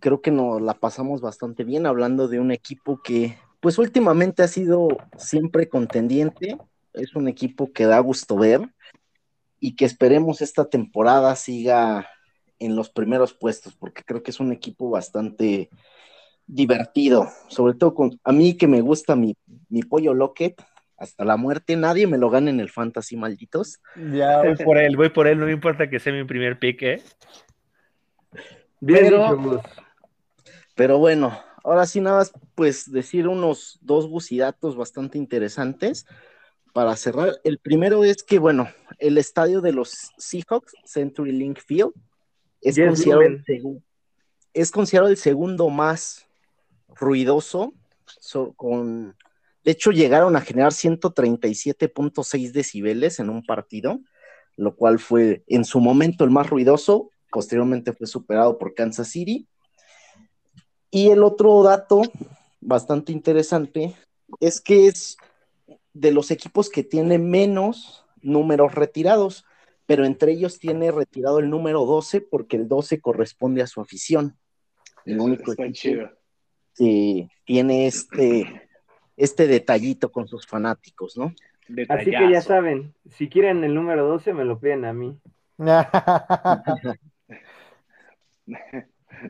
Creo 0.00 0.22
que 0.22 0.30
nos 0.30 0.62
la 0.62 0.72
pasamos 0.72 1.20
bastante 1.20 1.62
bien 1.62 1.84
hablando 1.84 2.26
de 2.26 2.40
un 2.40 2.52
equipo 2.52 3.02
que, 3.02 3.36
pues 3.60 3.76
últimamente 3.76 4.42
ha 4.42 4.48
sido 4.48 4.88
siempre 5.18 5.68
contendiente. 5.68 6.56
Es 6.94 7.14
un 7.16 7.28
equipo 7.28 7.70
que 7.70 7.84
da 7.84 7.98
gusto 7.98 8.36
ver 8.36 8.73
y 9.64 9.76
que 9.76 9.86
esperemos 9.86 10.42
esta 10.42 10.66
temporada 10.66 11.34
siga 11.36 12.06
en 12.58 12.76
los 12.76 12.90
primeros 12.90 13.32
puestos, 13.32 13.74
porque 13.74 14.02
creo 14.04 14.22
que 14.22 14.30
es 14.30 14.38
un 14.38 14.52
equipo 14.52 14.90
bastante 14.90 15.70
divertido, 16.46 17.30
sobre 17.48 17.72
todo 17.72 17.94
con 17.94 18.20
a 18.24 18.32
mí 18.32 18.58
que 18.58 18.66
me 18.68 18.82
gusta 18.82 19.16
mi, 19.16 19.38
mi 19.70 19.80
pollo 19.82 20.12
Lockett 20.12 20.62
hasta 20.98 21.24
la 21.24 21.38
muerte, 21.38 21.76
nadie 21.76 22.06
me 22.06 22.18
lo 22.18 22.28
gana 22.28 22.50
en 22.50 22.60
el 22.60 22.68
fantasy, 22.68 23.16
malditos. 23.16 23.80
Ya 24.12 24.42
voy 24.42 24.54
por 24.54 24.76
él, 24.76 24.98
voy 24.98 25.08
por 25.08 25.26
él, 25.26 25.38
no 25.38 25.46
me 25.46 25.52
importa 25.52 25.88
que 25.88 25.98
sea 25.98 26.12
mi 26.12 26.24
primer 26.24 26.58
pick, 26.58 26.82
¿eh? 26.82 27.02
Bien 28.80 29.04
Pero-. 29.04 29.62
Pero 30.74 30.98
bueno, 30.98 31.40
ahora 31.62 31.86
sí 31.86 32.02
nada 32.02 32.18
más, 32.18 32.32
pues 32.54 32.92
decir 32.92 33.28
unos 33.28 33.78
dos 33.80 34.10
bucidatos 34.10 34.76
bastante 34.76 35.16
interesantes 35.16 36.04
para 36.74 36.96
cerrar. 36.96 37.40
El 37.44 37.58
primero 37.58 38.04
es 38.04 38.22
que, 38.22 38.38
bueno, 38.38 38.68
el 39.06 39.18
estadio 39.18 39.60
de 39.60 39.72
los 39.72 40.10
Seahawks, 40.18 40.72
Century 40.84 41.32
Link 41.32 41.58
Field, 41.60 41.92
es, 42.60 42.76
Yes, 42.76 42.86
considerado 42.86 43.22
el, 43.22 43.32
Lumen. 43.32 43.44
segu- 43.44 43.82
es 44.54 44.70
considerado 44.70 45.10
el 45.10 45.16
segundo 45.16 45.68
más 45.68 46.26
ruidoso, 46.88 47.74
so- 48.06 48.52
con, 48.54 49.16
de 49.64 49.70
hecho 49.72 49.90
llegaron 49.90 50.36
a 50.36 50.40
generar 50.40 50.72
137.6 50.72 52.52
decibeles 52.52 53.18
en 53.20 53.30
un 53.30 53.44
partido, 53.44 54.00
lo 54.56 54.76
cual 54.76 54.98
fue 54.98 55.44
en 55.48 55.64
su 55.64 55.80
momento 55.80 56.24
el 56.24 56.30
más 56.30 56.48
ruidoso, 56.48 57.10
posteriormente 57.30 57.92
fue 57.92 58.06
superado 58.06 58.58
por 58.58 58.74
Kansas 58.74 59.08
City. 59.08 59.48
Y 60.90 61.08
el 61.10 61.24
otro 61.24 61.62
dato 61.64 62.02
bastante 62.60 63.10
interesante 63.10 63.94
es 64.40 64.60
que 64.60 64.86
es 64.86 65.16
de 65.92 66.12
los 66.12 66.30
equipos 66.30 66.70
que 66.70 66.84
tiene 66.84 67.18
menos 67.18 68.03
números 68.24 68.74
retirados, 68.74 69.44
pero 69.86 70.04
entre 70.04 70.32
ellos 70.32 70.58
tiene 70.58 70.90
retirado 70.90 71.38
el 71.38 71.50
número 71.50 71.84
12 71.84 72.20
porque 72.22 72.56
el 72.56 72.68
12 72.68 73.00
corresponde 73.00 73.62
a 73.62 73.66
su 73.66 73.80
afición. 73.80 74.36
El 75.04 75.20
único 75.20 75.52
Está 75.52 75.64
equipo 75.64 75.74
chido. 75.74 76.10
que 76.76 77.28
tiene 77.44 77.86
este, 77.86 78.68
este 79.16 79.46
detallito 79.46 80.10
con 80.10 80.26
sus 80.26 80.46
fanáticos, 80.46 81.16
¿no? 81.16 81.34
Así 81.88 82.10
que 82.10 82.30
ya 82.30 82.42
saben, 82.42 82.94
si 83.10 83.28
quieren 83.28 83.64
el 83.64 83.74
número 83.74 84.06
12, 84.06 84.34
me 84.34 84.44
lo 84.44 84.58
piden 84.58 84.84
a 84.84 84.92
mí. 84.92 85.18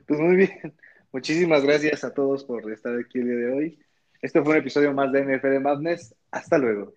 Pues 0.08 0.18
muy 0.18 0.34
bien. 0.34 0.74
Muchísimas 1.12 1.62
gracias 1.62 2.02
a 2.02 2.12
todos 2.12 2.42
por 2.44 2.68
estar 2.72 2.98
aquí 2.98 3.20
el 3.20 3.26
día 3.26 3.36
de 3.36 3.52
hoy. 3.52 3.78
Este 4.20 4.42
fue 4.42 4.54
un 4.54 4.58
episodio 4.58 4.92
más 4.92 5.12
de 5.12 5.22
NFL 5.22 5.60
Madness. 5.60 6.14
Hasta 6.32 6.58
luego. 6.58 6.92